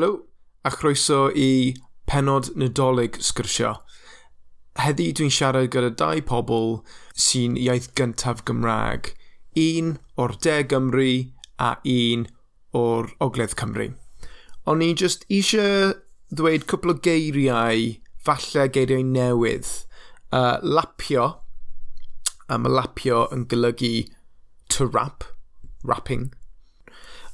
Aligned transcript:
Helo, 0.00 0.22
a 0.64 0.70
chroeso 0.70 1.28
i 1.36 1.74
penod 2.08 2.46
nadolig 2.56 3.18
sgyrsio. 3.20 3.74
Heddi 4.80 5.10
dwi'n 5.12 5.34
siarad 5.36 5.68
gyda 5.74 5.90
dau 5.92 6.22
pobl 6.24 6.78
sy'n 7.24 7.58
iaith 7.60 7.90
gyntaf 8.00 8.40
Gymraeg. 8.48 9.10
Un 9.60 9.92
o'r 10.16 10.38
De 10.40 10.56
Gymru 10.72 11.10
a 11.60 11.74
un 11.84 12.24
o'r 12.72 13.12
Ogledd 13.20 13.58
Cymru. 13.60 13.90
O'n 14.64 14.80
i 14.88 14.90
just 14.96 15.28
eisiau 15.28 15.92
ddweud 16.32 16.64
cwpl 16.72 16.94
o 16.94 16.98
geiriau, 17.04 17.86
falle 18.16 18.68
geiriau 18.72 19.04
newydd. 19.04 19.68
Uh, 20.32 20.56
lapio, 20.64 21.32
a 22.48 22.56
mae 22.56 22.72
lapio 22.72 23.26
yn 23.36 23.44
golygu 23.52 23.96
to 24.72 24.88
rap, 24.88 25.28
rapping. 25.84 26.30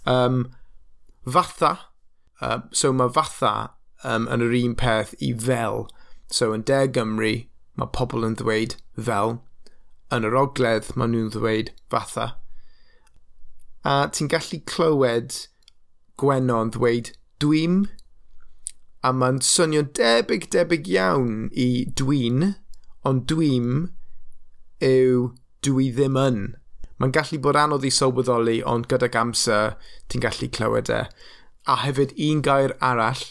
Um, 0.03 0.49
fatha, 1.23 1.77
Uh, 2.41 2.61
so 2.71 2.93
mae 2.93 3.13
fatha 3.13 3.55
um, 4.05 4.27
yn 4.33 4.45
yr 4.45 4.57
un 4.61 4.77
peth 4.79 5.15
i 5.23 5.33
fel. 5.47 5.87
So 6.29 6.53
yn 6.55 6.65
De 6.69 6.85
Gymru, 6.93 7.35
mae 7.77 7.93
pobl 7.97 8.27
yn 8.27 8.37
ddweud 8.41 8.77
fel. 9.09 9.39
Yn 10.15 10.27
yr 10.29 10.39
ogledd, 10.39 10.93
mae 10.95 11.11
nhw'n 11.13 11.33
ddweud 11.35 11.73
fatha. 11.93 12.35
A 13.87 14.09
ti'n 14.11 14.31
gallu 14.31 14.61
clywed 14.67 15.47
Gwenon 16.19 16.73
ddweud 16.75 17.13
dwi'n, 17.43 17.83
a 19.05 19.13
mae'n 19.13 19.43
swnio 19.45 19.83
debyg, 19.99 20.49
debyg 20.51 20.89
iawn 20.91 21.51
i 21.53 21.69
dwi'n, 22.01 22.55
ond 23.07 23.27
dwi'n 23.31 23.91
yw 24.83 25.27
dwi 25.67 25.91
ddim 25.95 26.17
yn. 26.21 26.41
Mae'n 26.97 27.13
gallu 27.13 27.39
bod 27.45 27.59
anodd 27.61 27.85
i 27.85 27.93
sylweddoli, 27.93 28.57
ond 28.65 28.89
gydag 28.91 29.19
amser, 29.21 29.77
ti'n 30.09 30.25
gallu 30.25 30.49
clywed 30.57 30.91
e. 30.91 31.03
A 31.67 31.75
hefyd 31.83 32.13
un 32.17 32.43
gair 32.47 32.77
arall, 32.79 33.23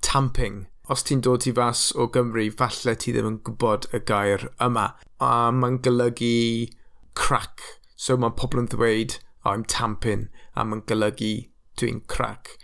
tamping. 0.00 0.62
Os 0.88 1.02
ti'n 1.04 1.20
dod 1.20 1.44
i 1.44 1.50
fas 1.52 1.90
o 1.92 2.06
Gymru, 2.08 2.46
falle 2.56 2.94
ti 2.96 3.12
ddim 3.12 3.28
yn 3.28 3.36
gwybod 3.44 3.84
y 3.92 4.00
gair 4.08 4.46
yma. 4.64 4.86
A 5.20 5.50
mae'n 5.52 5.76
golygu 5.84 6.70
crack. 7.12 7.60
So 7.92 8.16
mae 8.16 8.32
pobl 8.32 8.62
yn 8.62 8.70
ddweud, 8.72 9.18
oh, 9.44 9.52
I'm 9.52 9.68
tamping, 9.68 10.30
a 10.56 10.64
mae'n 10.64 10.86
golygu 10.88 11.50
dwi'n 11.76 12.00
crack. 12.08 12.56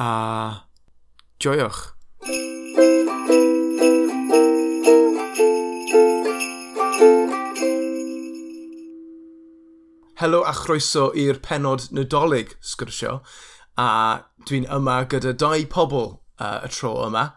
A 0.00 0.64
joiwch. 1.44 1.90
Helo 10.24 10.46
a 10.48 10.56
chroeso 10.56 11.10
i'r 11.12 11.44
penod 11.44 11.90
nadolig 11.92 12.56
sgwrsio 12.64 13.18
a 13.78 14.24
dwi'n 14.46 14.68
yma 14.70 15.02
gyda 15.10 15.34
dau 15.38 15.66
pobl 15.70 16.06
uh, 16.38 16.60
y 16.64 16.70
tro 16.70 16.94
yma. 17.06 17.30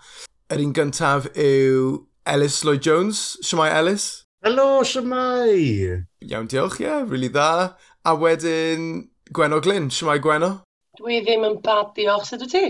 Yr 0.53 0.63
un 0.63 0.73
gyntaf 0.77 1.27
yw 1.33 2.05
Ellis 2.27 2.63
Lloyd-Jones. 2.63 3.21
Siamai 3.41 3.69
Ellis? 3.73 4.07
Helo, 4.45 4.83
siamai! 4.83 6.03
Iawn, 6.21 6.49
diolch, 6.52 6.80
ie, 6.81 6.85
yeah, 6.85 7.05
really 7.08 7.30
dda. 7.30 7.73
A 8.05 8.15
wedyn 8.15 9.08
Gweno 9.33 9.61
Glyn. 9.63 9.89
Siamai 9.89 10.19
Gweno? 10.23 10.61
Dwi 10.99 11.21
ddim 11.23 11.45
yn 11.47 11.58
bad 11.65 11.95
diolch, 11.97 12.30
sut 12.30 12.45
wyt 12.45 12.53
ti? 12.53 12.63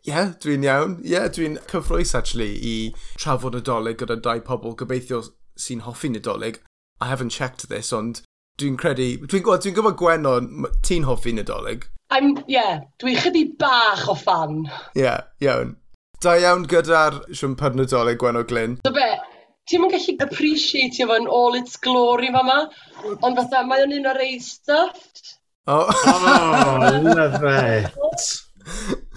Ie, 0.00 0.08
yeah, 0.08 0.32
dwi'n 0.40 0.64
iawn. 0.64 0.96
Ie, 1.04 1.12
yeah, 1.14 1.28
dwi'n 1.28 1.60
cyffroes, 1.70 2.14
actually, 2.16 2.54
i 2.56 2.74
trafod 3.20 3.58
nadolig 3.58 4.00
gyda 4.00 4.16
dau 4.24 4.40
pobl 4.46 4.76
gobeithio 4.80 5.22
sy'n 5.60 5.84
hoffi 5.86 6.10
nadolig. 6.12 6.62
I 7.00 7.08
haven't 7.08 7.36
checked 7.36 7.68
this, 7.68 7.92
ond 7.92 8.22
dwi'n 8.60 8.80
credu... 8.80 9.12
Dwi'n 9.20 9.28
dwi 9.28 9.42
gwybod, 9.44 9.64
dwi'n 9.64 9.76
gwybod 9.76 9.98
Gweno, 10.00 10.34
ti'n 10.86 11.08
hoffi 11.08 11.36
nadolig. 11.36 11.86
I'm, 12.10 12.32
yeah, 12.48 12.80
dwi 12.98 13.14
chydig 13.16 13.56
bach 13.58 14.08
o 14.10 14.16
fan. 14.18 14.64
Ie, 14.96 15.04
yeah, 15.04 15.20
iawn. 15.44 15.76
Da 16.20 16.34
iawn 16.36 16.66
gyda'r 16.68 17.20
siwmper 17.32 17.76
nadolig 17.78 18.18
Gwenno 18.20 18.42
Glyn. 18.48 18.78
So 18.84 18.92
be, 18.96 19.06
ti'n 19.70 19.84
mynd 19.84 19.94
gallu 19.94 20.16
appreciate 20.26 21.06
fo 21.06 21.16
yn 21.16 21.30
all 21.30 21.58
its 21.60 21.78
glory 21.80 22.32
fa 22.34 22.42
ma, 22.46 22.58
ond 23.12 23.38
fatha, 23.38 23.62
mae 23.66 23.86
o'n 23.86 23.94
un 24.00 24.10
o'r 24.10 24.22
ei 24.26 24.40
stuffed. 24.44 25.36
Oh, 25.70 25.86
oh 25.86 27.00
love 27.04 27.44
it. 27.44 29.06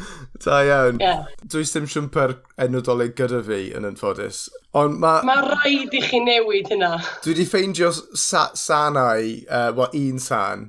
Da 0.44 0.60
iawn. 0.68 0.98
Yeah. 1.00 1.26
Does 1.48 1.72
dim 1.72 1.86
siwmper 1.88 2.34
enodolig 2.60 3.14
gyda 3.16 3.40
fi 3.48 3.70
yn 3.78 3.86
ynffodus. 3.88 4.50
Ond 4.76 4.98
mae... 5.00 5.22
Mae 5.28 5.44
rhaid 5.46 5.94
i 5.96 6.02
chi 6.04 6.20
newid 6.20 6.68
hynna. 6.74 6.98
Dwi 7.24 7.32
wedi 7.32 7.46
ffeindio 7.48 7.94
sa 8.20 8.50
sanau, 8.60 9.30
uh, 9.48 9.72
well, 9.78 9.94
un 9.96 10.20
san, 10.20 10.66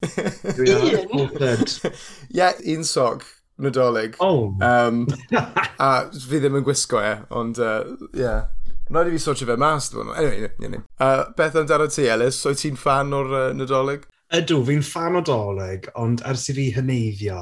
Un? 0.00 1.66
Ie, 2.32 2.48
un 2.74 2.84
soc 2.84 3.26
nadolig. 3.60 4.16
Oh. 4.18 4.54
Um, 4.60 5.06
a 5.78 5.90
fi 6.12 6.40
ddim 6.40 6.56
yn 6.60 6.64
gwisgo 6.66 7.02
e, 7.04 7.14
ond 7.36 7.60
ie. 7.60 7.68
Uh, 7.68 8.08
yeah. 8.16 8.48
Rhaid 8.90 9.06
i 9.06 9.14
fi 9.14 9.20
sortio 9.22 9.46
fe 9.46 9.54
mas, 9.60 9.86
dwi'n 9.92 10.08
Anyway, 10.18 10.48
ie 10.58 10.70
ni. 10.72 10.80
Uh, 10.98 11.28
Beth 11.38 11.54
amdano 11.60 11.86
ti, 11.86 12.08
Elis? 12.10 12.40
Oed 12.48 12.58
ti'n 12.58 12.78
fan 12.80 13.14
o'r 13.14 13.28
uh, 13.30 13.44
nadolig? 13.54 14.08
Ydw, 14.34 14.64
fi'n 14.66 14.82
fan 14.86 15.18
o 15.18 15.22
doleg, 15.26 15.86
ond 15.98 16.24
ers 16.26 16.48
i 16.50 16.56
fi 16.56 16.64
hyneiddio, 16.74 17.38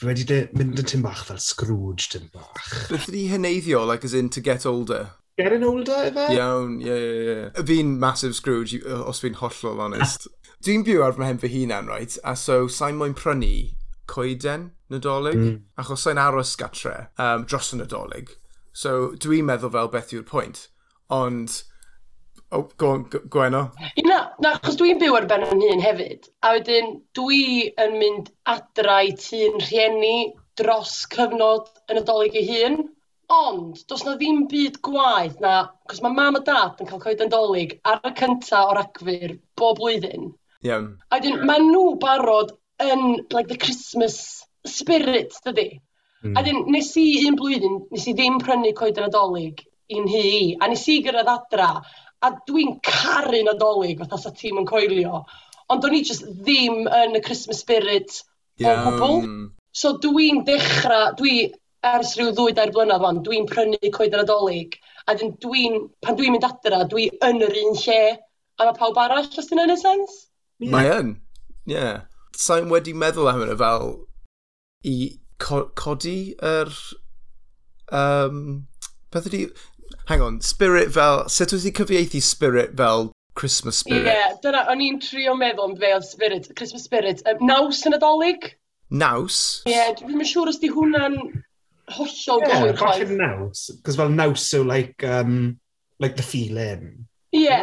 fi 0.00 0.10
wedi 0.10 0.26
de, 0.28 0.38
mynd 0.56 0.80
yn 0.80 0.88
tym 0.90 1.04
bach 1.04 1.22
fel 1.28 1.40
Scrooge 1.40 2.10
tym 2.12 2.28
bach. 2.32 2.68
Beth 2.90 3.08
ydi 3.08 3.26
hyneiddio, 3.32 3.84
like 3.88 4.04
as 4.04 4.16
in 4.16 4.28
to 4.32 4.44
get 4.44 4.66
older? 4.68 5.06
Getting 5.40 5.64
older, 5.64 6.10
efe? 6.10 6.28
Iawn, 6.36 6.76
ie, 6.84 6.94
ie, 6.94 7.34
ie. 7.34 7.64
Fi'n 7.66 7.96
massive 8.00 8.36
Scrooge, 8.36 8.82
os 8.84 9.24
fi'n 9.24 9.40
hollol 9.40 9.80
honest. 9.86 10.28
Dwi'n 10.64 10.80
byw 10.80 11.02
ar 11.04 11.12
fy 11.12 11.20
mhen 11.20 11.38
fy 11.42 11.48
hunan, 11.52 11.88
right? 11.92 12.14
A 12.24 12.32
so, 12.40 12.54
sa'n 12.72 12.96
moyn 12.96 13.12
prynu 13.12 13.74
coeden 14.08 14.62
nadolig, 14.88 15.36
mm. 15.36 15.56
achos 15.82 16.06
sa'n 16.06 16.20
aros 16.22 16.54
gatre 16.56 16.94
um, 17.20 17.42
dros 17.44 17.74
y 17.74 17.80
nadolig. 17.82 18.30
So, 18.72 19.10
dwi'n 19.20 19.44
meddwl 19.50 19.74
fel 19.74 19.90
beth 19.92 20.14
yw'r 20.16 20.22
pwynt. 20.30 20.62
Ond, 21.12 21.58
oh, 22.48 22.62
go, 22.80 22.94
go, 23.12 23.20
gweno? 23.34 23.60
Na, 24.06 24.16
na, 24.40 24.54
achos 24.54 24.78
dwi'n 24.80 25.02
byw 25.02 25.18
ar 25.18 25.26
ben 25.28 25.44
yn 25.44 25.60
hun 25.66 25.82
hefyd. 25.84 26.30
A 26.40 26.54
wedyn, 26.56 26.88
dwi 27.18 27.42
yn 27.84 27.98
mynd 28.00 28.30
adra 28.54 29.02
i 29.04 29.12
rhieni 29.12 30.32
dros 30.56 30.94
cyfnod 31.12 31.68
yn 31.90 32.00
nadolig 32.00 32.38
ei 32.40 32.46
hun. 32.48 32.78
Ond, 33.34 33.82
does 33.92 34.06
na 34.08 34.14
ddim 34.16 34.46
byd 34.48 34.80
gwaith 34.88 35.36
na, 35.44 35.58
cos 35.92 36.00
mae 36.00 36.16
mam 36.16 36.40
a 36.40 36.42
dad 36.48 36.80
yn 36.80 36.88
cael 36.88 37.04
coed 37.04 37.26
yn 37.26 37.34
dolyg 37.36 37.76
ar 37.84 38.00
y 38.00 38.14
cyntaf 38.22 38.72
o'r 38.72 38.80
agfyr 38.86 39.36
bob 39.60 39.76
blwyddyn. 39.82 40.32
Iawn. 40.64 40.94
A 41.12 41.20
dyn, 41.22 41.42
mae 41.48 41.62
nhw 41.62 41.94
barod 42.00 42.54
yn, 42.82 43.26
like, 43.34 43.48
the 43.48 43.60
Christmas 43.60 44.16
spirit, 44.66 45.36
dydy. 45.44 45.68
Mm. 46.24 46.38
A 46.38 46.44
dyn, 46.46 46.64
nes 46.72 46.90
i 47.00 47.06
un 47.28 47.36
blwyddyn, 47.38 47.82
nes 47.92 48.08
i 48.08 48.16
ddim 48.16 48.40
prynu 48.42 48.72
coed 48.76 48.98
yn 49.00 49.08
adolyg 49.10 49.64
i'n 49.92 50.06
hi, 50.08 50.22
i, 50.24 50.44
a 50.56 50.68
nes 50.70 50.84
i 50.88 51.00
gyrraedd 51.04 51.28
adra, 51.28 51.68
a 52.24 52.30
dwi'n 52.48 52.78
caru 52.84 53.42
nadolig, 53.44 53.98
fatha 54.00 54.20
sa 54.20 54.32
tîm 54.32 54.62
yn 54.62 54.68
coelio. 54.68 55.24
Ond 55.72 55.84
o'n 55.84 55.96
i 55.96 56.00
just 56.04 56.24
ddim 56.44 56.86
yn 56.86 57.18
y 57.18 57.22
Christmas 57.24 57.60
spirit 57.64 58.22
yeah. 58.60 58.86
o 58.88 58.94
gwbl. 58.96 59.20
So 59.74 59.96
dwi'n 60.00 60.44
dechrau, 60.48 61.12
dwi 61.18 61.50
ers 61.84 62.14
rhyw 62.16 62.32
ddwy 62.32 62.54
dair 62.56 62.72
blynedd 62.72 63.04
fan, 63.04 63.22
dwi'n 63.26 63.48
prynu 63.50 63.92
coed 63.92 64.14
yn 64.14 64.24
adolyg. 64.24 64.78
A 65.04 65.16
dwi'n, 65.20 65.82
pan 66.00 66.16
dwi'n 66.16 66.32
mynd 66.32 66.46
adra, 66.48 66.84
dwi 66.88 67.10
yn 67.28 67.42
yr 67.44 67.58
un 67.64 67.76
lle. 67.82 68.02
A 68.56 68.68
mae 68.68 68.78
pawb 68.78 69.00
arall, 69.02 69.28
os 69.28 69.50
dyna'n 69.50 69.74
y 69.74 69.76
sens? 69.80 70.22
Yeah. 70.64 70.72
Mae 70.72 70.90
yn, 70.96 71.14
ie. 71.68 71.76
Yeah. 71.76 72.02
Sa'n 72.34 72.70
wedi 72.72 72.96
meddwl 72.98 73.28
am 73.30 73.42
hynny 73.44 73.54
fel 73.60 73.92
i 74.88 74.96
co 75.42 75.66
codi 75.78 76.34
yr... 76.42 76.72
Um, 77.94 78.66
beth 79.12 79.28
ydi... 79.30 79.46
Hang 80.08 80.24
on, 80.24 80.40
spirit 80.44 80.90
fel... 80.96 81.26
Sut 81.32 81.54
wyt 81.54 81.68
ti 81.68 81.72
cyfieithu 81.76 82.22
spirit 82.24 82.74
fel 82.80 83.10
Christmas 83.38 83.82
spirit? 83.84 84.08
Ie, 84.08 84.12
yeah, 84.16 84.34
dyna, 84.42 84.64
o'n 84.72 84.82
i'n 84.82 85.00
trio 85.04 85.36
meddwl 85.38 85.70
am 85.70 85.78
fe 85.80 85.94
oedd 85.94 86.06
spirit, 86.08 86.50
Christmas 86.58 86.88
spirit. 86.88 87.22
Um, 87.30 87.46
naws 87.46 87.84
yn 87.88 87.96
adolyg? 87.96 88.50
Naws? 88.94 89.40
Ie, 89.68 89.74
yeah, 89.74 89.94
dwi'n 89.98 90.20
yn 90.20 90.28
siŵr 90.28 90.52
os 90.52 90.60
di 90.62 90.70
hwnna'n 90.74 91.18
hollol 91.94 92.44
yeah, 92.44 92.68
gywir. 92.74 93.06
Ie, 93.06 93.18
naws. 93.18 93.66
Cos 93.86 93.98
fel 94.00 94.12
naws 94.14 94.50
yw 94.58 94.66
like, 94.66 95.06
um, 95.06 95.58
like 96.02 96.18
the 96.18 96.26
feeling. 96.26 97.06
Ie. 97.34 97.56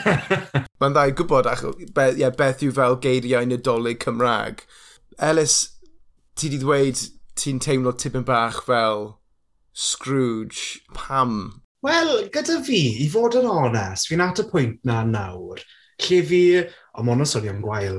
Mae'n 0.80 0.94
dda 0.96 1.08
i 1.10 1.16
gwybod 1.16 1.48
ach, 1.50 1.64
be, 1.96 2.06
yeah, 2.16 2.32
beth 2.32 2.62
yw 2.64 2.72
fel 2.76 2.96
geiriau 3.04 3.44
nadolig 3.48 4.00
Cymraeg. 4.04 4.64
Ellis, 5.20 5.58
ti 6.38 6.48
di 6.52 6.60
ddweud 6.62 7.02
ti'n 7.38 7.60
teimlo 7.62 7.92
tipyn 7.92 8.24
bach 8.26 8.62
fel 8.66 9.18
Scrooge. 9.74 10.80
Pam? 10.94 11.60
Wel, 11.84 12.30
gyda 12.32 12.62
fi, 12.64 12.80
i 13.04 13.08
fod 13.12 13.36
yn 13.36 13.48
onest, 13.50 14.08
fi'n 14.08 14.22
at 14.24 14.40
y 14.40 14.46
pwynt 14.48 14.78
na 14.88 15.02
nawr, 15.04 15.60
lle 16.06 16.20
fi, 16.24 16.44
o 16.94 17.02
mon 17.02 17.18
mono 17.18 17.26
swnio'n 17.28 17.60
gwael, 17.60 17.98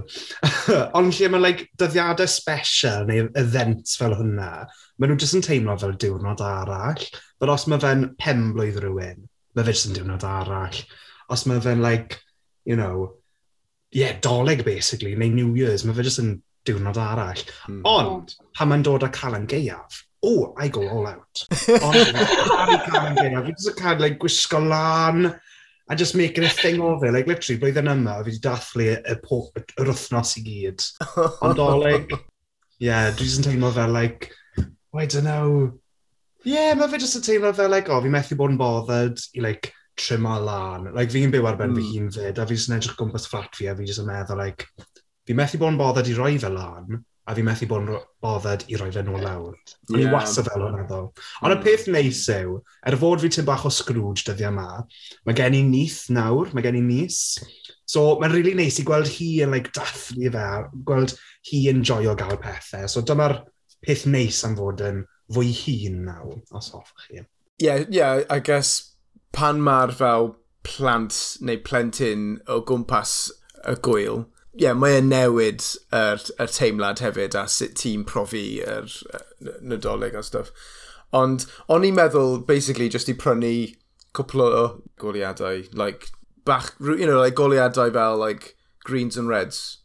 ond 0.98 1.13
lle 1.13 1.30
mae 1.30 1.44
like, 1.44 1.68
dyddiadau 1.78 2.25
special 2.31 3.06
neu 3.06 3.28
events 3.38 4.00
fel 4.00 4.16
hwnna, 4.18 4.50
maen 4.98 5.13
nhw 5.13 5.19
jyst 5.22 5.38
yn 5.38 5.46
teimlo 5.46 5.78
fel 5.78 5.94
diwrnod 6.02 6.42
arall, 6.42 7.06
but 7.38 7.54
os 7.54 7.68
mae 7.69 7.84
fe'n 7.84 8.07
pen 8.18 8.48
blwydd 8.56 8.81
rhywun, 8.81 9.28
mae 9.56 9.66
fe 9.66 9.75
jyst 9.75 9.90
yn 9.90 9.96
diwrnod 9.98 10.25
arall. 10.28 10.81
Os 11.31 11.46
mae 11.50 11.62
fe'n 11.63 11.84
like, 11.84 12.19
you 12.66 12.75
know, 12.75 13.13
yeah, 13.96 14.18
doleg 14.22 14.66
basically, 14.66 15.16
neu 15.16 15.31
New 15.31 15.56
Year's, 15.56 15.86
mae 15.86 15.96
fe 15.96 16.06
jyst 16.07 16.22
yn 16.24 16.36
diwrnod 16.68 17.00
arall. 17.00 17.44
Mm. 17.69 17.81
Ond, 17.88 18.36
oh. 18.36 18.50
pan 18.57 18.72
mae'n 18.72 18.86
dod 18.86 19.06
â 19.07 19.12
Calan 19.16 19.48
Gaeaf, 19.50 20.02
oh, 20.25 20.54
I 20.57 20.68
go 20.68 20.84
all 20.90 21.07
out. 21.07 21.46
Ond, 21.80 22.19
Calan 22.90 23.18
Gaeaf, 23.19 23.46
fi'n 23.48 23.56
just 23.56 23.80
cael 23.80 24.02
like, 24.04 24.19
gwisgo 24.22 24.62
lan, 24.68 25.31
a 25.88 25.96
just 25.96 26.16
making 26.16 26.44
a 26.44 26.50
thing 26.50 26.81
of 26.81 27.04
it. 27.04 27.13
Like, 27.13 27.28
literally, 27.28 27.62
blwyddyn 27.62 27.92
yma, 27.94 28.19
fi 28.19 28.31
wedi 28.31 28.44
dathlu 28.44 28.90
y, 28.92 29.00
yr 29.16 29.92
wythnos 29.94 30.36
i 30.42 30.46
gyd. 30.50 30.86
Ond 31.46 31.60
doleg, 31.62 32.16
yeah, 32.90 33.12
dwi 33.13 33.30
jyst 33.30 33.44
yn 33.44 33.50
teimlo 33.52 33.72
fel, 33.75 33.94
like, 33.96 34.31
oh, 34.60 35.00
I 35.00 35.06
don't 35.06 35.30
know, 35.30 35.80
Ie, 36.45 36.75
mae 36.77 36.92
fe 36.92 37.00
jyst 37.01 37.18
yn 37.18 37.25
teimlo 37.25 37.50
fel 37.57 37.71
like, 37.74 37.89
o, 37.89 37.97
oh, 37.97 38.03
fi 38.06 38.12
methu 38.13 38.38
bod 38.38 38.53
yn 38.53 38.59
bothered 38.59 39.21
i 39.33 39.42
like 39.42 39.71
trimo 39.97 40.36
lan. 40.44 40.92
Like 40.94 41.13
fi'n 41.13 41.33
byw 41.33 41.47
ar 41.50 41.57
ben 41.57 41.74
mm. 41.74 41.80
fy 41.80 41.86
hmm. 41.88 42.06
hun 42.06 42.13
'fyd, 42.13 42.38
a 42.38 42.45
fi 42.45 42.57
jyst 42.57 42.69
yn 42.69 42.77
edrych 42.77 42.97
gwmpas 43.00 43.25
fflat 43.31 43.57
fi 43.57 43.71
a 43.71 43.75
fi 43.77 43.88
jyst 43.88 44.03
yn 44.03 44.09
meddwl 44.12 44.42
like, 44.44 44.68
fi 45.25 45.38
methu 45.38 45.59
bod 45.62 45.74
yn 45.74 45.80
bothered 45.80 46.12
i 46.12 46.18
roi 46.18 46.36
fe 46.42 46.51
lan, 46.53 47.00
a 47.25 47.33
fi 47.33 47.45
methu 47.47 47.69
bod 47.71 47.81
yn 47.81 47.89
ro- 47.95 48.03
bothered 48.21 48.68
i 48.69 48.77
roi 48.77 48.92
fe 48.94 49.01
nôl 49.07 49.25
lawr. 49.25 49.56
O'n 49.89 50.03
i 50.03 50.12
wastad 50.12 50.51
fel 50.51 50.68
hwnna 50.68 50.86
ddo. 50.86 51.00
Ond 51.42 51.56
y 51.56 51.57
hmm. 51.57 51.65
peth 51.65 51.88
neis 51.95 52.21
yw, 52.36 52.59
er 52.86 53.00
fod 53.01 53.24
fi 53.24 53.31
tipyn 53.31 53.50
bach 53.50 53.65
o 53.65 53.74
Scrooge 53.74 54.27
dyddiau 54.27 54.53
yma, 54.53 54.68
mae 55.25 55.39
gen 55.42 55.57
i 55.57 55.63
nith 55.65 56.03
nawr, 56.13 56.53
mae 56.53 56.68
gen 56.68 56.77
i 56.77 56.86
nis. 56.86 57.39
So 57.89 58.19
mae'n 58.19 58.33
rili 58.33 58.51
really 58.51 58.62
neis 58.62 58.77
i 58.81 58.86
gweld 58.86 59.09
hi 59.18 59.31
yn 59.45 59.53
like, 59.56 59.74
dathlu 59.74 60.30
fe, 60.38 60.45
gweld 60.86 61.18
hi 61.50 61.65
yn 61.74 61.81
joio 61.86 62.13
gael 62.19 62.38
pethau. 62.42 62.86
So 62.92 63.01
dyma'r 63.01 63.39
peth 63.86 64.06
neis 64.09 64.44
am 64.45 64.57
fod 64.62 64.86
yn 64.86 65.06
fwy 65.33 65.51
hun 65.63 66.04
naw, 66.06 66.36
os 66.54 66.72
hoffech 66.74 67.07
chi. 67.07 67.25
Yeah, 67.60 67.86
yeah, 67.89 68.24
I 68.30 68.39
guess 68.39 68.95
pan 69.33 69.62
mae'r 69.63 69.94
fel 69.95 70.36
plant 70.66 71.38
neu 71.42 71.60
plentyn 71.62 72.39
o 72.51 72.60
gwmpas 72.68 73.31
y 73.66 73.75
gwyl, 73.86 74.25
ie, 74.56 74.66
yeah, 74.66 74.75
mae 74.77 75.00
e'n 75.00 75.10
newid 75.12 75.63
yr, 75.95 76.22
yr 76.39 76.51
teimlad 76.51 77.01
hefyd 77.04 77.36
a 77.38 77.45
sut 77.51 77.75
ti'n 77.80 78.06
profi 78.07 78.45
yr 78.63 78.92
nadolig 79.62 80.16
a 80.16 80.24
stuff. 80.24 80.51
Ond 81.16 81.45
o'n 81.71 81.88
i'n 81.88 81.98
meddwl, 81.98 82.39
basically, 82.48 82.89
just 82.92 83.12
i 83.12 83.16
prynu 83.16 83.54
cwpl 84.16 84.45
o 84.45 84.66
goliadau, 85.01 85.66
like, 85.75 86.07
bach, 86.48 86.74
you 86.80 87.06
know, 87.06 87.19
like, 87.19 87.36
goliadau 87.36 87.92
fel, 87.94 88.18
like, 88.18 88.56
greens 88.83 89.18
and 89.18 89.30
reds. 89.30 89.81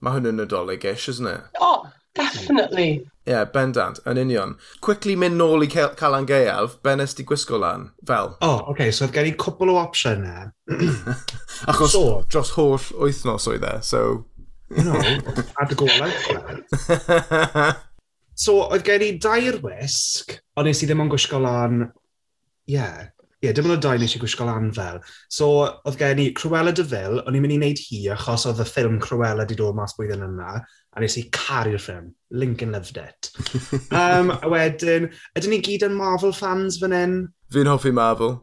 Mae 0.00 0.14
hwn 0.14 0.30
yn 0.30 0.38
nadolig-ish, 0.38 1.08
isn't 1.10 1.30
it? 1.30 1.58
Oh, 1.60 1.86
Definitely. 2.18 2.88
Ie, 3.28 3.32
yeah, 3.34 3.44
bendant, 3.52 4.00
yn 4.08 4.18
union. 4.20 4.54
Quickly 4.84 5.14
mynd 5.20 5.36
nôl 5.38 5.64
i 5.66 5.68
Cal 5.70 5.90
Calan 5.98 6.26
Gaeaf, 6.28 6.78
ben 6.84 7.02
ys 7.04 7.12
di 7.18 7.26
gwisgo 7.28 7.60
lan, 7.60 7.90
fel? 8.08 8.32
O, 8.40 8.48
oh, 8.48 8.54
oce, 8.56 8.70
okay, 8.72 8.94
so 8.94 9.04
oedd 9.06 9.14
gen 9.16 9.28
i 9.28 9.34
cwpl 9.38 9.74
o 9.74 9.76
opsiynau. 9.82 10.48
Achos 11.70 11.92
so, 11.92 12.04
dros 12.32 12.54
holl 12.56 12.88
wythnos 13.04 13.48
oedd 13.52 13.66
e, 13.68 13.74
so... 13.84 14.02
no, 14.80 14.96
ad 15.60 15.74
y 15.74 15.78
golau. 15.80 16.10
so, 18.46 18.62
oedd 18.64 18.86
gen 18.88 19.04
i 19.04 19.12
dair 19.20 19.60
wisg, 19.64 20.38
ond 20.56 20.70
nes 20.70 20.82
i 20.82 20.88
ddim 20.88 21.04
yn 21.04 21.12
gwisgo 21.12 21.42
lan... 21.44 21.84
Ie, 22.68 22.74
yeah, 22.76 23.06
Ie, 23.38 23.52
dim 23.54 23.68
ond 23.68 23.76
y 23.76 23.78
dau 23.78 23.98
nes 24.00 24.16
i 24.16 24.18
gwisgo 24.18 24.48
lan 24.48 24.72
fel. 24.74 24.96
So, 25.30 25.48
oedd 25.86 25.98
gen 26.00 26.18
i 26.18 26.32
Cruella 26.34 26.72
de 26.74 26.82
Vil, 26.90 27.20
o'n 27.22 27.36
i'n 27.38 27.44
mynd 27.44 27.54
i 27.54 27.58
wneud 27.60 27.82
hi 27.84 28.00
achos 28.10 28.48
oedd 28.50 28.64
y 28.64 28.66
ffilm 28.66 28.96
Cruella 29.02 29.46
'di 29.46 29.58
dod 29.60 29.78
mas 29.78 29.94
blwyddyn 29.94 30.26
yna, 30.26 30.56
a 30.58 31.02
nes 31.04 31.14
i 31.20 31.22
caru'r 31.34 31.78
ffilm. 31.78 32.10
Lincoln 32.34 32.74
loved 32.74 32.98
it. 32.98 33.30
um, 34.00 34.34
a 34.34 34.50
wedyn, 34.50 35.06
ydyn 35.38 35.54
ni 35.54 35.60
gyd 35.62 35.86
yn 35.86 35.94
Marvel 35.94 36.34
fans 36.34 36.80
fan 36.82 36.96
hyn? 36.96 37.16
Fi'n 37.54 37.70
hoffi 37.70 37.94
Marvel. 37.94 38.40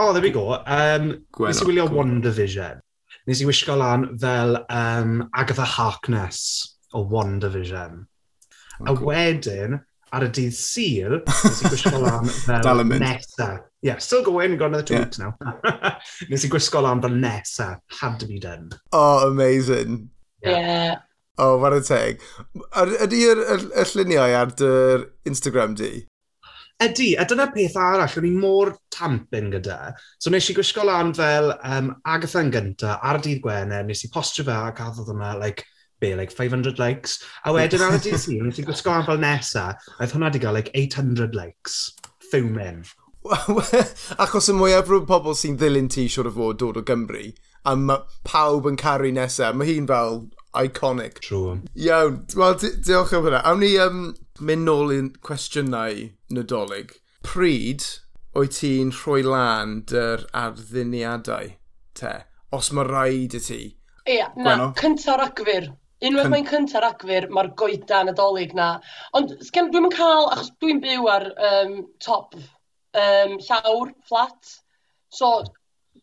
Oh, 0.00 0.14
there 0.14 0.24
we 0.24 0.32
go. 0.32 0.54
Um, 0.64 1.12
nes 1.44 1.60
i 1.60 1.68
wylio 1.68 1.90
WandaVision. 1.92 2.80
Nes 3.28 3.44
i 3.44 3.48
wisgo 3.48 3.76
lan 3.76 4.14
fel 4.22 4.56
um, 4.72 5.26
Agatha 5.36 5.68
Harkness 5.68 6.78
o 6.96 7.04
WandaVision. 7.04 8.06
Oh, 8.80 8.94
a 8.94 8.96
wedyn, 8.96 9.82
ar 10.16 10.24
y 10.24 10.30
dydd 10.32 10.56
Sul, 10.56 11.20
nes 11.28 11.60
i 11.60 11.74
gwisgo 11.74 12.00
lan 12.00 12.32
fel 12.46 12.88
Nessa. 12.96 13.58
Yeah, 13.82 13.96
still 13.96 14.22
going, 14.22 14.56
got 14.58 14.66
another 14.66 14.82
two 14.82 14.94
yeah. 14.94 15.04
weeks 15.04 15.18
now. 15.18 15.34
Nes 16.28 16.44
i 16.44 16.48
gwisgo 16.52 16.82
lan 16.84 17.00
fel 17.00 17.16
nesa, 17.16 17.78
had 18.00 18.20
to 18.20 18.26
be 18.26 18.38
done. 18.38 18.68
Oh, 18.92 19.28
amazing. 19.28 20.10
Yeah. 20.42 20.98
Oh, 21.40 21.56
fan 21.62 21.78
y 21.78 21.80
teg. 21.86 22.24
Ydy'r 22.76 23.40
lluniau 23.94 24.36
ar 24.36 24.52
dy 24.60 24.72
Instagram 25.30 25.78
di? 25.78 26.04
Ydy, 26.80 27.14
a 27.20 27.24
dyna 27.28 27.46
peth 27.54 27.78
arall, 27.80 28.18
o'n 28.20 28.28
i 28.28 28.34
mor 28.36 28.74
tampyn 28.92 29.48
gyda. 29.54 29.94
So 30.20 30.32
nes 30.32 30.48
i 30.52 30.56
gwisgo 30.56 30.84
lan 30.84 31.14
fel 31.16 31.54
um, 31.64 31.94
Agatha 32.08 32.44
yn 32.44 32.52
gynta 32.52 32.98
ar 33.00 33.20
y 33.20 33.24
dydd 33.24 33.42
Gwener, 33.44 33.88
nes 33.88 34.04
i 34.04 34.12
postio 34.12 34.44
fe 34.44 34.56
a 34.56 34.74
cadwodd 34.76 35.12
yna, 35.14 35.34
like, 35.40 35.64
be, 36.00 36.12
like 36.16 36.32
500 36.32 36.80
likes. 36.80 37.18
A 37.44 37.56
wedyn 37.56 37.84
ar 37.84 37.96
y 37.96 38.04
dydd 38.04 38.20
Sul, 38.26 38.44
nes 38.44 38.60
i 38.60 38.64
gwisgo 38.68 38.92
lan 38.92 39.08
fel 39.08 39.20
nesa, 39.24 39.70
a 39.72 40.00
oedd 40.00 40.16
hwnna 40.16 40.28
wedi 40.28 40.44
cael 40.44 40.60
like 40.60 40.72
800 40.76 41.36
likes. 41.36 41.82
Fuming. 42.30 42.84
achos 44.24 44.50
y 44.50 44.56
mwyaf 44.56 44.90
o 44.90 45.00
pobl 45.08 45.36
sy'n 45.38 45.56
ddilyn 45.60 45.88
ti 45.92 46.08
siwr 46.10 46.30
o 46.30 46.34
fod 46.34 46.60
dod 46.62 46.80
o 46.80 46.84
Gymru, 46.86 47.30
a 47.64 47.74
mae 47.76 48.04
pawb 48.26 48.68
yn 48.70 48.78
caru 48.80 49.12
nesaf, 49.14 49.56
mae 49.56 49.68
hi'n 49.70 49.88
fel 49.90 50.22
iconic. 50.56 51.20
True. 51.20 51.60
Iawn, 51.76 52.24
wel, 52.36 52.56
di 52.60 52.72
diolch 52.86 53.14
am 53.16 53.26
hynna. 53.28 53.42
Awn 53.46 53.62
ni 53.62 53.72
um, 53.82 54.04
mynd 54.40 54.66
nôl 54.68 54.94
i'n 54.96 55.10
cwestiynau 55.26 56.08
nadolig. 56.34 56.96
Pryd 57.26 57.86
wyt 58.36 58.56
ti'n 58.60 58.94
rhoi 58.94 59.22
lan 59.26 59.80
dy'r 59.90 60.24
arddiniadau 60.44 61.54
te? 61.98 62.14
Os 62.56 62.72
mae 62.74 62.88
rhaid 62.88 63.36
i 63.36 63.42
ti? 63.44 63.60
Ie, 64.06 64.16
yeah, 64.16 64.32
na, 64.36 64.72
cynta 64.78 65.18
ragfyr. 65.20 65.70
Unwaith 66.00 66.24
Cyn... 66.24 66.32
mae'n 66.32 66.46
cynta 66.48 66.80
ragfyr, 66.82 67.28
mae'r 67.30 67.50
goedan 67.60 68.08
nadolig 68.08 68.54
na. 68.56 68.72
Ond 69.18 69.36
sgen, 69.44 69.68
dwi'm 69.70 69.90
cael, 69.92 70.30
achos 70.32 70.48
dwi'n 70.62 70.80
byw 70.82 71.10
ar 71.12 71.28
um, 71.50 71.74
top 72.02 72.38
um, 72.96 73.38
llawr, 73.46 73.92
flat. 74.08 74.54
So, 75.12 75.30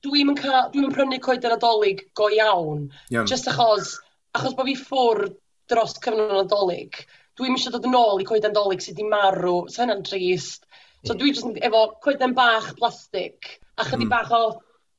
dwi'n 0.03 0.33
yn, 0.33 0.39
ca, 0.39 0.67
prynu 0.73 1.19
coed 1.23 1.45
yr 1.47 1.57
adolyg 1.57 2.05
go 2.17 2.29
iawn. 2.33 2.87
iawn. 3.11 3.29
Just 3.29 3.49
achos, 3.51 3.95
achos 4.37 4.55
bod 4.57 4.69
fi 4.69 4.77
ffwr 4.79 5.27
dros 5.71 5.97
cyfnod 6.03 6.45
adolyg, 6.45 7.01
dwi'n 7.37 7.57
eisiau 7.57 7.75
dod 7.75 7.87
yn 7.89 7.97
ôl 7.99 8.23
i 8.23 8.27
coed 8.27 8.45
adolyg 8.47 8.83
sydd 8.83 8.99
wedi 8.99 9.11
marw. 9.11 9.59
So, 9.67 9.83
hynna'n 9.83 10.05
trist. 10.07 10.67
So, 11.05 11.15
dwi 11.15 11.33
jyst 11.33 11.61
efo 11.63 11.83
coeden 12.03 12.33
bach 12.37 12.73
plastig 12.79 13.53
a 13.77 13.85
chydig 13.85 14.07
mm. 14.07 14.13
bach 14.13 14.33
o 14.33 14.41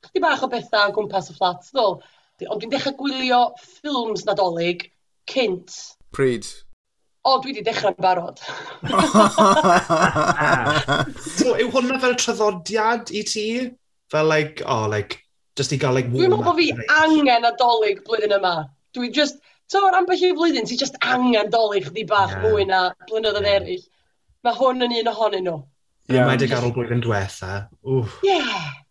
chdi 0.07 0.21
bach 0.23 0.45
o 0.45 0.49
bethau 0.51 0.89
o 0.89 0.95
gwmpas 0.95 1.29
y 1.33 1.35
fflat, 1.35 1.67
ddol. 1.73 1.99
Ond 2.47 2.61
dwi'n 2.61 2.71
dechrau 2.71 2.95
gwylio 2.95 3.39
ffilms 3.59 4.23
nadolig 4.27 4.87
cynt. 5.27 5.75
Pryd? 6.15 6.47
o, 7.27 7.39
dwi 7.41 7.51
wedi 7.51 7.63
dechrau'n 7.65 7.97
barod. 7.99 8.39
so, 11.37 11.55
yw 11.59 11.69
hwnna 11.73 11.99
fel 12.01 12.15
traddodiad 12.19 13.11
i 13.11 13.23
ti? 13.27 13.45
Fel, 14.11 14.29
like, 14.29 14.63
oh, 14.65 14.87
like, 14.89 15.19
just 15.59 15.73
i 15.75 15.77
gael, 15.81 15.95
like, 15.97 16.07
warm 16.07 16.21
Dwi'n 16.21 16.33
meddwl 16.33 16.47
bod 16.47 16.59
fi 16.59 16.67
angen 17.01 17.47
adolyg 17.49 17.97
blwyddyn 18.07 18.37
yma. 18.39 18.53
Dwi 18.95 19.07
just, 19.15 19.35
so, 19.67 19.77
ar 19.87 19.95
ambell 19.99 20.23
i 20.23 20.31
flwyddyn, 20.31 20.67
ti 20.69 20.75
just 20.79 20.95
angen 21.05 21.47
dolyg 21.53 21.89
chdi 21.89 22.03
bach 22.09 22.31
yeah. 22.31 22.47
mwy 22.47 22.63
na 22.69 22.79
blynyddoedd 23.09 23.49
yeah. 23.49 23.59
eraill. 23.59 23.85
Mae 24.47 24.55
hwn 24.61 24.87
yn 24.87 24.97
un 25.01 25.11
ohonyn 25.11 25.45
nhw. 25.49 25.57
Ie, 26.09 26.15
yeah, 26.15 26.23
mae 26.23 26.37
wedi 26.37 26.49
gael 26.49 26.69
ôl 26.69 26.75
blwyddyn 26.77 27.03
diwetha. 27.03 27.53
Ie, 27.83 28.39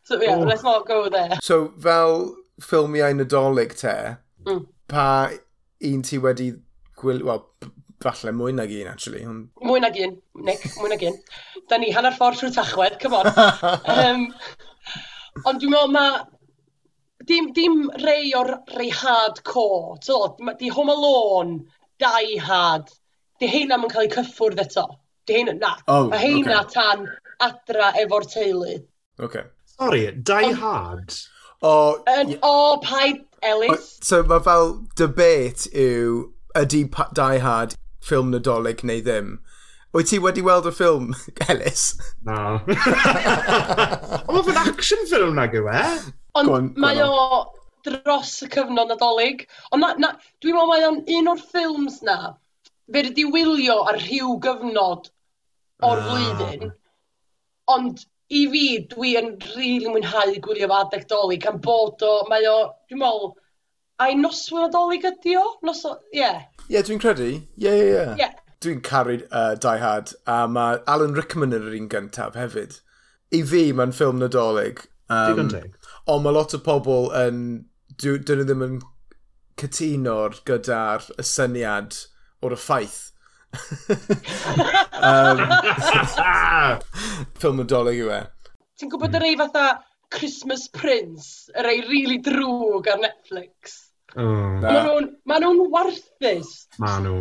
so, 0.05 0.21
yeah, 0.21 0.37
oh. 0.37 0.45
let's 0.45 0.67
not 0.67 0.85
go 0.87 1.09
there. 1.09 1.41
So, 1.43 1.73
fel 1.81 2.29
ffilmiau 2.61 3.17
nadolig 3.17 3.73
te, 3.81 3.97
mm. 4.45 4.63
pa 4.93 5.09
un 5.89 6.05
ti 6.05 6.21
wedi... 6.21 6.53
Gwil... 6.99 7.25
Wel, 7.25 7.41
falle 8.03 8.33
mwy 8.35 8.55
nag 8.55 8.73
un, 8.81 8.89
actually. 8.93 9.25
Ond... 9.27 9.49
Mwy 9.65 9.83
nag 9.83 9.99
un, 10.05 10.17
Nick, 10.47 10.65
mwy 10.79 10.93
nag 10.93 11.05
un. 11.11 11.21
da 11.69 11.79
ni 11.79 11.93
hanner 11.95 12.17
ffordd 12.17 12.41
trwy 12.41 12.53
tachwedd, 12.55 12.99
come 13.03 13.19
on. 13.19 13.31
um, 13.95 14.27
ond 15.45 15.63
dwi'n 15.63 15.75
meddwl 15.75 15.95
mae 15.95 16.21
dim, 17.29 17.51
dim 17.57 17.83
rei 18.05 18.33
o'r 18.39 18.55
rei 18.77 18.91
hardcore. 18.95 19.99
So, 20.05 20.37
di 20.61 20.71
Home 20.75 20.95
Alone, 20.95 21.61
Die 22.01 22.39
Hard, 22.39 22.91
di 23.41 23.51
heina 23.51 23.79
yn 23.79 23.91
cael 23.93 24.09
eu 24.09 24.15
cyffwrdd 24.17 24.63
eto. 24.65 24.87
Di 25.27 25.39
heina, 25.41 25.57
na. 25.59 25.75
Oh, 25.87 26.07
Mae 26.13 26.23
heina 26.23 26.63
okay. 26.63 26.75
tan 26.77 27.09
adra 27.45 27.93
efo'r 28.03 28.27
teulu. 28.31 28.79
Okay. 29.21 29.45
Sorry, 29.75 30.07
Die 30.13 30.55
Hard? 30.63 31.15
O... 31.63 31.73
Yn, 32.15 32.37
o, 32.47 32.79
paid 32.83 33.25
Ellis. 33.43 33.99
O, 33.99 34.07
so 34.07 34.23
mae 34.31 34.43
fel 34.47 34.73
debate 34.99 35.71
yw, 35.75 36.25
ydy 36.59 36.87
Die 37.19 37.43
Hard 37.43 37.77
ffilm 38.09 38.33
nadolig 38.33 38.83
neu 38.89 39.05
ddim. 39.05 39.37
Wyt 39.97 40.11
ti 40.11 40.19
wedi 40.21 40.43
weld 40.45 40.67
y 40.69 40.73
ffilm, 40.77 41.13
Ellis? 41.49 41.85
Na. 42.27 42.59
Ond 44.27 44.41
oedd 44.41 44.51
yn 44.53 44.61
action 44.65 45.07
film 45.09 45.39
nag 45.39 45.57
yw 45.57 45.71
e? 45.73 45.85
Ond 46.41 46.77
mae 46.81 47.01
o 47.05 47.47
dros 47.87 48.35
y 48.45 48.51
cyfnod 48.53 48.93
nadolig. 48.93 49.47
Ond 49.73 49.85
na, 49.85 49.95
na, 50.01 50.13
dwi'n 50.43 50.59
meddwl 50.59 50.71
mae 50.73 50.87
o'n 50.89 51.01
un 51.19 51.33
o'r 51.33 51.43
ffilms 51.53 52.03
na 52.07 52.19
fe 52.93 53.03
wedi 53.05 53.25
wylio 53.29 53.81
ar 53.89 53.99
rhyw 54.01 54.37
gyfnod 54.45 55.11
o'r 55.89 56.05
flwyddyn. 56.05 56.71
Ond 57.73 58.05
i 58.29 58.45
fi, 58.53 58.65
dwi 58.93 59.15
yn 59.21 59.35
rili 59.41 59.57
really 59.57 59.93
mwynhau 59.93 60.37
gwylio 60.45 60.69
fo 60.71 60.79
adeg 60.83 61.05
dolig 61.09 61.47
am 61.49 61.61
bod 61.65 62.05
o, 62.05 62.15
mae 62.29 62.45
o, 62.49 62.57
dwi'n 62.89 63.03
meddwl, 63.03 63.31
a'i 64.03 64.19
noswyl 64.19 64.67
nadolig 64.67 65.07
ydi 65.09 65.37
o? 65.39 65.45
Noso, 65.67 65.97
ie. 66.13 66.21
Yeah. 66.21 66.45
Ie, 66.67 66.75
yeah, 66.75 66.85
dwi'n 66.87 67.01
credu. 67.03 67.31
Ie, 67.33 67.41
yeah, 67.65 67.79
ie, 67.79 67.89
yeah, 67.93 68.13
ie. 68.13 68.23
Yeah. 68.23 68.37
Dwi'n 68.65 68.83
caru 68.87 69.17
uh, 69.31 69.55
Die 69.55 69.79
Hard, 69.79 70.13
a 70.27 70.45
um, 70.45 70.55
mae 70.57 70.79
Alan 70.91 71.15
Rickman 71.15 71.55
yn 71.55 71.67
yr 71.69 71.77
un 71.79 71.91
gyntaf 71.93 72.39
hefyd. 72.39 72.79
I 73.35 73.43
fi, 73.47 73.65
mae'n 73.77 73.95
ffilm 73.95 74.23
nadolig. 74.23 74.85
Um, 75.09 75.49
Digon 75.49 75.75
Ond 76.09 76.25
mae 76.25 76.37
lot 76.37 76.57
o 76.57 76.63
pobl 76.63 77.11
yn... 77.17 77.43
Dyn 77.99 78.23
nhw 78.23 78.45
ddim 78.47 78.61
yn 78.63 78.75
cytuno'r 79.59 80.37
gyda'r 80.47 81.07
y 81.19 81.25
syniad 81.27 81.97
o'r 82.47 82.55
ffaith. 82.61 83.01
um, 85.09 85.43
ffilm 87.41 87.59
nadolig 87.63 87.99
yw 88.05 88.13
e. 88.15 88.21
Ti'n 88.79 88.93
gwybod 88.93 89.19
yr 89.19 89.27
ei 89.27 89.39
fatha 89.41 89.67
Christmas 90.15 90.69
Prince, 90.71 91.51
yr 91.59 91.67
ei 91.73 91.83
rili 91.83 91.91
really 91.91 92.19
drwg 92.23 92.93
ar 92.93 93.03
Netflix? 93.03 93.88
Oh. 94.17 94.57
Maen 95.29 95.45
nhw'n 95.45 95.61
warthus. 95.73 96.67
Maen 96.81 97.05
nhw. 97.05 97.19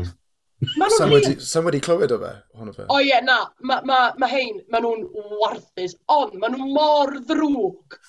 Maen 0.80 0.94
nhw'n 0.94 1.12
wedi, 1.14 1.34
Sam 1.44 1.68
wedi 1.68 1.82
clywed 1.84 2.14
o 2.16 2.20
fe? 2.22 2.34
Hwn 2.58 2.72
o 2.72 2.76
fe? 2.76 2.88
O 2.94 3.00
ie, 3.04 3.18
na. 3.26 3.42
Mae 3.68 3.84
ma, 3.90 4.00
ma 4.18 4.30
hein, 4.32 4.62
maen 4.72 4.86
nhw'n 4.86 5.08
warthus. 5.42 5.98
Ond, 6.14 6.38
maen 6.42 6.56
nhw 6.56 6.70
mor 6.78 7.14
ddrwg. 7.20 8.00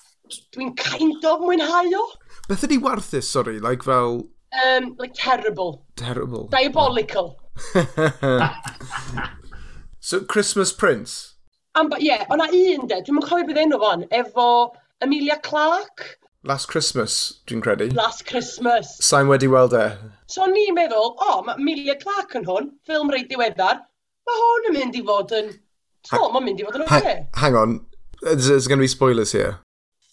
Dwi'n 0.54 0.74
kind 0.78 1.24
of 1.28 1.42
mwynhau 1.42 1.94
o. 1.98 2.04
Beth 2.48 2.66
ydi 2.68 2.78
warthus, 2.84 3.30
sori? 3.32 3.58
Like 3.64 3.86
fel... 3.86 4.28
Um, 4.64 4.94
like 4.98 5.12
terrible. 5.14 5.84
Terrible. 5.96 6.48
Diabolical. 6.48 7.36
so, 10.00 10.20
Christmas 10.20 10.72
Prince? 10.72 11.34
Ie, 11.78 11.98
yeah, 12.00 12.24
o'na 12.32 12.48
un 12.50 12.88
de, 12.90 13.02
dwi'n 13.04 13.18
mwyn 13.18 13.26
cofio 13.26 13.46
bydd 13.46 13.60
enw 13.62 13.78
fan, 13.82 14.06
efo 14.14 14.46
Emilia 15.04 15.36
Clark. 15.44 16.06
Last 16.44 16.68
Christmas, 16.68 17.42
dwi'n 17.50 17.60
credu. 17.60 17.88
Last 17.96 18.24
Christmas. 18.24 18.92
Sa'n 19.02 19.26
wedi 19.26 19.48
weld 19.50 19.72
e. 19.74 19.88
So 20.30 20.46
ni'n 20.46 20.76
meddwl, 20.76 21.08
o, 21.10 21.16
oh, 21.18 21.40
mae 21.42 21.58
Amelia 21.58 21.96
Clark 21.98 22.36
yn 22.38 22.46
hwn, 22.46 22.68
ffilm 22.86 23.10
reit 23.10 23.26
diweddar, 23.26 23.80
mae 24.28 24.38
hwn 24.44 24.68
yn 24.70 24.76
mynd 24.76 24.98
i 25.00 25.02
fod 25.08 25.34
yn... 25.34 25.50
So, 26.06 26.20
mae'n 26.30 26.46
mynd 26.46 26.62
i 26.62 26.68
fod 26.68 26.78
yn 26.78 26.84
oce. 26.86 27.00
Okay. 27.00 27.16
Ha 27.34 27.42
hang 27.42 27.58
on, 27.58 27.74
there's 28.22 28.70
going 28.70 28.78
to 28.78 28.86
be 28.86 28.92
spoilers 28.92 29.34
here. 29.34 29.58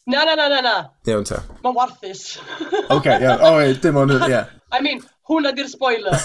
Na, 0.10 0.26
na, 0.26 0.34
na, 0.34 0.50
na, 0.50 0.66
na. 0.66 0.76
Iawn 1.06 1.30
ta. 1.30 1.44
Mae'n 1.62 1.78
warthus. 1.78 2.26
Okay, 2.90 3.22
yeah. 3.22 3.38
Oh, 3.46 3.62
e, 3.62 3.78
dim 3.86 4.02
ond, 4.02 4.18
ie. 4.26 4.42
I 4.74 4.82
mean, 4.82 5.06
hwnna 5.30 5.54
di'r 5.54 5.70
spoiler. 5.70 6.18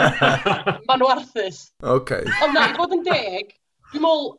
mae'n 0.92 1.08
warthus. 1.08 1.70
okay. 1.80 2.20
Ond 2.44 2.52
na, 2.52 2.68
i 2.68 2.76
fod 2.76 2.92
yn 3.00 3.06
deg, 3.08 3.56
dwi'n 3.94 4.04
meddwl, 4.04 4.34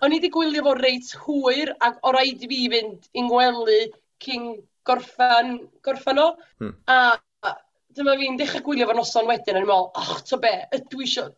o'n 0.00 0.16
i 0.16 0.22
wedi 0.22 0.32
gwylio 0.32 0.64
fo 0.64 0.78
reit 0.80 1.18
hwyr, 1.26 1.76
ac 1.84 2.00
o 2.00 2.16
rhaid 2.16 2.40
i 2.48 2.48
fi 2.48 2.68
fynd 2.72 3.12
i'n 3.12 3.28
gwely 3.28 3.82
cyn 4.22 4.48
gorffan, 4.88 5.54
gorffan 5.84 6.20
o. 6.22 6.28
Hmm. 6.62 6.74
A 6.90 7.54
dyma 7.96 8.16
fi'n 8.18 8.38
dechrau 8.40 8.64
gwylio 8.66 8.88
fo'r 8.88 8.98
noson 8.98 9.28
wedyn, 9.28 9.56
a 9.56 9.60
ni'n 9.60 9.68
meddwl, 9.68 9.88
och, 10.02 10.20
to 10.28 10.40
be, 10.42 10.52
ydw 10.78 11.00
i 11.00 11.08
eisiau... 11.08 11.32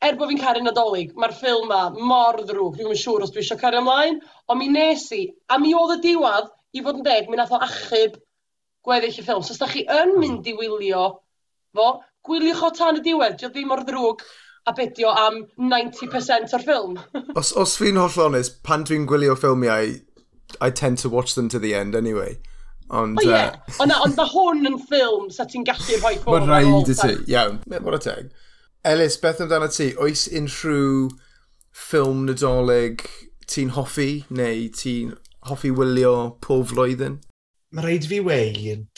Er 0.00 0.16
bod 0.16 0.30
fi'n 0.30 0.40
caru 0.40 0.62
nadolig, 0.64 1.10
mae'r 1.20 1.34
ffilm 1.36 1.66
ma 1.68 1.80
mor 1.92 2.38
ddrwg, 2.40 2.78
dwi'n 2.78 2.94
yn 2.94 3.00
siŵr 3.00 3.26
os 3.26 3.32
dwi 3.34 3.42
eisiau 3.42 3.60
cario 3.60 3.82
ymlaen, 3.82 4.20
ond 4.48 4.60
mi 4.60 4.70
nes 4.72 5.02
i, 5.12 5.26
a 5.52 5.58
mi 5.60 5.74
oedd 5.76 5.98
y 5.98 6.00
diwad 6.06 6.48
i 6.72 6.84
fod 6.84 7.02
yn 7.02 7.04
deg, 7.04 7.28
mi 7.28 7.36
nath 7.36 7.52
o 7.52 7.60
achub 7.66 8.16
gweddill 8.86 9.18
y 9.20 9.24
ffilm. 9.26 9.44
So 9.44 9.52
os 9.52 9.60
da 9.60 9.68
chi 9.68 9.84
yn 9.84 10.14
hmm. 10.14 10.22
mynd 10.22 10.48
i 10.48 10.56
wylio 10.56 11.04
fo, 11.76 11.90
gwyliwch 12.24 12.64
o 12.64 12.72
tan 12.76 13.00
y 13.00 13.04
diwedd, 13.04 13.36
dio 13.40 13.52
ddim 13.52 13.68
mor 13.72 13.84
ddrwg 13.84 14.24
a 14.68 14.74
bedio 14.76 15.12
am 15.16 15.42
90% 15.56 16.54
o'r 16.56 16.64
ffilm. 16.64 16.96
os 17.40 17.52
os 17.60 17.76
fi'n 17.80 18.00
holl 18.00 18.24
onest, 18.26 18.60
pan 18.66 18.84
dwi'n 18.88 19.06
gwylio 19.08 19.36
ffilmiau, 19.36 19.92
I 20.60 20.70
tend 20.70 20.98
to 20.98 21.08
watch 21.08 21.34
them 21.34 21.48
to 21.48 21.58
the 21.58 21.74
end 21.74 21.94
anyway. 21.94 22.38
Ond... 22.90 23.18
Oh, 23.22 23.26
o 23.26 23.30
ie, 23.30 23.40
uh, 23.78 24.02
ond 24.02 24.16
mae 24.18 24.30
hwn 24.32 24.66
yn 24.70 24.78
ffilm 24.82 25.28
sa 25.30 25.46
ti'n 25.46 25.66
gallu 25.66 25.98
rhoi 26.00 26.16
ffwrdd. 26.18 26.48
Mae'n 26.50 26.50
rhaid 26.50 26.90
i 26.90 26.96
ti, 26.98 27.16
iawn. 27.34 27.60
Mae'n 27.70 27.96
y 27.96 28.00
teg. 28.02 28.30
Elis, 28.90 29.18
beth 29.22 29.42
amdano 29.44 29.68
ti? 29.70 29.90
Oes 30.02 30.26
unrhyw 30.40 31.10
ffilm 31.70 32.24
nadolig 32.26 33.04
ti'n 33.50 33.74
hoffi 33.76 34.24
neu 34.30 34.66
ti'n 34.74 35.14
hoffi 35.50 35.70
wylio 35.74 36.14
pob 36.42 36.66
flwyddyn? 36.72 37.20
Mae 37.70 37.86
rhaid 37.86 38.08
fi 38.10 38.22
weid... 38.26 38.88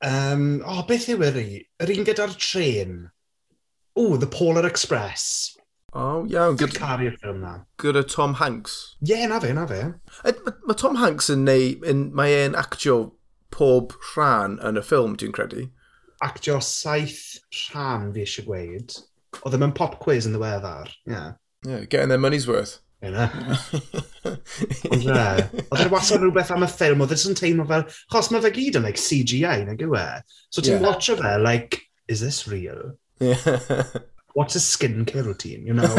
Um, 0.00 0.62
o, 0.64 0.78
oh, 0.78 0.84
beth 0.88 1.10
yw 1.12 1.20
yr 1.26 1.34
un? 1.36 1.56
Yr 1.84 1.90
un 1.92 2.06
gyda'r 2.08 2.36
tren? 2.40 3.00
O, 3.96 4.16
The 4.16 4.28
Polar 4.32 4.64
Express. 4.68 5.56
O, 5.90 6.02
oh, 6.02 6.26
iawn. 6.30 6.54
Gyda 6.58 6.76
caru'r 6.76 7.16
ffilm 7.18 7.40
na. 7.42 7.52
Gyda 7.82 8.04
Tom 8.06 8.36
Hanks. 8.38 8.76
Ie, 9.00 9.08
yeah, 9.10 9.26
na 9.30 9.40
fe, 9.42 9.50
na 9.56 9.66
fe. 9.66 9.80
Mae 10.22 10.52
ma 10.68 10.76
Tom 10.78 10.98
Hanks 11.00 11.30
yn 11.34 11.42
neu, 11.48 11.72
mae 12.14 12.36
e'n 12.44 12.54
actio 12.58 12.98
pob 13.50 13.96
rhan 14.12 14.60
yn 14.66 14.78
y 14.78 14.84
ffilm, 14.86 15.16
dwi'n 15.18 15.34
credu. 15.34 15.64
Actio 16.22 16.60
saith 16.62 17.40
rhan 17.64 18.12
fi 18.14 18.22
eisiau 18.22 18.46
gweud. 18.46 18.94
Oedd 19.40 19.48
e 19.48 19.56
ddim 19.56 19.66
yn 19.66 19.74
pop 19.80 19.98
quiz 20.04 20.28
yn 20.28 20.36
ddiweddar. 20.36 20.92
Yeah. 21.10 21.32
yeah, 21.66 21.82
getting 21.90 22.14
their 22.14 22.22
money's 22.22 22.46
worth. 22.46 22.78
Yna. 23.02 23.26
Oedd 24.92 25.10
e. 25.10 25.18
Oedd 25.64 25.82
e'n 25.82 25.92
wasa 25.96 26.20
rhywbeth 26.20 26.54
am 26.54 26.68
y 26.68 26.70
ffilm, 26.70 27.02
oedd 27.02 27.16
e'n 27.16 27.38
teimlo 27.38 27.66
fel... 27.66 27.88
Chos 28.14 28.30
mae 28.30 28.44
fe 28.46 28.54
gyd 28.60 28.78
yn 28.78 28.86
like, 28.86 29.00
CGI, 29.00 29.64
nag 29.66 29.82
yw 29.82 29.98
e? 29.98 30.06
So 30.54 30.62
ti'n 30.62 30.76
yeah. 30.76 30.86
watcho 30.86 31.18
fe, 31.18 31.34
like, 31.42 31.82
is 32.06 32.22
this 32.22 32.44
real? 32.46 32.92
Yeah. 33.18 33.90
What's 34.34 34.54
a 34.54 34.58
skincare 34.58 35.24
routine, 35.24 35.66
you 35.66 35.74
know? 35.74 35.82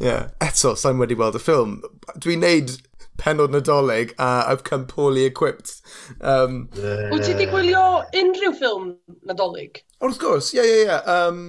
yeah. 0.00 0.30
Eto, 0.40 0.72
sa'n 0.76 1.00
wedi 1.00 1.16
weld 1.18 1.36
y 1.36 1.42
ffilm. 1.42 1.82
Dwi'n 2.16 2.40
neud 2.44 2.72
penod 3.20 3.52
nadolig 3.52 4.14
a 4.16 4.48
I've 4.48 4.64
come 4.64 4.86
poorly 4.86 5.24
equipped. 5.28 5.82
Um, 6.20 6.70
uh... 6.78 7.10
Wyt 7.12 7.26
ti 7.28 7.34
wedi 7.34 7.50
gwylio 7.52 7.84
unrhyw 8.22 8.56
ffilm 8.56 8.88
nadolig? 9.28 9.84
Wrth 10.00 10.20
gwrs, 10.22 10.54
ie, 10.56 10.64
ie, 10.64 10.82
ie. 10.86 10.98
Um, 11.04 11.44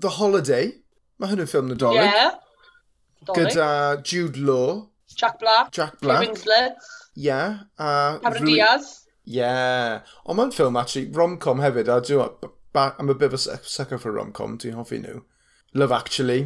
The 0.00 0.16
Holiday. 0.16 0.72
Mae 1.20 1.32
hwn 1.32 1.44
yn 1.44 1.52
ffilm 1.52 1.68
nadolig. 1.72 2.08
Ie. 2.08 2.12
Yeah. 2.16 3.32
Gyda 3.36 3.70
Jude 4.04 4.40
Law. 4.40 4.86
Jack 5.16 5.38
Black. 5.40 5.72
Jack 5.76 6.00
Black. 6.00 6.24
Winslet. 6.24 6.76
Ie. 7.16 7.28
Yeah, 7.28 7.68
a... 7.76 8.18
Cameron 8.22 8.48
Diaz. 8.48 8.90
Ie. 9.26 9.40
Yeah. 9.40 10.04
Ond 10.24 10.40
mae'n 10.40 10.52
ffilm, 10.56 10.76
actually, 10.80 11.10
rom-com 11.12 11.60
hefyd, 11.64 11.88
a 11.92 12.00
dwi'n 12.04 12.52
back, 12.76 13.00
I'm 13.00 13.08
a 13.08 13.14
bit 13.14 13.32
of 13.32 13.34
a 13.34 13.58
sucker 13.64 13.98
for 13.98 14.12
rom-com, 14.12 14.58
ti'n 14.60 14.76
hoffi 14.76 15.00
nhw. 15.00 15.22
Love 15.74 15.92
Actually. 15.96 16.42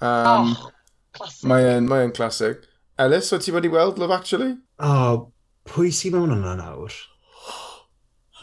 Um, 0.00 0.56
oh, 0.56 0.70
classic. 1.12 1.48
Mae'n 1.50 1.88
mae 1.90 2.10
classic. 2.16 2.64
Ellis, 2.98 3.30
o 3.32 3.38
ti 3.38 3.52
wedi 3.54 3.70
weld 3.72 4.00
Love 4.00 4.16
Actually? 4.16 4.56
Oh, 4.80 5.28
pwy 5.68 5.92
sy'n 5.94 6.16
mewn 6.16 6.34
yna 6.38 6.56
nawr? 6.58 6.96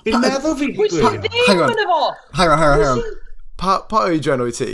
Fi'n 0.06 0.22
meddwl 0.22 0.58
fi 0.60 0.70
Pwy 0.78 0.92
sy'n 0.94 1.18
ddim 1.24 1.66
yn 1.66 1.84
efo? 1.86 2.02
Hang 2.38 2.54
on, 2.54 2.62
hang 2.62 2.76
on, 2.76 2.84
hang 2.84 2.88
on. 2.92 3.04
Pa, 3.58 3.80
pa 3.90 4.06
oedran 4.12 4.44
o'i 4.46 4.54
ti? 4.54 4.70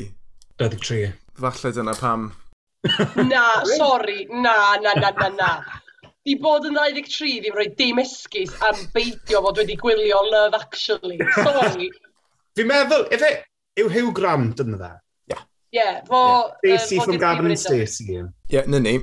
23. 0.60 1.14
Falle 1.40 1.72
dyna 1.78 1.96
pam. 1.98 2.28
na, 3.32 3.46
sori, 3.78 4.26
na, 4.30 4.76
na, 4.84 4.94
na, 5.00 5.14
na, 5.22 5.30
na. 5.38 5.52
Di 6.26 6.36
bod 6.42 6.68
yn 6.70 6.78
23 6.78 7.40
ddim 7.42 7.56
rhoi 7.58 7.70
dim 7.78 8.02
esgus 8.02 8.54
am 8.68 8.78
beidio 8.94 9.42
fod 9.46 9.62
wedi 9.64 9.78
gwylio 9.80 10.20
Love 10.30 10.60
Actually. 10.60 11.18
Sorry. 11.40 11.90
Fi'n 12.58 12.68
meddwl, 12.68 13.06
efe, 13.16 13.32
yw 13.80 13.90
Hugh 13.92 14.12
Grant 14.16 14.60
yn 14.64 14.76
dda? 14.76 14.92
Ie. 15.32 15.38
Ie, 15.78 15.88
fo... 16.08 16.22
Stacey 16.60 17.00
from 17.00 17.18
Gavin 17.22 17.48
and 17.48 17.60
Stacey. 17.60 18.18
Ie, 18.18 18.26
yeah, 18.52 18.68
na 18.68 18.82
ni. 18.84 18.98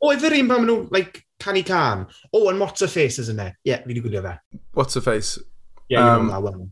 O, 0.00 0.12
efe 0.12 0.28
un 0.36 0.50
pan 0.50 0.60
maen 0.60 0.68
nhw, 0.68 0.76
like, 0.92 1.22
canu 1.40 1.64
can. 1.66 2.04
O, 2.32 2.42
oh, 2.42 2.48
and 2.50 2.60
What's 2.60 2.84
Her 2.84 2.88
Face, 2.92 3.18
isn't 3.18 3.40
it? 3.40 3.54
E. 3.64 3.70
Ie, 3.70 3.72
yeah, 3.72 3.82
fi 3.84 3.94
wedi 3.94 4.04
gwylio 4.04 4.22
fe. 4.26 4.34
What's 4.76 4.94
Her 4.94 5.04
Face? 5.06 5.38
Ie, 5.38 5.96
yeah, 5.96 6.14
um, 6.16 6.28
that 6.28 6.42
one. 6.42 6.70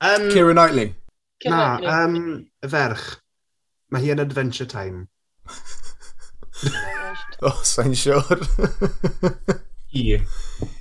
um, 0.00 0.30
Keira 0.30 0.54
Knightley. 0.54 0.94
Na, 1.44 1.76
um, 2.04 2.46
y 2.62 2.70
ferch. 2.70 3.06
Mae 3.90 4.02
hi 4.02 4.14
yn 4.14 4.22
Adventure 4.22 4.66
Time. 4.70 5.08
o, 7.42 7.50
oh, 7.50 7.60
sa'n 7.66 7.94
siwr. 7.98 8.46
Hi. 9.94 10.02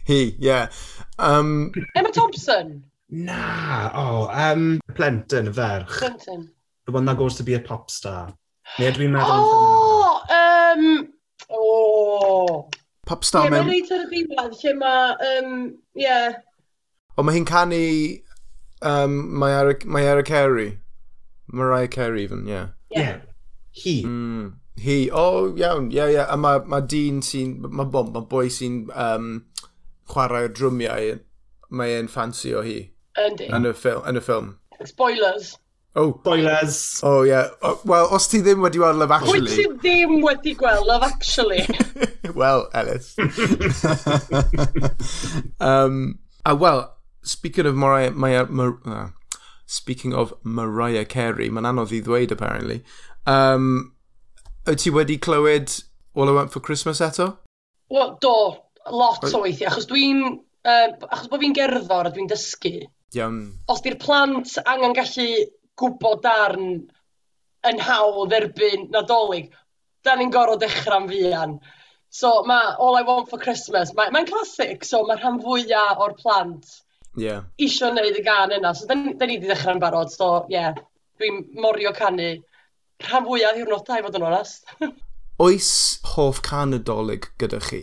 Hi, 0.08 0.16
ie. 0.16 0.36
Yeah. 0.40 0.70
Um, 1.18 1.72
Emma 1.96 2.12
Thompson. 2.12 2.84
Na, 3.10 3.92
o, 3.94 4.04
oh, 4.04 4.30
um, 4.34 4.80
plentyn, 4.96 5.48
y 5.48 5.54
ferch. 5.54 6.00
Plentyn. 6.00 6.50
The 6.86 6.92
one 6.92 7.06
that 7.06 7.18
goes 7.18 7.36
to 7.36 7.44
be 7.44 7.54
a 7.54 7.60
pop 7.60 7.92
star. 7.92 8.34
Neu 8.80 8.92
dwi'n 8.96 9.14
meddwl... 9.14 9.44
O! 9.46 10.22
Um, 10.34 11.14
o! 11.50 12.70
Pop 13.06 13.24
star 13.24 13.52
mewn... 13.54 13.62
Ie, 13.62 13.68
mae'n 13.68 13.70
reit 13.70 13.94
ar 13.94 14.06
y 14.06 14.10
ddiwedd, 14.10 14.56
lle 14.62 14.74
mae... 14.80 15.14
Um, 15.30 15.54
yeah. 15.94 16.40
O, 17.16 17.26
mae 17.26 17.38
hi'n 17.38 17.46
canu... 17.50 17.82
Um, 18.86 19.20
mae 19.38 19.54
ar 19.56 20.22
y 20.22 20.26
Carey. 20.26 20.74
Mariah 21.48 21.88
Carey, 21.88 22.26
even, 22.26 22.48
yeah. 22.50 22.74
Ie. 22.90 23.00
yeah. 23.00 23.22
Hi. 23.84 23.96
Mm, 24.02 24.50
hi. 24.82 24.98
O, 25.12 25.22
oh, 25.22 25.54
iawn, 25.54 25.92
ie, 25.94 26.02
yeah, 26.02 26.10
ie. 26.10 26.18
Yeah. 26.18 26.34
A 26.34 26.42
mae 26.42 26.66
ma 26.66 26.82
dyn 26.82 27.22
sy'n... 27.26 27.60
Mae 27.70 27.86
bom, 27.94 28.10
mae 28.18 28.26
boi 28.34 28.50
sy'n 28.50 28.82
um, 28.92 29.32
chwarae'r 30.10 30.54
drwmiau. 30.58 31.22
mae 31.76 31.96
e'n 31.98 32.10
ffansi 32.12 32.54
o 32.56 32.62
hi. 32.66 32.80
Yndi. 33.20 33.48
Yn 33.54 33.70
y 33.70 33.74
ffilm. 33.76 34.04
Yn 34.10 34.20
y 34.20 34.24
ffilm. 34.24 34.56
Spoilers. 34.84 35.56
Oh. 35.96 36.20
Spoilers. 36.20 37.00
Oh. 37.04 37.24
Yeah. 37.24 37.50
Oh, 37.62 37.80
Wel, 37.86 38.10
os 38.12 38.28
ti 38.28 38.42
ddim 38.44 38.64
wedi 38.66 38.82
gweld 38.82 39.00
Love 39.00 39.16
Actually... 39.16 39.48
Wyt 39.48 39.56
ti 39.56 39.68
ddim 39.80 40.22
wedi 40.26 40.56
gweld 40.60 40.88
Love 40.88 41.08
Actually. 41.08 41.64
well, 42.36 42.68
Ellis. 42.74 43.16
um, 45.60 46.20
uh, 46.46 46.56
well, 46.60 46.98
speaking 47.24 47.66
of 47.66 47.76
Mariah... 47.76 48.12
Mariah 48.12 48.48
Mar 48.50 48.78
uh, 48.86 49.08
speaking 49.66 50.14
of 50.14 50.34
Mariah 50.44 51.06
Carey, 51.06 51.50
mae'n 51.50 51.66
anodd 51.66 51.94
i 51.96 52.02
ddweud, 52.04 52.32
apparently. 52.36 52.84
Um, 53.26 53.96
wyt 54.68 54.84
ti 54.84 54.94
wedi 54.94 55.18
clywed 55.18 55.72
All 56.16 56.30
I 56.30 56.36
Want 56.36 56.52
For 56.52 56.62
Christmas 56.64 57.02
eto? 57.02 57.38
Wel, 57.90 58.18
do. 58.22 58.36
Lot 58.92 59.26
o 59.32 59.42
weithiau, 59.46 59.72
achos 59.72 59.88
dwi'n... 59.90 60.22
Uh, 60.66 60.92
achos 61.08 61.30
bod 61.30 61.42
fi'n 61.42 61.56
gerddor 61.56 62.10
a 62.10 62.12
dwi'n 62.14 62.30
dysgu, 62.30 62.84
Diom... 63.16 63.40
Os 63.72 63.82
di'r 63.86 63.98
plant 64.02 64.58
angen 64.68 64.96
gallu 64.98 65.28
gwybod 65.80 66.24
darn 66.26 66.72
yn 67.66 67.82
hawdd 67.82 68.36
erbyn 68.36 68.90
nadolig, 68.94 69.50
da 70.06 70.16
ni'n 70.16 70.34
gorfod 70.34 70.62
dechrau'n 70.64 71.08
fuan. 71.10 71.58
So 72.16 72.44
mae 72.48 72.76
All 72.80 72.98
I 73.00 73.04
Want 73.08 73.32
For 73.32 73.42
Christmas, 73.42 73.94
mae'n 73.96 74.14
mae 74.16 74.28
classic, 74.30 74.86
so 74.88 75.04
mae 75.08 75.20
rhan 75.20 75.42
fwyaf 75.44 76.02
o'r 76.04 76.16
plant 76.20 76.70
yeah. 77.20 77.44
isio 77.58 77.90
wneud 77.92 78.20
y 78.20 78.24
gan 78.26 78.54
yna. 78.56 78.74
So 78.76 78.88
da 78.88 78.96
ni 78.96 79.16
wedi 79.20 79.50
dechrau'n 79.50 79.82
barod, 79.84 80.14
so 80.14 80.30
ie, 80.46 80.56
yeah, 80.56 80.78
dwi'n 81.20 81.42
morio 81.60 81.92
canu 81.96 82.30
rhan 83.04 83.28
fwyaf 83.28 83.58
ddiwrnodau, 83.58 84.06
fod 84.06 84.20
yn 84.20 84.28
onest. 84.30 84.72
Oes 85.44 85.72
hoff 86.14 86.42
can 86.46 86.72
nadolig 86.72 87.32
gyda 87.42 87.60
chi? 87.64 87.82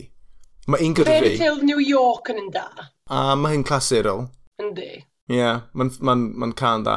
Mae 0.72 0.86
un 0.86 0.96
gyda 0.96 1.10
fi. 1.10 1.18
Fairy 1.18 1.38
Tale 1.40 1.68
New 1.68 1.82
York 1.84 2.32
yn 2.32 2.44
un 2.46 2.52
da. 2.54 2.68
A 3.12 3.32
mae 3.36 3.58
hyn 3.58 3.66
clasurol. 3.68 4.28
Yndi. 4.62 4.94
Ie, 5.30 5.38
yeah, 5.38 5.62
mae'n 5.78 5.92
ma 6.02 6.16
ma 6.16 6.50
can 6.58 6.82
da. 6.86 6.96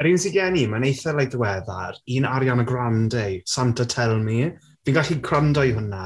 Yr 0.00 0.08
un 0.08 0.20
sy'n 0.20 0.32
gen 0.32 0.56
i, 0.56 0.64
mae'n 0.70 0.86
eitha 0.88 1.12
like, 1.12 1.32
ddiweddar, 1.34 1.98
Un 2.16 2.26
Ariana 2.28 2.64
Grande, 2.66 3.42
Santa 3.44 3.84
Tell 3.84 4.16
Me. 4.18 4.48
Fi'n 4.86 4.96
gallu 4.96 5.18
crando 5.20 5.64
i 5.66 5.74
hwnna 5.76 6.04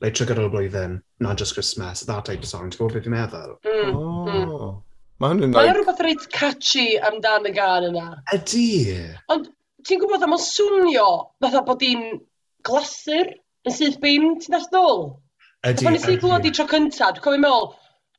like, 0.00 0.14
trwy 0.16 0.30
gydol 0.30 0.48
y 0.48 0.52
blwyddyn, 0.52 0.96
not 1.20 1.36
just 1.38 1.54
Christmas, 1.54 2.02
that 2.08 2.24
type 2.24 2.40
of 2.40 2.48
song. 2.48 2.70
Ti'n 2.70 2.80
gwybod 2.80 2.96
beth 2.96 3.06
fi'n 3.06 3.14
meddwl? 3.14 3.54
Mm, 3.68 3.92
oh. 3.98 4.30
Mm. 4.30 4.80
Mae 5.20 5.34
hwnnw'n... 5.34 5.52
Mae 5.54 5.68
like... 5.68 5.76
rhywbeth 5.78 6.02
reit 6.06 6.24
catchy 6.34 6.86
amdan 7.10 7.48
y 7.48 7.52
gan 7.56 7.88
yna. 7.90 8.06
Ydy. 8.34 8.64
Ond 9.32 9.52
ti'n 9.86 10.00
gwybod 10.02 10.24
am 10.26 10.34
o'n 10.36 10.42
swnio 10.42 11.08
fatha 11.44 11.62
bod 11.68 11.84
hi'n 11.84 12.04
glasur 12.66 13.30
yn 13.64 13.76
syth 13.76 14.00
bin, 14.02 14.34
ti'n 14.40 14.56
dall 14.56 14.68
ddol? 14.72 15.04
Ydy, 15.62 15.76
ydy. 15.76 15.86
Pan 15.86 15.96
nes 15.96 16.08
i 16.10 16.18
glwad 16.20 16.48
i 16.48 16.52
tro 16.52 16.66
cyntaf, 16.72 17.14
dwi'n 17.14 17.24
cofio'n 17.28 17.44
meddwl, 17.44 17.70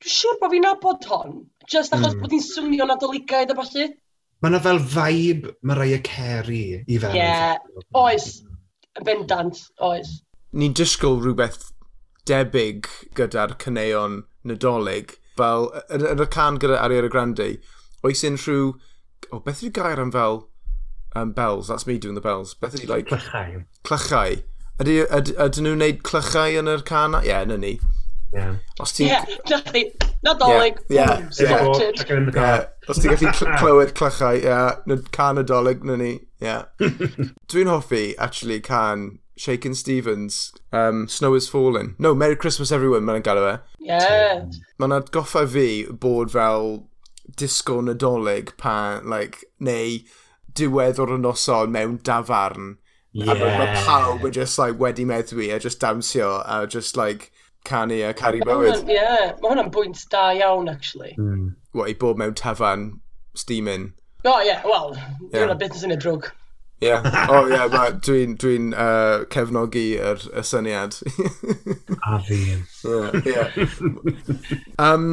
dwi'n 0.02 0.16
siŵr 0.16 0.40
bod 0.42 0.56
fi'n 0.56 0.66
nabod 0.70 1.10
hon. 1.12 1.38
Just 1.72 1.94
achos 1.96 2.16
mm. 2.16 2.24
bod 2.24 2.36
hi'n 2.36 2.44
swnio 2.46 2.90
nadoligaidd 2.90 3.54
a 3.54 3.58
falle. 3.58 3.88
Mae 4.44 4.52
yna 4.52 4.62
fel 4.62 4.82
vibe 4.96 5.54
Mariah 5.66 6.04
Carey 6.06 6.82
i 6.86 7.00
fel. 7.02 7.16
Ie, 7.16 7.22
yeah. 7.22 7.56
oes. 7.98 8.42
Bendant, 9.04 9.60
oes. 9.84 10.12
Ni'n 10.56 10.76
disgwyl 10.78 11.22
rhywbeth 11.24 11.72
debyg 12.30 12.90
gyda'r 13.18 13.56
cyneuon 13.62 14.22
nadolig. 14.48 15.18
Fel, 15.40 15.70
yn 15.92 16.24
y 16.24 16.28
can 16.32 16.60
gyda 16.62 16.80
Ariana 16.80 17.12
Grande, 17.12 17.56
oes 18.06 18.24
unrhyw... 18.28 18.76
O, 19.32 19.38
oh, 19.38 19.42
beth 19.44 19.64
yw'r 19.66 19.74
gair 19.76 20.00
am 20.00 20.12
fel 20.14 20.44
um, 21.18 21.32
bells? 21.34 21.68
That's 21.68 21.88
me 21.88 21.98
doing 21.98 22.16
the 22.16 22.24
bells. 22.24 22.54
Beth 22.54 22.78
ydy, 22.78 22.88
like... 22.92 23.10
Clychau. 23.10 23.66
Clychau. 23.88 24.44
Ydyn 24.84 25.66
nhw'n 25.66 25.82
neud 25.82 26.02
clychau 26.08 26.60
yn 26.62 26.72
yr 26.72 26.84
can? 26.88 27.18
Ie, 27.22 27.32
yeah, 27.32 27.44
na 27.50 27.58
ni. 27.60 27.78
Yeah. 28.34 28.56
Os 28.80 28.94
ti'n... 28.94 29.08
Yeah, 29.08 29.26
Nadolig. 30.26 30.80
Yeah. 30.90 31.30
Yeah. 31.40 32.66
Os 32.90 33.00
ti'n 33.00 33.14
gallu 33.16 33.58
clywed 33.60 33.94
clychau, 33.96 34.42
yeah. 34.42 34.76
Can 35.12 35.38
Nadolig, 35.38 35.84
na 35.84 35.96
ni. 35.96 36.20
Yeah. 36.40 36.66
Dwi'n 36.80 37.72
hoffi, 37.72 38.16
actually, 38.18 38.60
can 38.60 39.20
Shakin' 39.38 39.76
Stevens, 39.76 40.54
um, 40.72 41.08
Snow 41.08 41.34
is 41.34 41.48
Falling. 41.50 41.96
No, 42.00 42.16
Merry 42.16 42.36
Christmas 42.36 42.72
Everyone, 42.72 43.04
mae'n 43.04 43.24
galw 43.24 43.48
e. 43.54 43.56
Yeah. 43.80 44.46
Mae'n 44.80 44.96
atgoffa 44.96 45.46
fi 45.52 45.86
bod 45.92 46.32
fel 46.32 46.88
disgo 47.36 47.82
nadolig 47.84 48.56
pan, 48.58 49.10
like, 49.10 49.44
neu 49.60 50.00
diwedd 50.56 51.02
o'r 51.04 51.18
noson 51.20 51.74
mewn 51.76 52.00
dafarn. 52.08 52.78
Yeah. 53.16 53.32
A 53.32 53.36
mae 53.40 53.84
pawb 53.86 54.26
yn 54.28 54.34
just 54.36 54.60
like 54.60 54.80
wedi 54.80 55.06
meddwi 55.08 55.54
a 55.56 55.60
just 55.60 55.80
dawnsio 55.80 56.42
a 56.44 56.66
just 56.68 56.98
like 57.00 57.32
canu 57.66 58.00
a 58.08 58.14
caru 58.14 58.42
bywyd. 58.46 58.86
Ie, 58.86 58.96
yeah, 58.96 59.34
mae 59.42 59.52
hwnna'n 59.52 59.72
bwynt 59.74 60.06
da 60.14 60.30
iawn, 60.38 60.70
actually. 60.72 61.14
Mm. 61.20 61.54
What, 61.74 61.92
i 61.92 61.98
bod 62.00 62.22
mewn 62.22 62.36
tafan, 62.38 62.88
steaming? 63.36 63.94
O, 64.26 64.32
oh, 64.32 64.42
ie, 64.42 64.48
yeah, 64.48 64.66
wel, 64.66 64.96
yeah. 64.96 65.44
hwnna 65.44 65.58
beth 65.60 65.84
yn 65.86 65.96
y 65.96 66.00
drwg. 66.02 66.32
Ie, 66.84 66.90
yeah. 66.90 67.06
o 67.30 67.40
oh, 67.40 67.50
ie, 67.50 67.56
yeah, 67.56 67.90
dwi'n 68.06 68.36
dwi 68.42 68.56
uh, 68.74 69.26
cefnogi 69.34 69.86
yr, 70.02 70.24
y 70.34 70.46
syniad. 70.46 71.00
a 72.12 72.20
fi. 72.26 72.42
Ie, 72.56 73.34
ie. 73.34 73.70
Um, 74.82 75.10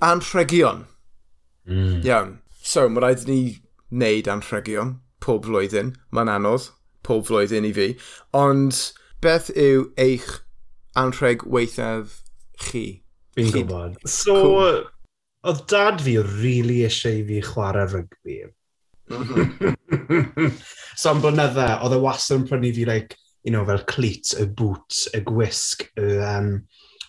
anrhegion. 0.00 0.86
Mm. 1.68 2.02
Iawn. 2.04 2.38
So, 2.62 2.88
mae 2.88 3.02
rhaid 3.02 3.26
ni 3.30 3.40
wneud 3.92 4.30
anrhegion 4.30 4.96
pob 5.22 5.46
flwyddyn. 5.46 5.94
Mae'n 6.14 6.30
anodd 6.32 6.70
pob 7.06 7.26
flwyddyn 7.28 7.66
i 7.68 7.72
fi. 7.76 7.88
Ond 8.36 8.78
beth 9.22 9.50
yw 9.58 9.88
eich 10.00 10.41
anrheg 10.98 11.46
weithaf 11.46 12.20
chi. 12.60 13.02
Fi'n 13.36 13.52
gwybod. 13.54 13.96
So, 14.08 14.34
cool. 14.34 14.82
Uh, 14.82 14.90
oedd 15.48 15.64
dad 15.70 16.02
fi 16.04 16.18
rili 16.20 16.42
really 16.42 16.82
eisiau 16.86 17.22
fi 17.28 17.40
chwarae 17.46 17.86
rygbi. 17.90 18.42
Mm 19.10 19.24
-hmm. 19.28 20.52
so 21.00 21.10
am 21.10 21.22
blynydde, 21.22 21.68
oedd 21.82 21.96
e 21.96 22.00
wastad 22.02 22.40
yn 22.40 22.48
prynu 22.48 22.74
fi, 22.76 22.84
like, 22.88 23.16
you 23.42 23.52
know, 23.52 23.64
fel 23.66 23.82
cleats, 23.88 24.36
y 24.38 24.46
boots, 24.46 25.08
y 25.16 25.22
gwisg, 25.26 25.88
y, 25.96 26.18
um, 26.22 26.52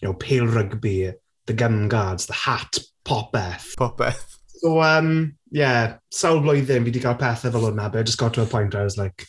you 0.02 0.08
know, 0.08 0.16
pale 0.18 0.48
rugby, 0.48 1.14
the 1.46 1.54
gum 1.54 1.88
guards, 1.90 2.26
the 2.26 2.34
hat, 2.46 2.80
popeth. 3.06 3.76
Popeth. 3.78 4.40
So, 4.64 4.82
um, 4.82 5.36
yeah, 5.52 5.98
sawl 6.10 6.42
blwyddyn 6.42 6.86
fi 6.86 6.90
wedi 6.90 7.04
cael 7.04 7.20
pethau 7.20 7.52
fel 7.52 7.68
hwnna, 7.68 7.92
but 7.92 8.00
I 8.00 8.04
just 8.04 8.18
got 8.18 8.34
to 8.36 8.44
a 8.44 8.46
point 8.46 8.74
where 8.74 8.82
I 8.82 8.86
was 8.86 8.98
like, 8.98 9.28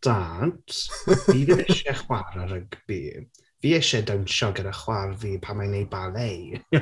Dad, 0.00 0.56
fi 1.26 1.44
ddim 1.44 1.60
eisiau 1.66 1.98
chwarae 2.06 2.48
rygbi 2.48 3.02
fi 3.60 3.74
eisiau 3.76 4.04
dawnsio 4.08 4.48
gyda 4.56 4.72
chwar 4.72 5.10
fi 5.20 5.34
pan 5.44 5.58
mae'n 5.60 5.74
neud 5.74 5.88
ballet. 5.92 6.60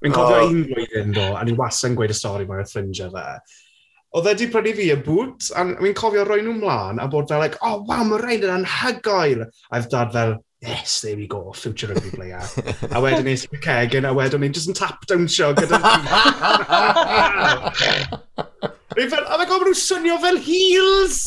Fi'n 0.00 0.14
cofio 0.14 0.38
oh. 0.38 0.50
un 0.52 0.60
blwyddyn 0.68 1.14
do, 1.16 1.26
a 1.34 1.42
ni 1.44 1.54
wastad 1.58 1.90
yn 1.90 1.96
gweud 1.98 2.14
y 2.14 2.16
stori 2.16 2.46
'ma 2.46 2.60
wrth 2.60 2.74
ffrindiau 2.76 3.10
fe. 3.14 3.26
Oedd 4.16 4.30
e 4.30 4.34
'di 4.38 4.46
prynu 4.52 4.72
fi 4.78 4.86
y 4.94 4.98
boot, 5.08 5.50
a 5.50 5.64
fi'n 5.80 5.98
cofio 5.98 6.22
roi 6.28 6.40
nhw 6.44 6.54
mlaen, 6.60 7.02
a 7.02 7.08
bod 7.10 7.26
fel 7.30 7.42
like, 7.42 7.58
oh, 7.66 7.82
wow, 7.88 8.04
ma' 8.06 8.20
rhaid 8.22 8.46
yn 8.46 8.54
anhygoel!" 8.60 9.42
A 9.42 9.48
oedd 9.80 9.90
Dad 9.96 10.14
fel, 10.14 10.32
"Yes, 10.62 11.00
there 11.02 11.18
we 11.18 11.26
go, 11.26 11.42
future 11.50 11.90
rugby 11.90 12.14
player." 12.14 12.44
a 12.92 13.02
wedyn 13.02 13.26
nes 13.26 13.44
i'r 13.48 13.52
fy 13.56 13.62
cegin, 13.66 14.06
a 14.06 14.14
wedyn 14.14 14.46
ni'n 14.46 14.54
just 14.54 14.70
yn 14.70 14.78
tap-dawnsio 14.78 15.50
gyda 15.58 15.82
fi. 15.82 15.90
Fi 18.96 19.04
fel, 19.12 19.26
a 19.26 19.36
mae'n 19.36 19.50
gofyn 19.50 19.68
nhw 19.68 19.76
swnio 19.76 20.16
fel 20.22 20.38
heels! 20.46 21.18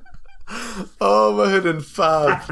oh, 1.00 1.34
mae 1.36 1.52
hyn 1.52 1.68
yn 1.72 1.82
ffab. 1.84 2.48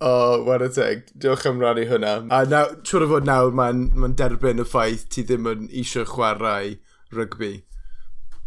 oh, 0.00 0.42
what 0.44 0.62
a 0.62 0.68
teg. 0.72 1.06
Diolch 1.18 1.46
am 1.50 1.60
rannu 1.62 1.86
hwnna. 1.90 2.16
A 2.32 2.42
naw, 2.48 2.74
trwy'r 2.86 3.06
o 3.06 3.10
fod 3.14 3.28
nawr 3.28 3.54
mae'n 3.56 3.86
ma 4.00 4.10
derbyn 4.20 4.62
y 4.62 4.68
ffaith 4.68 5.06
ti 5.12 5.26
ddim 5.26 5.48
yn 5.52 5.70
eisiau 5.70 6.08
chwarae 6.08 6.76
rygbi. 7.14 7.54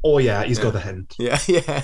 Oh 0.04 0.18
yeah, 0.18 0.44
he's 0.44 0.58
yeah. 0.60 0.64
got 0.64 0.74
the 0.74 0.80
hint. 0.80 1.16
Yeah, 1.20 1.40
yeah. 1.48 1.84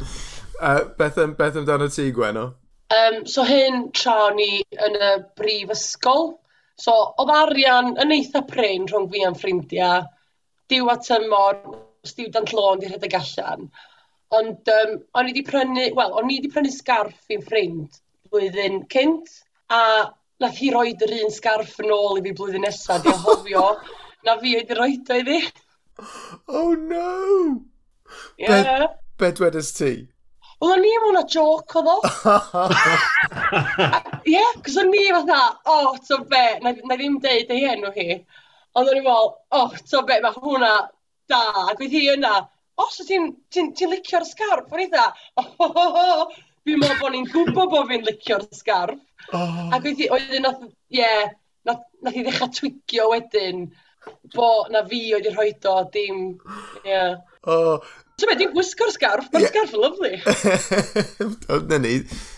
uh, 0.60 0.84
beth, 0.98 1.18
am, 1.18 1.34
beth 1.34 1.56
amdano 1.56 1.88
ti, 1.94 2.10
Gweno? 2.12 2.54
Um, 2.90 3.26
so 3.26 3.44
hyn 3.46 3.92
tra 3.94 4.30
ni 4.34 4.64
yn 4.74 4.96
y 4.98 5.12
brifysgol. 5.38 6.34
So, 6.80 6.94
oedd 7.20 7.30
arian 7.34 7.94
yn 8.00 8.14
eitha 8.16 8.42
prin 8.48 8.88
rhwng 8.88 9.06
fi 9.12 9.22
a'n 9.26 9.36
ffrindiau. 9.38 10.08
Diw 10.72 10.90
at 10.90 11.10
y 11.14 11.20
mor 11.28 11.60
student 12.06 12.52
loan 12.56 12.80
'di 12.80 12.90
rhedeg 12.90 13.16
allan, 13.18 13.68
ond 14.36 14.72
um, 14.76 14.92
o'n 15.18 15.28
i 15.28 15.32
wedi 15.32 15.44
prynu, 15.46 15.88
wel, 15.98 16.14
o'n 16.18 16.30
i 16.30 16.38
wedi 16.38 16.52
prynu 16.52 16.72
sgarff 16.74 17.34
i'n 17.34 17.44
ffrind 17.46 18.00
blwyddyn 18.30 18.84
cynt, 18.92 19.32
a 19.74 19.80
nath 20.40 20.60
hi 20.62 20.70
roid 20.74 21.02
yr 21.06 21.16
un 21.18 21.34
sgarff 21.34 21.80
yn 21.82 21.90
ôl 21.94 22.20
i 22.20 22.24
fi 22.26 22.36
blwyddyn 22.36 22.64
nesaf, 22.66 23.02
di 23.04 23.12
anghofio 23.12 23.66
na 24.26 24.36
fi 24.40 24.54
wedi 24.58 24.78
roed 24.78 25.10
o 25.10 25.18
iddi. 25.24 25.40
Oh 26.48 26.72
no! 26.74 27.10
Yeah. 28.38 28.86
Be, 28.86 28.88
be 29.20 29.32
dwedais 29.38 29.74
ti? 29.76 29.92
Wel, 30.60 30.74
o'n 30.76 30.84
i 30.84 30.92
mewn 31.02 31.18
a 31.20 31.24
joc 31.32 31.74
oedd 31.80 31.88
o. 31.88 31.96
Ie, 34.28 34.34
yeah, 34.34 34.56
cos 34.64 34.76
o'n 34.80 34.92
i 34.92 35.06
fatha, 35.08 35.40
o, 35.64 35.76
oh, 35.76 35.98
to 36.06 36.20
be, 36.30 36.42
na, 36.64 36.74
na 36.84 36.96
ddim 37.00 37.16
deud 37.24 37.52
ei 37.54 37.66
enw 37.72 37.92
hi. 37.96 38.18
Ond 38.76 38.90
o'n 38.90 38.98
i'n 38.98 39.06
meddwl, 39.06 39.30
o, 39.32 39.62
oh, 39.62 39.78
to 39.90 40.02
be, 40.08 40.18
mae 40.20 40.36
hwnna 40.36 40.74
da, 41.30 41.42
ac 41.70 41.82
oedd 41.82 41.94
hi 41.96 42.06
yna, 42.14 42.36
o, 42.80 42.86
so 42.92 43.06
ti'n 43.08 43.30
ti, 43.52 43.66
ti 43.76 43.88
licio'r 43.90 44.26
sgarf? 44.28 44.70
O'n 44.72 44.84
i 44.84 44.88
dda, 44.90 45.06
o, 45.40 45.44
oh, 45.66 45.78
oh, 45.84 46.00
oh, 46.02 46.24
fi'n 46.66 46.80
meddwl 46.80 46.98
bod 47.02 47.14
ni'n 47.14 47.30
gwybod 47.30 47.70
bod 47.72 47.88
fi'n 47.90 48.06
licio'r 48.08 48.48
sgarf. 48.56 48.98
Oh. 49.36 49.70
Ac 49.76 49.86
oedd 49.86 50.02
hi, 50.02 50.10
oedd 50.10 50.34
hi, 50.34 50.42
nath, 50.44 50.66
ie, 50.66 51.00
yeah, 51.00 51.30
nath, 51.68 51.86
nath 52.04 52.18
hi 52.18 52.26
ddechrau 52.26 52.52
twigio 52.56 53.08
wedyn, 53.14 53.66
bo 54.34 54.50
na 54.72 54.84
fi 54.90 55.00
oedd 55.16 55.28
hi'n 55.28 55.36
rhoi 55.38 55.50
do, 55.64 55.76
dim, 55.94 56.22
ie. 56.84 56.92
Yeah. 56.92 57.18
Oh. 57.48 57.80
So 58.20 58.28
be, 58.28 58.36
dwi'n 58.36 58.52
gwisgo'r 58.52 58.92
sgarf, 58.92 59.30
mae'r 59.32 59.46
yeah. 59.46 59.52
sgarf 59.54 59.72
yn 59.72 59.84
lyflu. 59.86 61.60
Na 61.70 61.80
ni, 61.80 61.94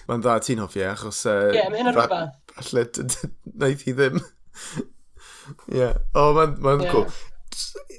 mae'n 0.06 0.22
dda 0.22 0.38
ti'n 0.46 0.62
hoffi, 0.62 0.84
achos... 0.86 1.24
E, 1.26 1.32
ie, 1.32 1.48
uh, 1.48 1.56
yeah, 1.58 1.72
mae 1.72 1.82
hyn 1.82 1.90
o'r 1.90 1.98
rhywbeth. 1.98 2.38
Falle, 2.52 2.84
naeth 3.58 3.82
hi 3.88 3.96
ddim. 3.98 4.20
Ie, 5.72 5.80
yeah. 5.80 5.96
o, 6.14 6.28
oh, 6.28 6.36
mae'n 6.36 6.54
ma 6.62 6.76
yeah. 6.76 6.92
cool 6.92 7.08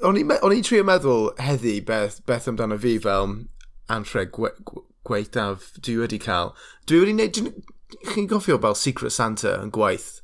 o'n 0.03 0.19
i'n 0.19 0.65
trio 0.65 0.83
meddwl 0.87 1.29
heddi 1.41 1.77
beth, 1.85 2.21
beth 2.27 2.49
amdano 2.51 2.77
fi 2.79 2.97
fel 3.01 3.37
antre 3.91 4.25
gwe, 4.31 4.51
gweithaf 5.07 5.71
dwi 5.79 5.97
wedi 6.01 6.19
cael. 6.19 6.53
Dwi 6.87 7.03
wedi 7.03 7.15
gwneud, 7.15 7.63
chi'n 8.13 8.27
goffio 8.31 8.59
fel 8.61 8.77
Secret 8.79 9.15
Santa 9.15 9.57
yn 9.61 9.71
gwaith. 9.73 10.19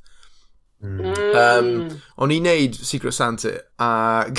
Mm. 0.80 1.10
Um, 1.36 1.72
o'n 2.16 2.32
i'n 2.32 2.46
neud 2.48 2.76
Secret 2.76 3.12
Santa 3.12 3.58
a 3.78 4.30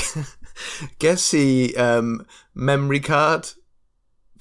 ges 1.03 1.27
i 1.37 1.73
um, 1.77 2.25
memory 2.55 2.99
card 2.99 3.53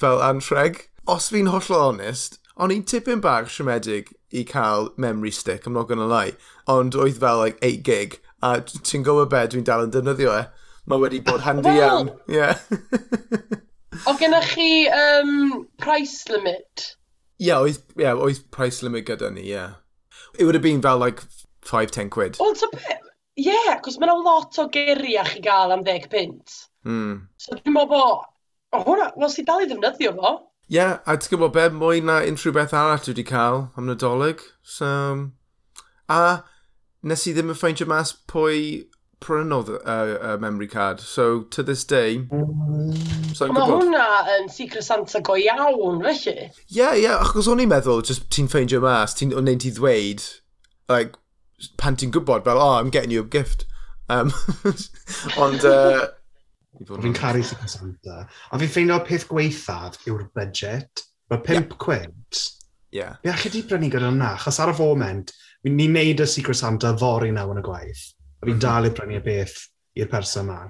fel 0.01 0.23
antreg. 0.25 0.87
Os 1.09 1.29
fi'n 1.33 1.51
hollol 1.53 1.91
onest, 1.91 2.39
o'n 2.57 2.73
i'n 2.73 2.87
tipyn 2.89 3.21
bach 3.25 3.51
siomedig 3.53 4.15
i 4.33 4.45
cael 4.47 4.91
memory 4.97 5.33
stick, 5.35 5.67
I'm 5.67 5.75
not 5.75 5.89
gonna 5.89 6.07
lie. 6.07 6.37
Ond 6.71 6.95
oedd 6.95 7.19
fel 7.21 7.41
like 7.43 7.59
8 7.63 7.83
gig 7.85 8.21
a 8.43 8.55
ti'n 8.65 9.05
gwybod 9.05 9.31
be, 9.33 9.43
dwi'n 9.53 9.67
dal 9.69 9.85
yn 9.87 9.93
defnyddio 9.95 10.33
e. 10.37 10.45
Mae 10.89 11.03
wedi 11.03 11.21
bod 11.25 11.45
handi 11.45 11.69
well, 11.69 11.81
iawn. 11.81 12.11
Yeah. 12.31 12.59
o 14.09 14.15
gennych 14.21 14.55
chi 14.55 14.71
um, 14.95 15.67
price 15.79 16.25
limit? 16.33 16.95
Ie, 17.41 17.51
yeah, 17.51 17.61
oedd, 17.65 17.83
yeah, 18.01 18.17
oedd 18.17 18.43
price 18.55 18.85
limit 18.87 19.07
gyda 19.09 19.31
ni, 19.33 19.45
ie. 19.45 19.55
Yeah. 19.55 19.79
It 20.39 20.45
would 20.45 20.55
have 20.55 20.63
been 20.63 20.83
fel, 20.83 20.99
like, 20.99 21.23
5-10 21.67 22.11
quid. 22.11 22.39
Wel, 22.41 22.55
ta 22.55 22.69
beth? 22.73 23.09
Ie, 23.41 23.49
yeah, 23.53 23.79
cos 23.85 23.99
mae'n 24.01 24.25
lot 24.25 24.59
o 24.61 24.67
geiriau 24.73 25.27
chi 25.29 25.41
gael 25.45 25.73
am 25.73 25.85
10 25.87 26.09
pint. 26.13 26.57
Mm. 26.89 27.27
So 27.41 27.57
dwi'n 27.57 27.77
meddwl 27.77 27.91
bod, 27.93 28.31
o 28.73 28.81
hwnna, 28.87 29.11
wel, 29.21 29.33
si 29.33 29.45
dal 29.47 29.65
i 29.65 29.69
ddefnyddio 29.69 30.15
fo. 30.17 30.33
Ie, 30.71 30.79
yeah, 30.79 30.99
a 31.05 31.17
ti'n 31.19 31.35
gwybod 31.35 31.55
be, 31.57 31.67
mwy 31.77 32.03
na 32.07 32.21
unrhyw 32.27 32.57
beth 32.57 32.75
arall 32.77 33.01
dwi 33.05 33.15
wedi 33.15 33.27
cael 33.29 33.67
am 33.77 33.89
nadolig. 33.91 34.43
So, 34.63 34.91
a 36.11 36.21
nes 37.03 37.27
i 37.27 37.35
ddim 37.35 37.53
yn 37.53 37.59
ffeindio 37.59 37.87
mas 37.89 38.13
pwy 38.31 38.87
prynodd 39.21 39.69
y 39.69 39.79
uh, 39.79 40.13
uh, 40.17 40.37
memory 40.41 40.67
card. 40.67 41.01
So, 41.01 41.43
to 41.55 41.63
this 41.63 41.85
day, 41.85 42.25
so 43.35 43.49
Mae 43.53 43.67
hwnna 43.69 44.05
yn 44.37 44.49
Secret 44.53 44.85
Santa 44.85 45.21
go 45.21 45.37
iawn, 45.37 46.01
felly. 46.05 46.37
Ie, 46.49 46.53
yeah, 46.69 46.95
ie, 46.97 47.05
yeah, 47.05 47.19
achos 47.21 47.49
o'n 47.51 47.61
i'n 47.63 47.71
meddwl, 47.71 48.05
just 48.07 48.29
ti'n 48.33 48.49
ffeindio 48.51 48.81
mas, 48.85 49.17
ti'n 49.17 49.35
o'n 49.37 49.49
neud 49.49 49.67
i 49.69 49.75
ddweud, 49.77 50.25
like, 50.93 51.21
pan 51.81 51.99
ti'n 52.01 52.15
gwybod, 52.17 52.47
fel, 52.49 52.61
oh, 52.61 52.79
I'm 52.79 52.93
getting 52.93 53.13
you 53.13 53.27
a 53.27 53.29
gift. 53.37 53.67
Um, 54.09 54.33
ond... 55.45 55.65
Uh, 55.65 56.09
fi'n 56.81 57.15
caru 57.17 57.45
Secret 57.45 57.77
Santa. 57.77 58.25
A 58.25 58.61
fi'n 58.61 58.73
ffeindio 58.73 59.03
peth 59.05 59.29
gweithaf 59.29 60.01
yw'r 60.09 60.25
budget. 60.37 61.05
Mae 61.31 61.45
5 61.45 61.61
yeah. 61.61 61.77
quid. 61.85 62.41
Ie. 62.91 62.99
Yeah. 63.03 63.21
Fi 63.23 63.31
allai 63.35 63.53
di 63.53 63.63
brynu 63.69 63.93
gyda 63.93 64.09
hwnna, 64.09 64.33
achos 64.41 64.59
ar 64.65 64.73
y 64.73 64.79
foment, 64.81 65.37
ni'n 65.69 65.93
neud 65.93 66.23
y 66.25 66.27
Secret 66.29 66.57
Santa 66.57 66.95
fori 66.97 67.31
nawr 67.35 67.53
yn 67.55 67.61
y 67.61 67.65
gwaith. 67.67 68.05
A 68.41 68.47
fi'n 68.47 68.57
mhm. 68.57 68.63
dal 68.63 68.89
i 68.89 68.93
brynu 68.97 69.19
y 69.19 69.25
beth 69.25 69.57
i'r 70.01 70.09
person 70.11 70.49
yma. 70.49 70.61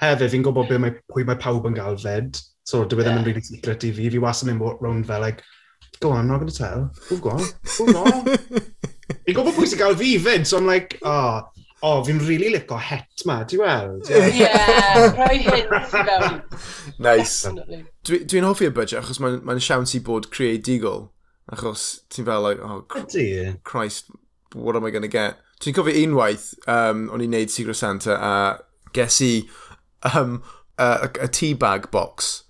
Hefyd, 0.00 0.30
fi'n 0.32 0.44
gwybod 0.46 0.70
be 0.70 0.78
mae, 0.80 0.94
pwy 1.12 1.26
mae 1.28 1.40
pawb 1.40 1.66
yn 1.68 1.76
gael 1.76 1.98
'fyd. 2.00 2.40
So 2.64 2.84
dwi 2.88 3.02
e 3.02 3.04
ddim 3.04 3.20
yn 3.20 3.26
really 3.28 3.44
secret 3.44 3.84
i 3.84 3.92
fi. 3.92 4.08
Fi 4.12 4.22
was 4.22 4.40
yn 4.44 4.54
mynd 4.54 4.80
round 4.80 5.04
fel 5.08 5.20
like, 5.20 5.44
"Go 6.00 6.12
on, 6.12 6.20
I'm 6.20 6.28
not 6.28 6.40
going 6.40 6.48
to 6.48 6.56
tell. 6.56 6.90
Move 7.10 7.20
go 7.20 7.34
on, 7.36 7.44
move 7.80 7.96
on." 8.00 8.24
Fi'n 9.26 9.36
gwybod 9.36 9.58
pwy 9.58 9.68
sy'n 9.68 9.82
gael 9.82 9.98
fi 10.00 10.14
'fyd, 10.16 10.48
so 10.48 10.56
I'm 10.58 10.70
like, 10.70 10.96
"Oh, 11.02 11.42
oh 11.84 12.00
fi'n 12.06 12.22
really 12.24 12.48
lico 12.54 12.80
het 12.80 13.26
'ma, 13.26 13.42
ti 13.44 13.60
weld?" 13.60 14.08
Ie, 14.08 14.30
yeah, 14.40 15.10
rhoi 15.12 15.42
hints 15.44 15.92
i 15.92 16.04
fewn. 16.08 16.40
Nice. 17.04 17.52
Dwi'n 18.08 18.28
dwi 18.32 18.46
hoffi 18.46 18.70
y 18.70 18.72
budget 18.72 19.02
achos 19.02 19.20
mae'n 19.20 19.42
mae 19.44 19.60
siawns 19.60 19.92
i 19.98 20.00
bod 20.00 20.32
creadigol. 20.32 21.10
Achos 21.52 22.00
ti'n 22.10 22.24
fel, 22.24 22.42
like, 22.42 22.60
oh, 22.62 22.82
cr 22.88 23.04
Christ, 23.64 24.10
what 24.54 24.76
am 24.76 24.84
I 24.84 24.90
going 24.90 25.02
to 25.02 25.08
get? 25.08 25.38
Ti'n 25.60 25.74
cofio 25.74 25.94
unwaith, 26.04 26.54
um, 26.68 27.08
o'n 27.12 27.24
i'n 27.24 27.34
neud 27.34 27.50
Secret 27.50 27.76
Santa, 27.76 28.16
a 28.16 28.92
ges 28.96 29.20
i 29.24 29.32
um, 30.14 30.42
a, 30.78 31.08
a, 31.08 31.10
a 31.24 31.28
tea 31.28 31.52
bag 31.54 31.90
box. 31.90 32.44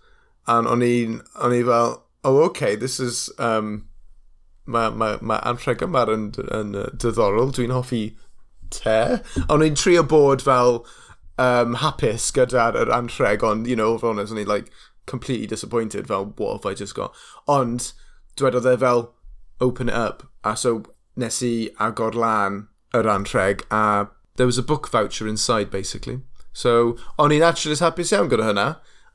And 0.46 0.68
o'n 0.68 0.84
i'n 0.84 1.20
i 1.22 1.64
fel, 1.64 1.98
oh, 2.24 2.38
okay, 2.50 2.76
this 2.76 3.00
is... 3.00 3.30
Um, 3.38 3.88
mae 4.66 4.90
ma, 4.96 5.16
ma 5.20 5.38
anrheg 5.44 5.82
yma 5.84 6.06
yn, 6.08 6.30
yn 6.56 6.72
diddorol, 7.00 7.52
dwi'n 7.52 7.74
hoffi 7.74 8.04
te. 8.72 9.20
O'n 9.52 9.64
i'n 9.64 9.76
trio 9.76 10.04
bod 10.08 10.44
fel 10.44 10.80
um, 11.36 11.76
hapus 11.82 12.30
gyda'r 12.36 12.88
anrheg, 12.94 13.44
ond, 13.44 13.68
you 13.68 13.76
know, 13.76 13.96
fel 13.98 14.14
o'n 14.14 14.24
i'n 14.24 14.48
like, 14.48 14.72
completely 15.06 15.46
disappointed, 15.46 16.08
fel, 16.08 16.32
what 16.38 16.56
have 16.56 16.70
I 16.70 16.74
just 16.74 16.94
got? 16.96 17.14
Ond, 17.46 17.92
dweud 18.36 18.58
oedd 18.58 18.70
e 18.70 18.76
fel 18.80 19.06
open 19.60 19.88
it 19.88 19.94
up. 19.94 20.26
A 20.44 20.56
so 20.56 20.82
nes 21.16 21.40
i 21.42 21.70
agor 21.80 22.14
lan 22.14 22.66
yr 22.94 23.08
antreg 23.10 23.64
a 23.70 24.08
there 24.36 24.46
was 24.46 24.58
a 24.58 24.62
book 24.62 24.88
voucher 24.90 25.28
inside 25.28 25.70
basically. 25.70 26.20
So 26.52 26.96
o'n 27.18 27.34
i'n 27.34 27.46
actually 27.46 27.74
just 27.74 27.82
hapus 27.82 28.12
iawn 28.14 28.30
gyda 28.30 28.50
hynna. 28.50 28.68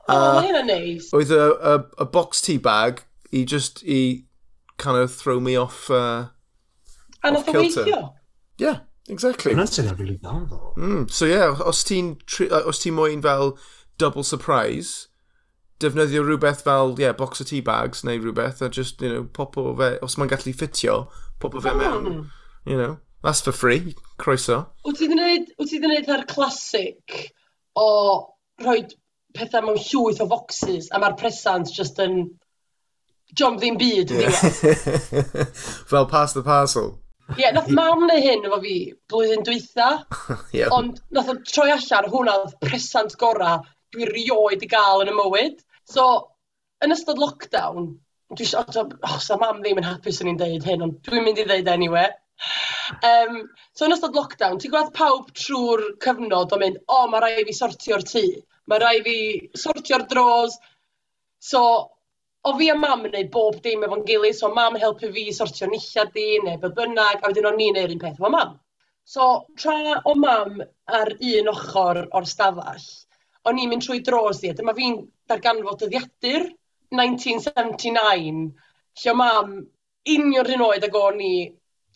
Oh, 0.08 0.38
uh, 0.38 0.62
nice. 0.64 1.10
Oedd 1.12 1.30
a, 1.30 1.44
a, 1.60 1.74
a 1.98 2.06
box 2.06 2.40
tea 2.40 2.58
bag 2.58 3.04
i 3.32 3.44
just 3.44 3.84
i 3.86 4.24
kind 4.78 4.96
of 4.96 5.14
throw 5.14 5.38
me 5.40 5.56
off 5.56 5.90
uh, 5.90 6.28
And 7.22 7.36
off 7.36 7.46
kilter. 7.46 7.84
Weithio. 7.84 8.14
Yeah, 8.58 8.80
exactly. 9.08 9.52
Hwna 9.52 9.68
sy'n 9.68 9.92
really 9.98 10.16
dda 10.16 10.38
ddo. 10.48 10.72
Mm, 10.76 11.10
so 11.10 11.28
yeah, 11.28 11.60
os 11.64 11.84
ti'n 11.84 12.16
ti 12.24 12.90
moyn 12.90 13.22
fel 13.22 13.56
double 13.98 14.24
surprise, 14.24 15.08
defnyddio 15.80 16.22
rhywbeth 16.24 16.64
fel, 16.66 16.94
yeah, 17.00 17.12
box 17.16 17.40
o 17.40 17.46
tea 17.48 17.60
bags 17.64 18.04
neu 18.04 18.20
rhywbeth, 18.20 18.62
a 18.62 18.68
just, 18.68 19.02
you 19.02 19.12
know, 19.12 19.24
popo 19.24 19.74
fe, 19.78 19.92
os 20.04 20.16
mae'n 20.20 20.30
gallu 20.32 20.54
ffitio, 20.56 20.96
popo 21.42 21.62
fe 21.64 21.74
mewn. 21.76 22.06
Hmm. 22.06 22.26
You 22.66 22.76
know, 22.76 22.98
that's 23.22 23.40
for 23.40 23.52
free, 23.52 23.94
croeso. 24.18 24.66
Wyt 24.84 25.00
ti 25.00 25.08
wedi 25.10 25.80
gwneud 25.82 26.10
ar 26.12 26.26
classic 26.28 27.20
o 27.76 27.88
rhoi 28.60 28.84
pethau 29.36 29.64
mewn 29.66 29.80
llwyth 29.80 30.22
o 30.24 30.28
foxes, 30.30 30.90
a 30.92 31.00
mae'r 31.00 31.18
presant 31.20 31.72
just 31.72 32.00
yn... 32.02 32.22
John 33.38 33.60
ddim 33.60 33.76
byd, 33.78 34.10
yeah. 34.10 34.32
Fel 35.90 36.06
pass 36.10 36.32
the 36.34 36.42
parcel. 36.42 36.96
Ie, 37.36 37.44
yeah, 37.44 37.52
nath 37.54 37.68
mam 37.70 38.08
neu 38.08 38.18
hyn 38.18 38.42
efo 38.48 38.58
fi 38.64 38.76
blwyddyn 39.12 39.44
dwytha, 39.46 39.90
yeah. 40.56 40.72
ond 40.74 40.98
nath 41.14 41.30
o 41.30 41.36
troi 41.46 41.68
allan 41.70 42.08
hwnna 42.10 42.34
oedd 42.40 42.56
presant 42.64 43.14
gorau 43.20 43.60
dwi 43.94 44.08
rioed 44.10 44.64
i 44.66 44.70
gael 44.70 45.04
yn 45.04 45.12
y 45.12 45.14
mywyd. 45.14 45.62
So, 45.90 46.06
yn 46.84 46.94
ystod 46.94 47.18
lockdown, 47.20 47.92
dwi 48.30 48.46
eisiau, 48.46 48.88
Oh, 49.08 49.18
sa 49.22 49.38
mam 49.40 49.62
ddim 49.62 49.80
yn 49.82 49.88
hapus 49.88 50.20
yn 50.22 50.32
i'n 50.32 50.40
deud 50.40 50.66
hyn, 50.68 50.84
ond 50.86 51.00
dwi'n 51.06 51.24
mynd 51.26 51.40
i 51.42 51.46
ddeud 51.48 51.70
anyway. 51.72 52.10
Um, 53.06 53.40
so, 53.74 53.86
yn 53.86 53.96
ystod 53.96 54.18
lockdown, 54.18 54.60
ti'n 54.62 54.74
gweld 54.74 54.92
pawb 54.96 55.32
trwy'r 55.40 55.82
cyfnod 56.04 56.54
o 56.54 56.60
mynd, 56.62 56.78
o, 56.86 57.00
oh, 57.00 57.08
mae 57.10 57.24
rai 57.24 57.46
fi 57.48 57.56
sortio'r 57.58 58.06
tŷ, 58.12 58.24
mae 58.70 58.82
rai 58.84 58.94
fi 59.06 59.16
sortio'r 59.64 60.06
dros. 60.12 60.56
So, 61.50 61.64
o 62.46 62.54
fi 62.56 62.70
a 62.72 62.78
mam 62.78 63.04
yn 63.04 63.10
gwneud 63.10 63.34
bob 63.34 63.60
dim 63.64 63.84
efo'n 63.88 64.06
gilydd, 64.08 64.38
so 64.38 64.54
mam 64.54 64.78
helpu 64.80 65.10
fi 65.16 65.26
sortio 65.36 65.68
nillad 65.68 66.14
di, 66.14 66.28
neu 66.46 66.62
beth 66.62 66.78
bynnag, 66.78 67.20
a 67.20 67.32
wedyn 67.32 67.50
o'n 67.50 67.58
ni'n 67.60 67.76
neud 67.80 67.96
un 67.96 68.02
peth 68.04 68.16
efo 68.20 68.30
mam. 68.32 68.56
So, 69.10 69.30
tra 69.58 69.98
o 70.06 70.14
mam 70.14 70.60
ar 71.00 71.16
un 71.18 71.50
ochr 71.50 72.04
o'r 72.06 72.30
stafell, 72.30 72.86
o'n 73.48 73.60
i'n 73.60 73.70
mynd 73.72 73.86
trwy 73.86 74.02
dros 74.04 74.42
i, 74.44 74.50
a 74.50 74.56
dyma 74.56 74.74
fi'n 74.76 74.98
darganfod 75.30 75.84
dyddiadur 75.84 76.48
1979, 76.96 78.42
lle 79.04 79.14
mam 79.16 79.54
union 80.10 80.46
rhan 80.46 80.66
oed 80.66 80.86
ag 80.86 80.98
o'n 80.98 81.20
i 81.24 81.34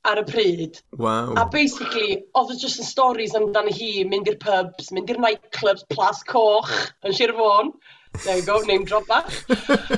ar 0.04 0.20
y 0.20 0.24
pryd. 0.28 0.80
Wow. 1.00 1.35
A 1.40 1.46
basically, 1.50 2.18
oedd 2.37 2.52
e 2.52 2.59
just 2.61 2.80
yn 2.83 2.88
stories 2.88 3.35
amdano 3.38 3.72
hi, 3.72 4.04
mynd 4.09 4.28
i'r 4.30 4.38
pubs, 4.42 4.90
mynd 4.94 5.11
i'r 5.12 5.20
nightclubs, 5.24 5.87
plas 5.92 6.22
coch 6.28 6.72
yn 7.04 7.16
Sir 7.16 7.33
Fôn 7.37 7.72
there 8.24 8.38
you 8.38 8.46
go, 8.46 8.61
name 8.61 8.85
drop 8.85 9.07
bach. 9.07 9.31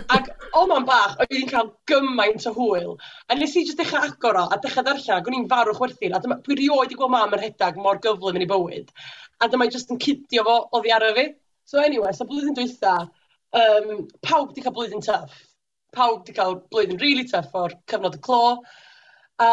Ac 0.08 0.30
o 0.54 0.66
man 0.66 0.86
bach, 0.88 1.16
oedd 1.20 1.34
i'n 1.36 1.48
cael 1.50 1.72
gymaint 1.90 2.46
o 2.48 2.52
hwyl. 2.56 2.94
A 3.28 3.36
nes 3.36 3.56
i 3.56 3.64
jyst 3.66 3.80
dechrau 3.80 4.06
agor 4.08 4.38
o, 4.40 4.44
a 4.50 4.58
dechrau 4.62 4.86
ddarllen, 4.86 5.18
ac 5.18 5.28
o'n 5.28 5.36
i'n 5.38 5.48
farw 5.50 5.74
chwerthin. 5.76 6.16
A 6.16 6.20
dyma, 6.22 6.38
dwi 6.46 6.56
rioed 6.62 6.94
i 6.94 6.98
gweld 6.98 7.12
mam 7.12 7.36
yn 7.36 7.42
rhedag 7.42 7.76
mor 7.82 8.00
gyflym 8.04 8.40
yn 8.40 8.46
ei 8.46 8.50
bywyd. 8.52 8.94
A 9.42 9.50
dyma 9.52 9.68
i 9.68 9.74
jyst 9.74 9.92
yn 9.92 10.00
cydio 10.02 10.46
fo 10.48 10.56
oddi 10.78 10.94
ar 10.96 11.06
y 11.10 11.12
fi. 11.18 11.26
So 11.68 11.82
anyway, 11.82 12.14
so 12.16 12.26
blwyddyn 12.28 12.56
dwytha, 12.56 12.96
um, 13.60 14.06
pawb 14.24 14.56
di 14.56 14.64
cael 14.64 14.74
blwyddyn 14.76 15.04
tuff. 15.04 15.36
Pawb 15.96 16.24
di 16.26 16.34
cael 16.36 16.60
blwyddyn 16.70 17.00
really 17.02 17.26
tuff 17.28 17.54
o'r 17.58 17.76
cyfnod 17.90 18.18
y 18.18 18.24
clo. 18.24 18.42
A 19.42 19.50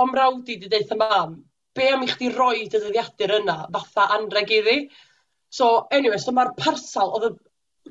o'n 0.00 0.10
mrawd 0.10 0.50
i 0.50 0.58
di 0.58 0.70
deitha 0.72 0.98
mam, 0.98 1.42
be 1.74 1.88
am 1.92 2.02
i 2.02 2.10
chdi 2.10 2.30
roi 2.34 2.64
dy 2.66 2.78
ddyddiadur 2.80 3.38
yna 3.40 3.58
fatha 3.74 4.08
anreg 4.16 4.50
iddi? 4.56 4.78
So, 5.54 5.86
anyway, 5.94 6.18
so 6.18 6.32
mae'r 6.34 6.54
parsal, 6.58 7.12
oedd 7.14 7.28
y, 7.28 7.34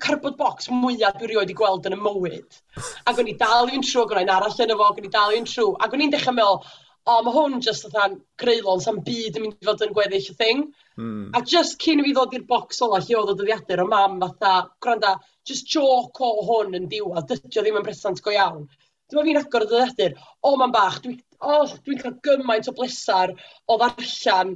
cardboard 0.02 0.38
box 0.38 0.70
mwyaf 0.72 1.18
dwi 1.20 1.30
rioed 1.32 1.52
i 1.52 1.58
gweld 1.58 1.86
yn 1.90 1.98
y 1.98 2.00
mywyd. 2.00 2.62
Ac 3.10 3.20
o'n 3.22 3.30
i 3.30 3.36
dal 3.40 3.70
i'n 3.70 3.84
trw, 3.86 4.06
ac 4.06 4.16
o'n 4.16 4.24
i'n 4.24 4.32
arall 4.34 4.64
yn 4.66 4.74
y 4.74 4.78
fo, 4.80 4.88
ac 4.90 5.02
o'n 5.02 5.10
i 5.10 5.12
dal 5.14 5.36
i'n 5.38 5.50
trw. 5.50 5.68
Ac 5.86 5.94
o'n 5.94 6.06
i'n 6.06 6.14
dechrau 6.14 6.38
meddwl, 6.38 6.64
o, 7.04 7.18
mae 7.26 7.36
hwn 7.36 7.60
just 7.64 7.86
oedd 7.90 8.16
greulon, 8.42 8.82
sa'n 8.84 9.02
byd 9.06 9.38
yn 9.38 9.46
mynd 9.46 9.60
i 9.60 9.68
fod 9.70 9.84
yn 9.86 9.94
gweddill 9.96 10.32
y 10.32 10.38
thing. 10.40 10.64
Mm. 10.98 11.28
A 11.36 11.44
just 11.54 11.78
cyn 11.84 12.02
i 12.02 12.08
fi 12.08 12.16
ddod 12.16 12.38
i'r 12.38 12.48
bocs 12.50 12.82
ola 12.86 13.02
lle 13.04 13.20
oedd 13.20 13.34
o 13.34 13.38
dyddiadur 13.40 13.84
o 13.84 13.90
mam 13.92 14.18
fatha, 14.24 14.54
gwranda, 14.84 15.18
just 15.48 15.70
joc 15.74 16.22
o 16.24 16.32
hwn 16.48 16.80
yn 16.80 16.90
diwedd, 16.92 17.30
dydio 17.30 17.66
ddim 17.66 17.82
yn 17.82 17.88
bresant 17.88 18.24
go 18.24 18.34
iawn. 18.34 18.66
Dyma 19.12 19.26
fi'n 19.28 19.42
agor 19.42 19.68
o 19.68 19.72
dyddiadur, 19.72 20.18
o, 20.42 20.56
mam 20.62 20.74
bach, 20.76 21.02
dwi'n 21.04 21.20
oh, 21.44 21.76
dwi 21.86 22.00
cael 22.00 22.16
gymaint 22.26 22.70
o 22.72 22.76
blesar 22.78 23.36
o 23.68 23.78
ddarllen 23.82 24.56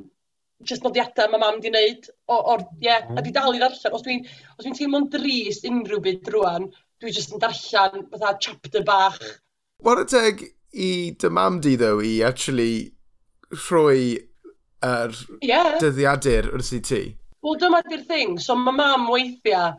just 0.66 0.84
nodiadau 0.84 1.30
mae 1.32 1.42
mam 1.42 1.60
'di 1.62 1.72
wneud 1.72 2.10
o, 2.28 2.38
o'r, 2.38 2.64
ie, 2.80 2.88
yeah, 2.90 3.10
a 3.14 3.24
di 3.24 3.34
dal 3.36 3.56
i 3.56 3.62
ddarllen. 3.62 3.98
Os 3.98 4.06
dwi'n 4.06 4.24
dwi 4.62 4.76
teimlo'n 4.78 5.10
drist 5.14 5.68
unrhyw 5.70 6.02
byd 6.06 6.32
rwan, 6.34 6.70
dwi 7.02 7.14
just 7.14 7.36
yn 7.36 7.44
darllen 7.44 8.08
fatha 8.12 8.38
chapter 8.42 8.86
bach. 8.88 9.20
Wara 9.86 10.06
teg 10.10 10.42
i 10.74 10.92
dy 11.20 11.30
mam 11.34 11.62
di, 11.62 11.76
ddo, 11.78 11.98
i 12.02 12.22
actually 12.26 12.90
rhoi 13.54 14.18
yr 14.86 15.14
er 15.14 15.22
yeah. 15.46 15.76
dyddiadur 15.82 16.52
wrth 16.54 16.74
i 16.74 16.82
ti? 16.90 17.04
Wel, 17.46 17.60
dyma 17.62 17.84
di'r 17.86 18.04
thing. 18.10 18.38
So, 18.42 18.58
mae 18.58 18.76
mam 18.76 19.08
weithiau 19.12 19.78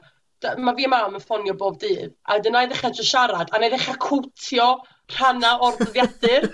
mae 0.58 0.74
fi 0.78 0.86
a 0.86 0.88
mam 0.92 1.16
yn 1.18 1.24
ffonio 1.24 1.54
bob 1.58 1.78
dydd, 1.82 2.12
a 2.30 2.32
dyna 2.44 2.60
i 2.64 2.68
ddechrau 2.70 2.92
jyst 2.94 3.10
siarad, 3.10 3.48
a 3.52 3.58
na 3.58 3.68
i 3.68 3.70
ddechrau 3.72 3.98
cwtio 4.04 4.68
rhanna 5.14 5.50
o'r 5.66 5.76
dyddiadur. 5.80 6.44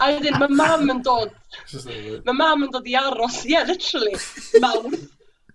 a 0.00 0.02
wedyn 0.12 0.36
mae 0.42 0.52
mam 0.60 0.84
yn 0.94 1.00
dod, 1.06 1.30
mae 2.26 2.36
mam 2.40 2.60
yn 2.66 2.72
dod 2.74 2.86
i 2.90 2.92
aros, 3.00 3.38
ie, 3.44 3.48
yeah, 3.54 3.64
literally, 3.68 4.14
mawrth. 4.64 5.04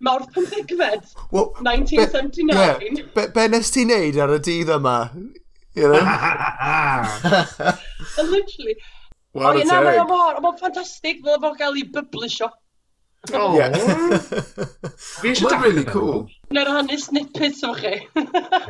Mawrth 0.02 0.32
pymthegfed, 0.34 1.04
well, 1.30 1.54
1979. 1.62 2.50
Be, 2.50 2.58
yeah, 2.58 2.74
be, 3.14 3.24
be 3.36 3.44
nes 3.54 3.70
ti'n 3.70 3.94
neud 3.94 4.16
ar 4.24 4.34
y 4.34 4.40
dydd 4.48 4.70
yma? 4.74 4.98
You 5.78 5.88
know? 5.92 6.02
literally. 8.32 8.76
Wel, 9.38 9.62
a 9.62 9.64
na, 9.70 9.78
mae'n 10.02 10.58
ffantastig, 10.58 11.22
fel 11.28 11.38
fod 11.44 11.56
gael 11.60 11.78
ei 11.80 11.86
byblisio. 11.94 12.48
Oh. 13.30 13.56
Yeah. 13.56 13.70
Fi 15.22 15.30
eisiau 15.30 15.52
Mae'n 15.52 15.62
really 15.62 15.86
cool. 15.86 16.24
Na'r 16.58 16.72
hannu 16.74 16.98
snippets 16.98 17.62
o 17.64 17.74
chi. 17.78 18.00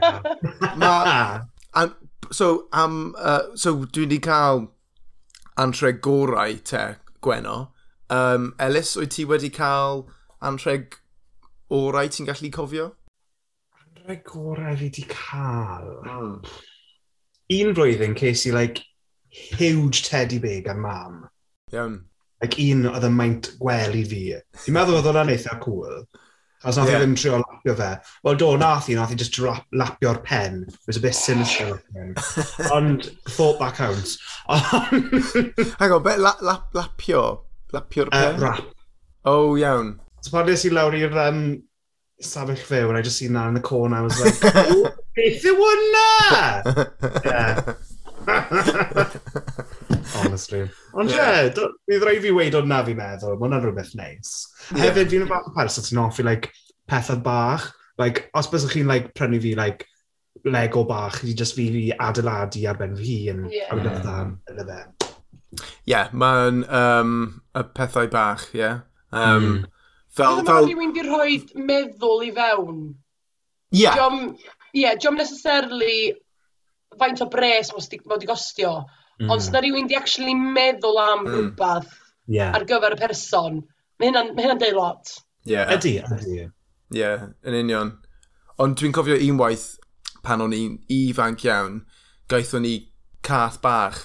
Ma, 0.81 0.91
am, 1.73 1.95
so, 2.31 2.67
am, 2.73 3.15
uh, 3.17 3.55
so 3.55 3.77
dwi 3.85 4.05
wedi 4.05 4.19
cael 4.25 4.65
antreg 5.61 6.01
gorau 6.03 6.57
te, 6.67 6.83
Gweno. 7.23 7.69
Um, 8.11 8.51
Elis, 8.59 8.97
wyt 8.99 9.15
ti 9.15 9.25
wedi 9.29 9.53
cael 9.55 10.03
antreg 10.43 10.99
orau 11.71 12.11
ti'n 12.11 12.27
gallu 12.27 12.51
cofio? 12.51 12.91
Antreg 13.79 14.25
gorau 14.27 14.75
fi 14.75 14.89
wedi 14.89 15.07
cael. 15.15 15.95
Mm. 16.03 16.37
Un 17.61 17.75
blwyddyn 17.75 18.19
ces 18.19 18.45
i, 18.51 18.55
like, 18.55 18.83
huge 19.31 20.03
teddy 20.03 20.43
bear 20.43 20.61
gan 20.67 20.83
mam. 20.83 21.21
Iawn 21.71 22.01
like 22.41 22.57
un 22.61 22.87
oedd 22.89 23.07
yn 23.07 23.15
maint 23.17 23.51
gwely 23.61 24.03
fi. 24.09 24.25
Fi'n 24.65 24.75
meddwl 24.77 24.99
oedd 24.99 25.09
hwnna'n 25.11 25.33
eitha 25.35 25.57
cool. 25.63 26.03
Os 26.63 26.77
nath 26.77 26.91
yeah. 26.91 26.99
i 26.99 27.01
ddim 27.01 27.15
trio 27.17 27.39
lapio 27.41 27.73
fe. 27.77 27.89
Wel 28.25 28.37
do, 28.37 28.51
nath 28.61 28.89
i, 28.91 28.95
nath 28.97 29.13
i 29.13 29.17
just 29.17 29.39
lapio'r 29.41 30.19
pen. 30.25 30.65
It 30.67 30.77
was 30.85 30.97
a 30.97 31.01
bit 31.01 31.15
sinister. 31.15 31.81
Ond, 32.75 33.09
thought 33.29 33.57
that 33.59 33.75
counts. 33.75 34.19
Hang 35.79 35.91
on, 35.91 36.03
bet 36.03 36.19
la, 36.19 36.35
la, 36.41 36.59
lapio? 36.77 37.41
Lapio'r 37.73 38.07
uh, 38.11 38.11
pen? 38.11 38.35
Uh, 38.35 38.39
rap. 38.45 38.63
Oh, 39.25 39.55
iawn. 39.55 39.99
So 40.21 40.31
pan 40.35 40.45
nes 40.49 40.65
i 40.65 40.69
lawr 40.69 40.93
i'r 40.97 41.17
um, 41.17 41.41
safell 42.21 42.57
fe, 42.57 42.85
when 42.85 42.95
I 42.95 43.01
just 43.01 43.17
seen 43.17 43.33
that 43.33 43.47
in 43.47 43.55
the 43.55 43.59
corner, 43.59 43.97
I 43.97 44.01
was 44.01 44.19
like, 44.21 44.39
beth 45.17 45.45
yw 45.45 45.55
hwnna? 45.65 46.35
yeah 47.25 47.73
honestly. 50.19 50.63
Ond 50.97 51.13
ie, 51.13 51.51
bydd 51.89 52.05
rhaid 52.05 52.23
fi 52.25 52.33
weid 52.35 52.57
o'n 52.57 52.67
na 52.69 52.81
fi'n 52.87 52.99
meddwl, 52.99 53.37
mae 53.37 53.47
hwnna'n 53.47 53.63
rhywbeth 53.65 53.93
neis. 53.99 54.33
Yeah. 54.71 54.87
Hefyd, 54.87 55.11
fi'n 55.13 55.25
y 55.25 55.29
fath 55.29 55.49
o 55.49 55.55
person 55.55 55.87
sy'n 55.87 56.03
offi 56.03 56.25
like, 56.27 56.51
pethau 56.91 57.21
bach. 57.23 57.69
Like, 58.01 58.27
os 58.37 58.49
bys 58.51 58.67
chi'n 58.71 58.89
like, 58.89 59.13
prynu 59.17 59.41
fi 59.43 59.55
like, 59.59 59.87
Lego 60.45 60.83
bach, 60.87 61.19
i 61.27 61.35
just 61.37 61.53
fi 61.55 61.67
fi 61.69 61.83
adeiladu 62.01 62.63
ar 62.69 62.79
ben 62.79 62.95
fi 62.97 63.17
yn 63.29 63.43
yeah. 63.51 63.67
I 63.69 63.77
would 63.77 63.89
yn 63.91 64.63
y 64.63 64.65
fe. 64.69 64.79
Ie, 65.91 65.99
mae'n 66.15 66.63
um, 66.71 67.13
y 67.53 67.63
pethau 67.75 68.09
bach, 68.11 68.47
ie. 68.55 68.63
Yeah. 68.63 68.79
Um, 69.11 69.45
mm. 69.45 69.69
Fel... 70.17 70.41
Fel 70.47 70.67
rhywun 70.69 70.95
di 70.95 71.03
rhoi 71.05 71.37
meddwl 71.67 72.25
i 72.27 72.31
fewn. 72.35 72.81
Ie. 73.75 73.83
Yeah. 73.83 74.01
Ie, 74.07 74.81
yeah, 74.81 74.97
diom 74.99 75.19
necessarily 75.19 76.15
faint 76.99 77.21
o 77.23 77.27
bres 77.31 77.71
mae 77.75 78.01
wedi 78.13 78.29
gostio, 78.29 78.81
Mm. 79.21 79.29
Ond 79.29 79.37
os 79.37 79.51
na 79.53 79.61
rhywun 79.61 79.89
di 79.89 79.97
actually 79.97 80.33
meddwl 80.33 80.97
am 80.97 81.25
mm. 81.25 81.33
rhywbeth 81.33 81.91
yeah. 82.25 82.55
ar 82.57 82.65
gyfer 82.65 82.95
y 82.95 82.99
person, 82.99 83.59
mae 83.99 84.09
hynna'n 84.09 84.31
hynna 84.39 84.57
deud 84.57 84.77
lot. 84.77 85.13
Yeah. 85.45 85.69
Ydy, 85.75 85.99
ydy. 86.01 86.37
Ie, 86.41 86.47
yeah, 86.97 87.27
yn 87.45 87.57
union. 87.59 87.93
Ond 88.61 88.79
dwi'n 88.79 88.95
cofio 88.97 89.17
unwaith 89.29 89.75
pan 90.25 90.41
o'n 90.41 90.55
i'n 90.57 90.79
ifanc 90.91 91.45
iawn, 91.45 91.83
gaethon 92.31 92.65
ni 92.65 92.75
cath 93.25 93.59
bach 93.61 94.01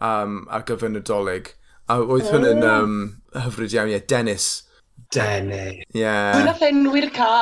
um, 0.00 0.42
ar 0.48 0.64
gyfer 0.68 0.92
Nadolig. 0.92 1.52
A 1.88 2.00
oedd 2.00 2.30
hwn 2.32 2.48
yn 2.48 2.64
um, 2.64 2.96
hyfryd 3.36 3.76
iawn, 3.76 3.92
ie, 3.92 3.98
yeah, 3.98 4.06
Dennis. 4.08 4.48
Dennis. 5.12 5.82
Ie. 5.92 6.00
Yeah. 6.00 6.32
Hwna 6.38 6.56
fenwyr 6.60 7.10
ca. 7.12 7.34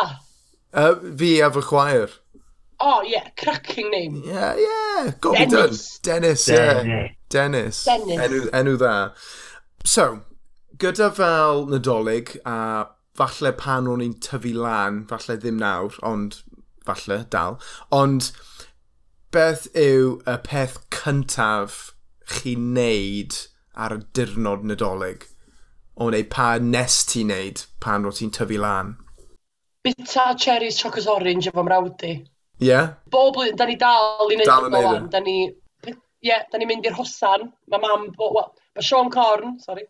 Uh, 0.72 0.96
fi 1.18 1.36
a 1.44 1.50
fy 1.54 1.62
chwaer 1.68 2.18
oh 2.82 3.02
yeah, 3.02 3.28
cracking 3.36 3.90
name. 3.90 4.22
Yeah, 4.24 4.56
yeah. 4.56 5.12
Got 5.20 5.36
Dennis. 5.36 5.50
me 5.52 5.56
done. 5.56 5.76
Dennis, 6.02 6.48
yeah. 6.48 6.82
Dennis. 6.82 7.14
Dennis. 7.28 7.84
Dennis. 7.84 8.18
Enw, 8.18 8.50
enw 8.58 8.76
dda. 8.82 8.96
So, 9.84 10.06
gyda 10.82 11.10
fel 11.14 11.66
nadolig 11.70 12.36
a 12.44 12.86
falle 13.18 13.52
pan 13.52 13.88
o'n 13.92 14.02
i'n 14.04 14.16
tyfu 14.24 14.54
lan, 14.56 15.02
falle 15.10 15.38
ddim 15.38 15.60
nawr, 15.62 15.98
ond 16.08 16.40
falle 16.86 17.22
dal, 17.34 17.58
ond 17.94 18.32
beth 19.32 19.68
yw 19.78 20.16
y 20.28 20.36
peth 20.48 20.78
cyntaf 20.94 21.92
chi'n 22.32 22.72
neud 22.76 23.38
ar 23.74 23.96
y 23.98 24.02
dirnod 24.16 24.66
nadolig? 24.68 25.28
O 26.00 26.08
neu 26.10 26.24
pa 26.34 26.56
nes 26.58 26.98
ti'n 27.08 27.30
neud 27.32 27.64
pan 27.84 28.08
o 28.08 28.12
ti'n 28.16 28.32
tyfu 28.34 28.58
lan? 28.60 28.96
Bita 29.84 30.32
cherries 30.38 30.78
chocolate 30.80 31.10
orange 31.10 31.50
efo 31.50 31.64
mrawd 31.66 32.04
i. 32.08 32.14
Yeah. 32.62 32.94
Bob 33.10 33.34
blwyddyn, 33.36 33.58
da 33.58 33.66
ni 33.68 33.76
dal 33.80 34.30
i 34.30 34.36
wneud 34.36 34.48
dal 34.48 34.68
yn 34.68 34.76
neud 34.76 34.92
e. 34.92 35.00
Da 35.12 35.20
ni, 35.24 35.36
ie, 35.88 35.96
yeah, 36.28 36.44
da 36.52 36.60
ni 36.60 36.68
mynd 36.70 36.86
i'r 36.88 36.96
hosan. 36.96 37.48
Mae 37.72 37.82
mam, 37.82 38.08
bo, 38.16 38.30
well, 38.36 38.52
mae 38.76 38.86
Sean 38.86 39.10
Corn, 39.12 39.58
sorry, 39.62 39.86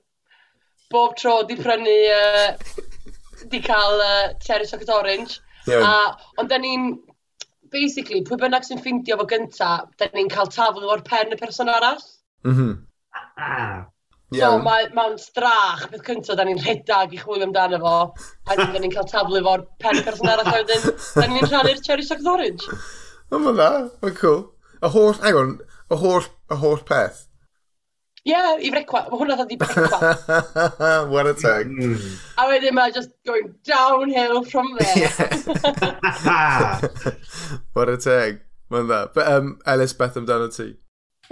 bob 0.93 1.17
tro 1.21 1.39
di 1.49 1.59
prynu, 1.61 1.97
uh, 2.17 2.77
di 3.53 3.63
cael 3.65 4.05
uh, 4.07 4.35
cherry 4.45 4.69
chocolate 4.69 4.97
orange. 4.97 5.41
Yeah. 5.69 5.87
A, 5.87 6.33
ond 6.41 6.51
da 6.51 6.59
ni'n, 6.63 6.95
basically, 7.73 8.23
pwy 8.27 8.41
bynnag 8.41 8.67
sy'n 8.67 8.83
ffindio 8.83 9.21
fo 9.21 9.29
gynta, 9.31 9.73
da 9.99 10.11
ni'n 10.17 10.33
cael 10.33 10.51
taflu 10.53 10.91
o'r 10.93 11.05
pen 11.07 11.37
y 11.37 11.41
person 11.41 11.73
arall. 11.73 12.03
Mhm. 12.49 12.71
Mm 12.73 12.89
ah, 13.13 13.45
ah. 13.45 13.81
So 14.38 14.53
mae'n 14.64 14.95
ma 14.97 15.09
strach, 15.21 15.85
beth 15.92 16.05
cyntaf, 16.07 16.38
da 16.38 16.47
ni'n 16.49 16.61
rhedag 16.62 17.12
i 17.12 17.21
chwilio 17.21 17.49
amdano 17.49 17.81
fo, 17.83 17.97
a 18.49 18.57
da 18.59 18.71
ni'n 18.79 18.95
cael 18.95 19.09
taflu 19.11 19.42
fo'r 19.45 19.66
pen 19.83 20.01
person 20.07 20.31
arall 20.33 20.49
a 20.49 20.55
wedyn, 20.61 20.87
da 21.18 21.27
ni'n 21.29 21.49
rhannu'r 21.49 21.83
cherry 21.85 22.07
socks 22.07 22.29
orange. 22.35 22.71
O, 23.29 23.38
mae'n 23.38 23.59
dda, 23.59 23.68
mae'n 24.05 24.16
cool. 24.21 24.40
Y 24.83 24.90
holl, 24.95 25.12
hang 25.23 25.38
on, 25.42 25.53
y 25.92 26.01
holl, 26.01 26.31
y 26.53 26.59
holl 26.62 26.81
peth. 26.88 27.27
Ie, 28.23 28.31
yeah, 28.31 28.53
i 28.62 28.68
frecwa, 28.71 29.01
mae 29.11 29.18
hwnna 29.18 29.35
dod 29.40 29.51
i 29.51 29.57
brecwa. 29.59 29.99
What 31.12 31.27
a 31.27 31.35
tag. 31.35 31.66
Mm. 31.66 31.97
A 32.38 32.47
wedyn 32.53 32.77
mae 32.77 32.95
just 32.95 33.11
going 33.27 33.49
downhill 33.66 34.45
from 34.47 34.71
there. 34.79 35.09
Yeah. 35.09 36.81
What 37.75 37.90
a 37.90 37.97
tag. 37.99 38.45
Mae'n 38.71 38.87
dda. 38.87 39.01
But, 39.16 39.27
um, 39.27 39.57
Ellis, 39.66 39.97
beth 39.99 40.21
amdano 40.21 40.47
ti? 40.55 40.68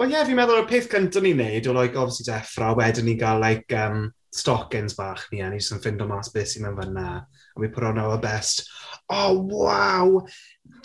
Wel 0.00 0.08
ie, 0.08 0.14
yeah, 0.16 0.24
fi'n 0.24 0.38
meddwl 0.38 0.62
y 0.62 0.64
peth 0.64 0.86
cyntaf 0.88 1.20
ni'n 1.20 1.36
neud 1.36 1.66
yw 1.68 1.74
like, 1.76 1.98
obviously 2.00 2.24
deffro, 2.24 2.70
a 2.70 2.76
wedyn 2.78 3.04
ni 3.04 3.18
gael 3.20 3.42
like, 3.42 3.68
um, 3.76 4.06
stockings 4.32 4.94
bach 4.96 5.26
ni, 5.28 5.42
a 5.44 5.50
ni 5.52 5.58
jyst 5.58 5.74
yn 5.74 5.82
ffindo 5.84 6.06
mas 6.08 6.30
beth 6.32 6.48
sy'n 6.48 6.64
mynd 6.64 6.80
fyna. 6.80 7.02
And 7.18 7.60
we 7.60 7.68
put 7.68 7.84
on 7.84 8.00
our 8.00 8.16
best. 8.16 8.62
Oh, 9.12 9.34
wow! 9.50 10.22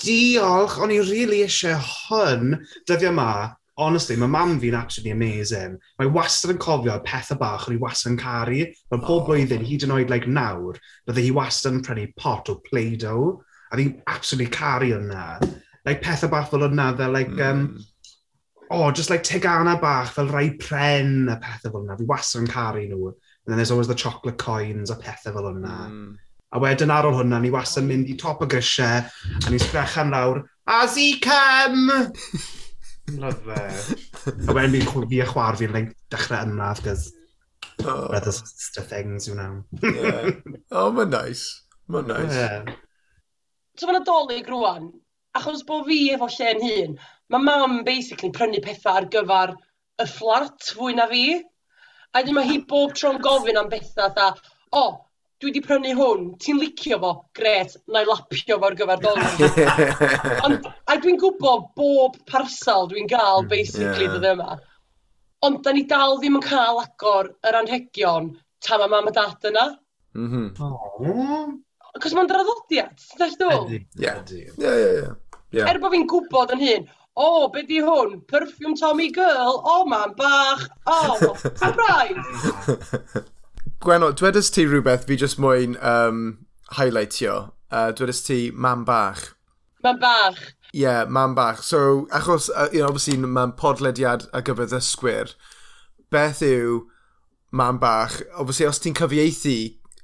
Diolch! 0.04 0.76
O'n 0.84 0.92
i 0.92 1.00
really 1.00 1.40
eisiau 1.46 1.80
hwn 1.80 2.58
dyddiau 2.90 3.14
yma. 3.14 3.30
Honestly, 3.80 4.20
mae 4.20 4.34
mam 4.36 4.58
fi'n 4.60 4.76
actually 4.82 5.16
amazing. 5.16 5.80
Mae 5.96 6.12
wastad 6.12 6.52
yn 6.58 6.60
cofio 6.68 7.00
pethau 7.08 7.40
bach 7.40 7.70
o'n 7.70 7.80
i 7.80 7.82
wastad 7.88 8.18
yn 8.18 8.20
caru. 8.20 8.68
Mae 8.92 9.00
pob 9.08 9.22
oh. 9.22 9.26
blwyddyn, 9.30 9.64
hyd 9.64 9.88
yn 9.88 9.96
oed 9.96 10.12
like, 10.12 10.28
nawr, 10.28 10.84
bydde 11.08 11.30
hi 11.30 11.34
wastad 11.40 11.80
yn 11.80 11.84
prynu 11.88 12.10
pot 12.20 12.52
o 12.52 12.60
Play-Doh. 12.68 13.38
A 13.72 13.80
fi'n 13.80 13.96
absolutely 14.12 14.52
caru 14.52 14.92
hwnna. 14.92 15.28
Like, 15.88 16.04
pethau 16.04 16.36
bach 16.36 16.52
fel 16.52 16.68
hwnna, 16.68 16.92
fel 17.00 17.16
like, 17.16 17.32
mm. 17.32 17.46
um, 17.48 17.68
hmm 17.72 17.92
oh, 18.72 18.92
just 18.92 19.10
like 19.10 19.24
tegana 19.24 19.80
bach, 19.80 20.12
fel 20.14 20.28
rai 20.28 20.52
pren 20.52 21.32
a 21.32 21.38
pethau 21.38 21.72
fel 21.72 21.84
'na. 21.84 21.98
Fi 21.98 22.06
wastad 22.10 22.44
yn 22.44 22.52
caru 22.52 22.86
nhw. 22.90 23.08
And 23.46 23.52
then 23.52 23.58
there's 23.58 23.72
always 23.72 23.88
the 23.88 23.96
chocolate 23.96 24.38
coins 24.38 24.90
a 24.90 24.96
pethau 24.96 25.34
fel 25.34 25.50
hwnna. 25.50 25.76
Hmm. 25.88 26.14
A 26.56 26.60
wedyn 26.60 26.94
ar 26.94 27.06
ôl 27.06 27.18
hwnna, 27.20 27.42
ni 27.42 27.52
wastad 27.54 27.84
yn 27.84 27.90
mynd 27.92 28.10
i 28.10 28.16
top 28.18 28.42
y 28.46 28.48
grisiau, 28.50 29.04
a 29.06 29.52
ni'n 29.52 29.62
sgrechan 29.62 30.14
lawr, 30.14 30.44
as 30.68 30.96
he 30.96 31.20
come! 31.20 32.14
Love 33.22 33.54
it. 33.54 34.08
A 34.26 34.56
wedyn 34.56 34.80
fi'n 34.80 34.88
chw- 34.90 35.06
fi 35.12 35.22
a 35.22 35.28
chwar 35.30 35.60
fi'n 35.60 35.76
like, 35.76 35.94
dechrau 36.14 36.48
yna, 36.48 36.72
cos... 36.86 37.12
oh. 37.84 38.08
we're 38.10 38.24
the 38.24 38.32
sister 38.32 38.82
things, 38.82 39.28
you 39.28 39.36
know. 39.36 39.64
yeah. 39.84 40.32
Oh, 40.72 40.92
mae'n 40.96 41.12
nice. 41.14 41.46
Mae'n 41.92 42.08
nice. 42.08 42.34
Yeah. 42.34 42.74
So 43.78 43.90
mae'n 43.90 44.02
adolyg 44.02 44.48
rwan, 44.50 44.90
achos 45.40 45.64
bod 45.68 45.88
fi 45.90 46.00
efo 46.16 46.28
lle'n 46.32 46.62
hun, 46.64 47.00
mae 47.30 47.48
mam 47.48 47.82
basically 47.88 48.32
prynu 48.36 48.62
pethau 48.64 49.02
ar 49.02 49.10
gyfer 49.16 49.56
y 50.02 50.08
fflat 50.12 50.70
fwy 50.78 50.96
na 50.98 51.08
fi. 51.12 51.26
A 52.14 52.22
wedyn 52.22 52.38
mae 52.38 52.48
hi 52.50 52.62
bob 52.70 52.94
tro'n 52.96 53.20
gofyn 53.24 53.60
am 53.60 53.72
bethau, 53.72 54.12
tha, 54.16 54.30
o, 54.72 54.84
oh, 54.84 54.94
dwi 55.42 55.52
wedi 55.52 55.64
prynu 55.66 55.96
hwn, 55.98 56.30
ti'n 56.42 56.62
licio 56.62 57.00
fo? 57.02 57.12
Gret, 57.36 57.76
na 57.92 58.06
i 58.06 58.08
lapio 58.08 58.60
fo 58.62 58.70
ar 58.70 58.78
gyfer 58.80 59.04
dolar. 59.04 59.36
Ond, 60.48 60.70
a 60.88 60.96
dwi'n 61.02 61.20
gwybod 61.20 61.68
bob 61.80 62.16
parsel 62.32 62.90
dwi'n 62.94 63.12
gael, 63.12 63.44
mm, 63.44 63.52
basically, 63.52 64.08
yeah. 64.08 64.32
yma. 64.32 64.58
Ond, 65.46 65.60
da 65.66 65.76
ni 65.76 65.84
dal 65.90 66.18
ddim 66.22 66.40
yn 66.40 66.48
cael 66.48 66.80
agor 66.82 67.34
yr 67.46 67.60
anhegion 67.60 68.32
tam 68.66 68.86
a 68.86 68.90
mam 68.90 69.12
a 69.12 69.16
dad 69.20 69.52
yna. 69.52 69.70
Mhm. 70.16 70.50
Mm 71.04 71.62
Cos 72.04 72.12
mae'n 72.12 72.28
draddodiad, 72.28 73.04
ti'n 73.16 73.36
dweud? 73.40 73.70
Ie, 73.72 74.12
ie, 74.36 74.72
ie. 74.76 75.12
Yeah. 75.56 75.70
Er 75.72 75.80
bod 75.80 75.94
fi'n 75.96 76.04
gwybod 76.12 76.52
yn 76.52 76.60
hun, 76.60 76.88
o, 77.16 77.26
oh, 77.26 77.44
be 77.48 77.62
di 77.64 77.78
hwn? 77.80 78.18
Perfume 78.28 78.76
Tommy 78.76 79.08
Girl? 79.16 79.62
O, 79.62 79.76
oh, 79.78 79.86
man 79.88 80.12
bach! 80.18 80.66
O, 80.84 80.96
oh, 81.16 81.36
surprise! 81.62 83.24
Gweno, 83.86 84.10
dwedais 84.20 84.52
ti 84.52 84.66
rhywbeth 84.68 85.06
fi 85.08 85.16
jyst 85.22 85.40
mwyn 85.40 85.78
um, 85.80 86.26
highlightio. 86.76 87.38
Uh, 87.72 87.94
dwedais 87.96 88.20
ti 88.28 88.40
man 88.52 88.84
bach. 88.84 89.30
Man 89.88 90.02
bach. 90.04 90.42
Ie, 90.74 90.84
yeah, 90.84 91.06
man 91.08 91.38
bach. 91.40 91.64
So, 91.64 92.04
achos, 92.12 92.50
uh, 92.52 92.68
you 92.74 92.84
know, 92.84 92.92
obviously, 92.92 93.16
mae'n 93.24 93.56
podlediad 93.56 94.28
ar 94.36 94.44
gyfer 94.44 94.68
ddysgwyr. 94.76 95.32
Beth 96.12 96.44
yw 96.44 96.82
man 97.56 97.80
bach? 97.80 98.20
Obviously, 98.36 98.68
os 98.68 98.84
ti'n 98.84 99.00
cyfieithu, 99.00 99.58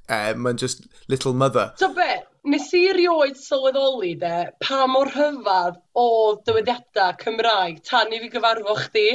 eh, 0.08 0.32
mae'n 0.32 0.56
just 0.56 0.88
little 1.12 1.36
mother. 1.36 1.74
So 1.76 1.92
be? 1.92 2.22
Nes 2.44 2.72
i 2.74 2.80
rioed 2.96 3.36
sylweddoli 3.38 4.16
de 4.18 4.36
pa 4.64 4.86
mor 4.90 5.10
rhyfadd 5.14 5.76
o 5.94 6.06
dywediadau 6.46 7.14
Cymraeg 7.20 7.78
tan 7.86 8.10
i 8.10 8.18
fi 8.18 8.30
gyfarfo 8.32 8.74
chdi. 8.80 9.06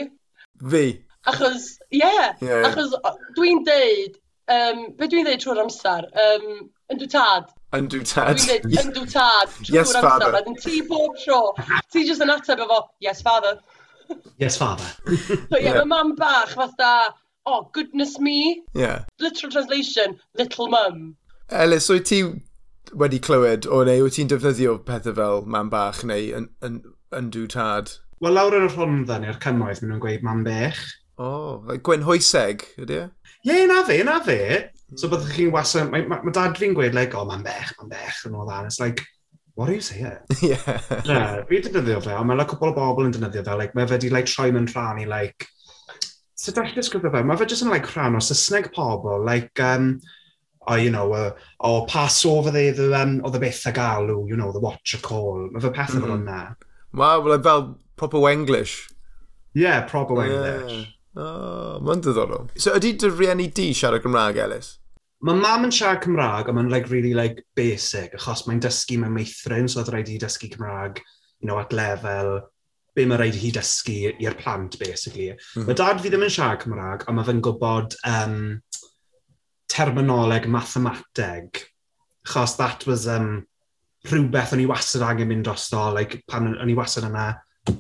Fi? 0.72 0.86
Achos, 1.28 1.66
ie, 1.92 2.00
yeah, 2.00 2.38
yeah, 2.40 2.62
yeah. 2.62 2.70
achos 2.70 2.96
dwi'n 3.36 3.66
deud, 3.68 4.16
um, 4.56 4.80
be 4.96 5.12
dwi'n 5.12 5.28
deud 5.28 5.44
trwy'r 5.44 5.60
amser, 5.66 6.08
um, 6.24 6.48
yn 6.88 7.02
dwi 7.02 7.10
tad. 7.12 7.52
Yn 7.76 7.92
dwi 7.92 8.08
tad. 8.08 8.40
Dwi'n 8.40 8.64
deud, 8.64 8.80
yn 8.86 8.96
dwi 8.96 9.06
tad 9.12 9.52
trwy'r 9.58 9.76
yes, 9.76 9.92
amser. 9.92 10.08
Father. 10.08 10.40
Yn 10.48 10.58
ti 10.64 10.80
bob 10.88 11.20
tro, 11.26 11.42
ti 11.92 12.08
jyst 12.08 12.24
yn 12.24 12.32
ateb 12.32 12.64
efo, 12.64 12.80
yes 13.04 13.20
father. 13.28 13.60
Yes 14.40 14.56
father. 14.56 14.88
so, 15.28 15.60
yeah, 15.60 15.74
yeah. 15.74 15.84
mae 15.84 15.92
mam 15.92 16.16
bach 16.16 16.56
fatha, 16.56 17.12
oh 17.46 17.68
goodness 17.76 18.20
me. 18.24 18.64
Yeah. 18.74 19.04
Literal 19.20 19.52
translation, 19.52 20.16
little 20.40 20.72
mum. 20.72 21.18
Elis, 21.52 21.92
wyt 21.92 22.08
ti 22.08 22.24
wedi 22.96 23.20
clywed 23.24 23.68
o 23.68 23.84
neu 23.88 24.06
wyt 24.06 24.18
ti'n 24.18 24.30
defnyddio 24.32 24.78
pethau 24.88 25.16
fel 25.18 25.44
mam 25.50 25.72
bach 25.74 26.04
neu 26.08 26.30
yn, 26.38 26.48
yn, 26.66 26.80
yn 27.16 27.32
dŵ 27.34 27.48
tad? 27.54 27.98
Wel, 28.24 28.34
lawr 28.34 28.56
yn 28.58 28.66
y 28.66 28.72
rhondda 28.72 29.20
neu'r 29.22 29.38
cymoedd, 29.44 29.84
maen 29.84 29.92
nhw'n 29.94 30.02
gweud 30.04 30.26
mam 30.26 30.44
bech. 30.46 30.80
O, 31.18 31.28
oh, 31.28 31.52
like 31.68 31.84
Gwen 31.86 32.06
Hoeseg, 32.06 32.64
ydy 32.78 33.02
e? 33.04 33.06
Ie, 33.44 33.52
yeah, 33.52 33.66
na 33.70 33.84
fe, 33.86 34.00
na 34.06 34.20
fe. 34.26 34.40
So 34.96 35.08
hmm. 35.08 35.14
byddwch 35.16 35.36
chi'n 35.36 35.52
wasa, 35.54 35.84
mae, 35.90 36.06
ma, 36.10 36.20
ma 36.24 36.34
dad 36.34 36.58
fi'n 36.58 36.76
gweud, 36.78 36.96
like, 36.98 37.16
o, 37.18 37.22
oh, 37.24 37.30
mam 37.30 37.46
bech, 37.46 37.74
mam 37.80 37.90
bech, 37.92 38.24
and 38.26 38.36
all 38.36 38.48
that. 38.50 38.66
It's 38.66 38.80
like, 38.80 39.04
what 39.58 39.70
are 39.70 39.74
you 39.74 39.82
saying? 39.82 40.18
yeah. 40.42 40.82
yeah, 41.06 41.44
fi 41.50 41.62
defnyddio 41.66 42.02
fe, 42.06 42.14
ond 42.14 42.30
mae'n 42.30 42.42
like, 42.42 42.54
cwbl 42.54 42.74
o 42.74 42.78
bobl 42.78 43.08
yn 43.10 43.16
defnyddio 43.16 43.46
fe, 43.46 43.58
like, 43.58 43.78
mae 43.78 43.90
fe 43.90 43.98
di, 44.04 44.12
like, 44.14 44.30
troi 44.30 44.52
mewn 44.54 44.70
rhan 44.70 45.02
i, 45.02 45.08
like, 45.10 45.50
sut 46.38 46.54
so, 46.54 46.62
allai 46.62 46.78
disgrifio 46.78 47.14
fe? 47.14 47.24
Mae 47.26 47.42
fe 47.42 47.50
jyst 47.50 47.66
yn, 47.66 47.74
like, 47.74 47.90
rhan 47.96 48.18
o 48.18 48.22
Saesneg 48.22 48.70
pobl, 48.78 49.26
like, 49.26 49.58
um, 49.66 49.96
or 50.68 50.78
you 50.78 50.92
know, 50.92 51.14
uh, 51.14 51.32
or 51.60 51.86
pass 51.88 52.26
over 52.26 52.52
there 52.52 52.74
the, 52.74 52.94
um, 52.94 53.22
o 53.24 53.30
the 53.30 53.40
beth 53.40 53.66
a 53.66 53.72
galw, 53.72 54.28
you 54.28 54.36
know, 54.36 54.52
the 54.52 54.60
watch 54.60 54.94
a 54.94 54.98
call. 54.98 55.50
Mae 55.52 55.62
fe 55.62 55.70
pethau 55.70 56.04
fel 56.04 56.18
yna. 56.18 56.42
Mae 56.92 57.24
fel 57.24 57.44
fel 57.44 57.66
proper 57.96 58.20
Wenglish. 58.20 58.92
Yeah, 59.54 59.82
proper 59.82 60.16
Wenglish. 60.16 60.76
Yeah. 60.78 60.94
Oh, 61.18 61.80
mae'n 61.82 62.04
diddorol. 62.06 62.52
So 62.62 62.76
ydy 62.78 62.94
dy 63.00 63.10
rieni 63.10 63.48
di 63.50 63.72
siarad 63.74 64.04
Gymraeg, 64.04 64.38
Elis? 64.44 64.76
Mae 65.26 65.40
mam 65.40 65.66
yn 65.66 65.72
siarad 65.74 66.04
Cymraeg, 66.04 66.50
ond 66.52 66.60
mae'n 66.60 66.70
like, 66.70 66.92
really 66.94 67.16
like, 67.18 67.42
basic, 67.58 68.14
achos 68.20 68.46
mae'n 68.46 68.62
dysgu 68.62 69.00
mewn 69.02 69.16
meithrin, 69.16 69.66
so 69.66 69.82
oedd 69.82 69.90
rhaid 69.90 70.12
i 70.14 70.20
dysgu 70.22 70.52
Cymraeg 70.54 71.02
you 71.40 71.48
know, 71.48 71.60
at 71.60 71.74
lefel 71.74 72.42
be 72.98 73.06
mae 73.06 73.20
rhaid 73.22 73.36
i 73.38 73.42
hi 73.42 73.52
dysgu 73.54 73.98
i'r 74.10 74.36
plant, 74.40 74.78
basically. 74.82 75.30
Mm 75.30 75.38
-hmm. 75.38 75.68
Mae 75.70 75.78
dad 75.78 76.00
fi 76.02 76.10
ddim 76.10 76.26
yn 76.26 76.34
siarad 76.34 76.64
Cymraeg, 76.64 77.06
ond 77.06 77.18
mae 77.18 77.28
fe'n 77.28 77.42
gwybod 77.46 77.98
um, 78.10 78.38
terminoleg 79.78 80.50
mathemateg. 80.50 81.66
achos 82.28 82.58
that 82.58 82.86
was 82.86 83.08
um, 83.08 83.46
rhywbeth 84.08 84.54
o'n 84.54 84.64
i 84.64 84.68
wastad 84.70 85.04
angen 85.08 85.30
mynd 85.30 85.48
drosto, 85.48 85.90
like, 85.94 86.22
pan 86.28 86.54
o'n 86.54 86.72
i 86.72 86.76
wastad 86.76 87.08
yna 87.08 87.28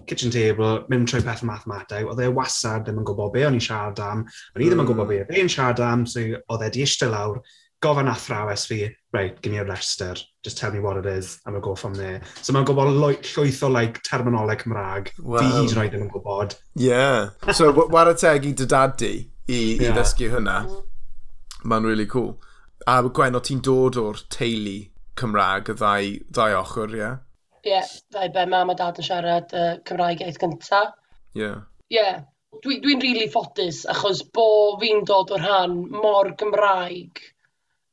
kitchen 0.07 0.31
table, 0.31 0.81
mynd 0.91 1.07
trwy 1.07 1.23
peth 1.23 1.45
mathemateg, 1.47 2.07
oedd 2.07 2.23
e 2.23 2.31
wastad 2.33 2.85
ddim 2.87 2.99
yn 3.01 3.07
gwybod 3.07 3.31
be 3.35 3.45
o'n 3.47 3.55
i 3.55 3.61
siarad 3.63 4.01
am, 4.03 4.25
o'n 4.55 4.63
i 4.63 4.67
ddim 4.67 4.83
yn 4.83 4.89
gwybod 4.89 5.07
mm. 5.07 5.13
be 5.13 5.37
o'n 5.37 5.45
i'n 5.45 5.53
siarad 5.53 5.83
am, 5.83 6.03
so 6.09 6.23
oedd 6.23 6.65
e 6.67 6.69
di 6.73 6.83
eistedd 6.83 7.13
lawr, 7.13 7.39
gofyn 7.83 8.09
athrawes 8.11 8.65
fi, 8.67 8.81
right, 9.13 9.39
give 9.41 9.53
me 9.53 9.61
a 9.61 9.65
rester, 9.67 10.15
just 10.43 10.57
tell 10.57 10.71
me 10.73 10.81
what 10.83 10.97
it 10.97 11.05
is, 11.05 11.37
and 11.45 11.53
we'll 11.53 11.63
go 11.63 11.75
from 11.75 11.95
there. 11.95 12.19
So 12.41 12.55
mae'n 12.55 12.67
gwybod 12.67 12.97
llwyth 12.97 13.63
o 13.63 13.71
like, 13.71 14.01
terminoleg 14.07 14.65
Cymraeg, 14.65 15.13
wow. 15.21 15.39
fi 15.39 15.53
hyd 15.53 15.75
yn 15.75 15.81
oed 15.83 15.95
ddim 15.95 16.05
yn 16.07 16.11
gwybod. 16.11 16.57
Yeah, 16.75 17.31
so 17.53 17.71
warateg 17.85 18.49
i 18.49 18.53
dy 18.57 18.67
dad 18.67 18.99
di 18.99 19.13
i, 19.47 19.61
yeah. 19.77 19.91
i 19.91 19.95
ddysgu 19.95 20.33
hynna? 20.35 20.59
Mae'n 21.63 21.87
really 21.87 22.05
cool. 22.05 22.35
A 22.87 23.01
Gwen, 23.03 23.35
o 23.35 23.41
ti'n 23.43 23.63
dod 23.65 23.97
o'r 23.99 24.21
teulu 24.33 24.77
Cymraeg, 25.17 25.71
y 25.73 25.77
ddau, 25.79 26.11
ddau 26.29 26.57
ochr, 26.61 26.93
ie? 26.93 27.01
Yeah? 27.01 27.17
Ie, 27.63 27.71
yeah, 27.73 27.93
ddau 28.13 28.33
be 28.35 28.45
mam 28.53 28.71
a 28.71 28.75
dad 28.77 28.99
yn 29.01 29.07
siarad 29.07 29.55
uh, 29.57 29.71
Cymraeg 29.87 30.21
iaith 30.23 30.39
gynta. 30.41 30.83
Ie. 31.35 31.41
Yeah. 31.41 31.61
Ie. 31.89 31.97
Yeah. 31.97 32.19
Dwi'n 32.63 32.79
dwi, 32.81 32.93
rili 32.95 33.01
really 33.03 33.27
ffodus, 33.29 33.81
achos 33.91 34.21
bo 34.33 34.77
fi'n 34.81 35.03
dod 35.05 35.33
o'r 35.35 35.43
rhan 35.43 35.75
mor 35.91 36.31
Gymraeg 36.39 37.19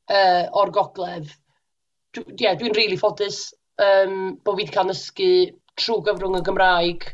uh, 0.09 0.45
o'r 0.61 0.71
gogledd. 0.73 1.27
Ie, 2.15 2.21
dwi, 2.21 2.39
yeah, 2.39 2.55
dwi'n 2.55 2.71
rili 2.71 2.85
really 2.85 3.01
ffodus 3.01 3.49
um, 3.81 4.37
bo 4.43 4.55
fi 4.55 4.63
wedi 4.63 4.73
cael 4.73 4.89
nysgu 4.89 5.29
trwy 5.75 6.01
gyfrwng 6.07 6.39
y 6.39 6.43
Gymraeg. 6.47 7.07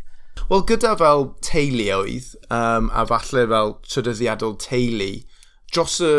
Wel, 0.52 0.64
gyda 0.70 0.94
fel 1.00 1.30
teuluoedd, 1.46 2.30
um, 2.54 2.90
a 2.94 3.06
falle 3.10 3.48
fel 3.52 3.76
trydyddiadol 3.88 4.58
teulu, 4.62 5.12
dros 5.74 6.00
y 6.04 6.14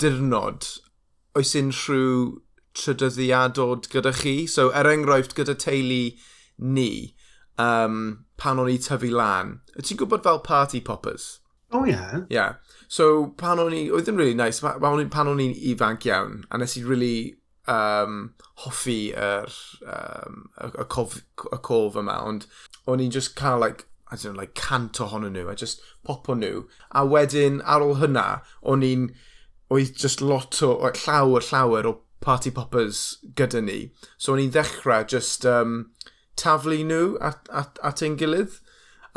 dirnod, 0.00 0.66
oes 1.38 1.54
unrhyw 1.58 2.38
trydyddiadod 2.78 3.88
gyda 3.92 4.14
chi? 4.16 4.36
So, 4.50 4.70
er 4.70 4.88
enghraifft 4.90 5.36
gyda 5.38 5.56
teulu 5.58 6.02
ni, 6.58 6.90
um, 7.60 8.24
pan 8.40 8.62
o'n 8.62 8.70
i 8.72 8.78
tyfu 8.82 9.10
lan, 9.12 9.58
ti'n 9.78 10.00
gwybod 10.00 10.24
fel 10.26 10.40
party 10.46 10.80
poppers? 10.84 11.38
O, 11.70 11.80
oh, 11.80 11.84
ie. 11.84 11.92
Yeah. 11.92 12.20
yeah. 12.32 12.54
So, 12.88 13.34
pan 13.40 13.60
o'n 13.60 13.76
i, 13.76 13.82
oedd 13.92 14.08
yn 14.08 14.20
really 14.20 14.36
nice, 14.38 14.62
pan 14.64 15.28
o'n 15.28 15.42
i'n 15.44 15.58
ifanc 15.74 16.06
iawn, 16.08 16.42
a 16.48 16.60
nes 16.60 16.78
i 16.80 16.84
really 16.86 17.36
um, 17.68 18.30
hoffi 18.64 19.12
yr, 19.12 19.52
um, 19.84 20.46
y, 20.56 20.70
y, 20.70 20.86
cof, 20.88 21.18
y 21.44 21.60
cof 21.68 21.98
yma, 22.00 22.16
ond 22.24 22.48
o'n 22.88 23.04
i'n 23.04 23.12
just 23.12 23.36
cael, 23.36 23.60
like, 23.60 23.84
I 24.10 24.16
don't 24.16 24.32
know, 24.32 24.40
like 24.40 24.54
cant 24.54 24.98
ohonyn 25.04 25.36
nhw, 25.36 25.50
a 25.52 25.56
just 25.56 25.82
popo 26.04 26.34
nhw. 26.34 26.64
A 26.92 27.04
wedyn, 27.06 27.60
ar 27.64 27.84
ôl 27.84 27.98
hynna, 28.00 28.40
o'n 28.62 28.84
i'n, 28.86 29.08
oedd 29.70 29.96
just 30.00 30.22
lot 30.24 30.62
o, 30.62 30.72
o 30.78 30.92
llawer, 31.04 31.44
llawer 31.44 31.88
o 31.90 31.98
party 32.24 32.50
poppers 32.50 33.18
gyda 33.36 33.62
ni. 33.64 33.78
So 34.16 34.32
o'n 34.32 34.42
i'n 34.46 34.54
ddechrau 34.54 35.04
just 35.06 35.44
um, 35.46 35.90
taflu 36.40 36.80
nhw 36.88 37.18
at, 37.20 37.48
at, 37.52 37.78
at 37.84 38.02
ein 38.02 38.16
gilydd. 38.20 38.58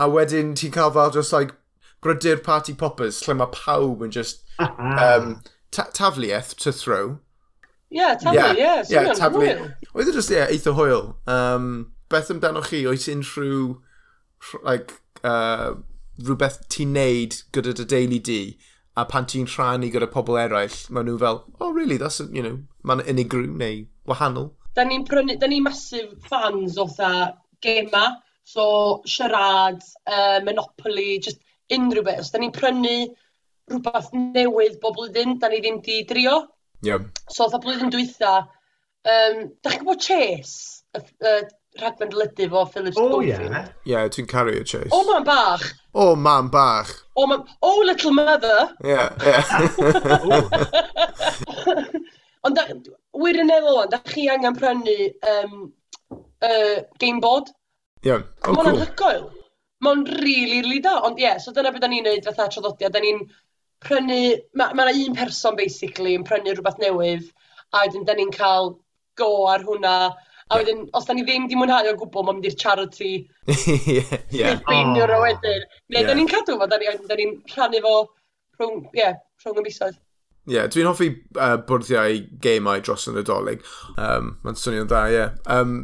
A 0.02 0.10
wedyn 0.12 0.56
ti'n 0.58 0.74
cael 0.76 0.92
fel 0.96 1.14
just 1.16 1.34
like 1.34 1.56
brydyr 2.04 2.44
party 2.44 2.74
poppers 2.74 3.22
lle 3.28 3.38
mae 3.38 3.52
pawb 3.54 4.04
yn 4.06 4.14
just 4.14 4.44
um, 4.60 5.36
ta 5.76 5.88
tafliaeth 5.96 6.56
to 6.66 6.74
throw. 6.74 7.20
Yeah, 7.90 8.16
taflu, 8.16 8.36
yeah. 8.36 8.54
Yeah, 8.58 8.84
yeah 8.90 9.14
taflu. 9.16 9.48
Oedd 9.94 10.12
e 10.12 10.16
just, 10.16 10.32
yeah, 10.32 10.52
eitha 10.52 10.76
hwyl. 10.76 11.16
Um, 11.30 11.94
beth 12.10 12.32
amdano 12.34 12.64
chi? 12.66 12.84
Oes 12.88 13.08
unrhyw 13.12 13.80
like, 14.64 14.98
uh, 15.24 15.76
rhywbeth 16.22 16.60
ti'n 16.74 16.94
neud 16.98 17.38
gyda 17.56 17.74
dy 17.78 17.86
deulu 17.94 18.20
di, 18.30 18.42
a 18.98 19.06
pan 19.06 19.28
ti'n 19.30 19.48
rhannu 19.50 19.92
gyda 19.94 20.10
pobl 20.12 20.40
eraill, 20.42 20.80
maen 20.90 21.08
nhw 21.10 21.20
fel, 21.22 21.44
oh 21.60 21.72
really, 21.72 21.98
that's, 21.98 22.20
a, 22.20 22.28
you 22.32 22.44
know, 22.46 22.58
mae'n 22.84 23.06
unigryw 23.14 23.48
neu 23.62 23.86
wahanol. 24.10 24.52
Da 24.76 24.86
ni'n 24.88 25.06
prynu, 25.08 25.38
da 25.40 25.50
ni'n 25.52 25.66
masif 25.66 26.12
fans 26.30 26.78
o 26.80 26.88
tha 26.92 27.12
gema, 27.64 28.06
so 28.44 28.66
siarad, 29.08 29.82
uh, 30.08 30.40
monopoly, 30.44 31.20
just 31.20 31.42
unrhyw 31.72 32.06
beth. 32.08 32.24
Os 32.26 32.32
da 32.34 32.42
ni'n 32.42 32.54
prynu 32.56 32.96
rhywbeth 33.72 34.12
newydd 34.16 34.80
bob 34.84 34.98
blwyddyn, 34.98 35.38
da 35.40 35.52
ni 35.52 35.62
ddim 35.64 35.80
di 35.86 36.02
drio. 36.10 36.42
Ie. 36.82 36.92
Yeah. 36.92 37.08
So, 37.30 37.48
tha 37.52 37.62
blwyddyn 37.64 37.94
dwytha, 37.94 38.36
um, 39.08 39.42
da 39.62 39.74
chi'n 39.74 39.84
gwybod 39.84 40.04
Chase, 40.04 40.84
y, 40.98 41.04
y, 41.04 41.36
rhagfynd 41.80 42.14
lydyf 42.18 42.52
fo 42.52 42.66
Philip 42.66 42.94
Schofield. 42.94 43.14
O 43.14 43.18
oh, 43.18 43.24
ie. 43.24 43.64
yeah, 43.88 44.08
dwi'n 44.12 44.28
caru 44.28 44.54
y 44.60 44.64
Chase. 44.68 44.90
O, 44.92 45.04
mam 45.08 45.24
bach. 45.24 45.64
O, 45.94 46.16
mam 46.16 46.50
bach. 46.52 46.92
O, 47.16 47.28
mam... 47.28 47.46
O, 47.62 47.72
little 47.88 48.12
mother. 48.12 48.76
Ie, 48.84 48.98
ie. 49.28 49.36
Ond, 52.48 52.58
wir 53.22 53.38
yn 53.44 53.54
eddol, 53.54 53.86
da 53.92 54.00
chi 54.08 54.26
angen 54.34 54.58
prynu 54.58 54.98
um, 55.32 55.54
uh, 56.42 56.78
Gameboard. 57.00 57.54
Ie, 58.02 58.10
yeah. 58.10 58.26
oh, 58.48 58.56
Mae'n 58.58 58.66
cool. 58.66 58.82
anhygoel. 58.82 59.24
Mae'n 59.86 60.04
rili, 60.10 60.24
really, 60.26 60.62
rili 60.66 60.82
da. 60.84 60.98
Ond 61.08 61.22
ie, 61.22 61.28
yeah, 61.28 61.38
so 61.42 61.54
dyna 61.56 61.72
beth 61.74 61.86
da 61.86 61.92
ni'n 61.92 62.08
neud 62.10 62.26
fatha 62.28 62.50
traddodiad. 62.50 62.96
Da 62.96 63.04
ni'n 63.04 63.24
prynu... 63.86 64.22
Mae 64.58 64.74
yna 64.74 64.82
ma 64.82 64.90
un 64.92 65.20
person, 65.20 65.56
basically, 65.60 66.18
yn 66.18 66.26
prynu 66.28 66.56
rhywbeth 66.56 66.82
newydd. 66.84 67.30
A 67.72 67.86
wedyn 67.86 68.08
da 68.08 68.18
ni'n 68.18 68.34
cael 68.36 68.76
go 69.20 69.32
ar 69.52 69.64
hwnna 69.68 69.96
A 70.52 70.60
wedyn, 70.60 70.86
os 70.98 71.06
da 71.08 71.16
ni 71.16 71.24
ddim 71.24 71.48
di 71.48 71.56
mwynhau 71.56 71.88
o 71.88 71.96
gwbl, 72.02 72.26
mae'n 72.28 72.40
mynd 72.40 72.48
i'r 72.50 72.58
charity. 72.60 73.12
Ie, 73.56 74.02
ie. 74.36 74.56
Ffeinio 74.66 75.08
ro 75.08 75.22
wedyn. 75.24 75.68
Ne, 75.94 76.02
Ie. 76.02 76.08
da 76.08 76.16
ni'n 76.18 76.32
cadw 76.32 76.58
fo, 76.60 76.68
da 76.68 76.80
ni'n 76.82 77.06
ni 77.08 77.28
rhannu 77.54 77.84
fo 77.86 77.94
rhwng, 78.60 78.82
ie, 78.92 79.00
yeah, 79.00 79.20
rhwng 79.46 79.62
y 79.62 79.68
misoedd. 79.68 79.96
Ie, 80.50 80.58
yeah, 80.58 80.68
dwi'n 80.74 80.90
hoffi 80.90 81.08
uh, 81.38 81.56
bwrddiau 81.70 82.20
gemau 82.44 82.84
dros 82.84 83.08
yn 83.12 83.22
y 83.22 83.24
dolyg. 83.28 83.64
Um, 83.96 84.36
Mae'n 84.44 84.60
swnio'n 84.60 84.92
dda, 84.92 85.06
ie. 85.08 85.16
Yeah. 85.22 85.40
Um, 85.56 85.80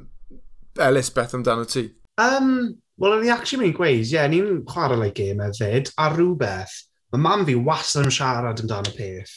Elis, 0.84 1.14
beth 1.16 1.38
amdano 1.38 1.66
ti? 1.70 1.88
Um, 2.22 2.52
Wel, 2.98 3.14
o'n 3.14 3.26
i 3.28 3.30
actually 3.30 3.62
mynd 3.62 3.76
i 3.76 3.78
gweud, 3.78 4.04
ie, 4.04 4.14
yeah, 4.16 4.30
ni'n 4.30 4.64
chwarae 4.66 4.98
like 4.98 5.18
game 5.20 5.44
hefyd, 5.46 5.92
a 6.02 6.10
rhywbeth, 6.10 6.74
mae 7.14 7.22
mam 7.22 7.44
fi 7.46 7.54
wastad 7.68 8.08
yn 8.10 8.16
siarad 8.16 8.64
amdano 8.64 8.94
peth 8.98 9.36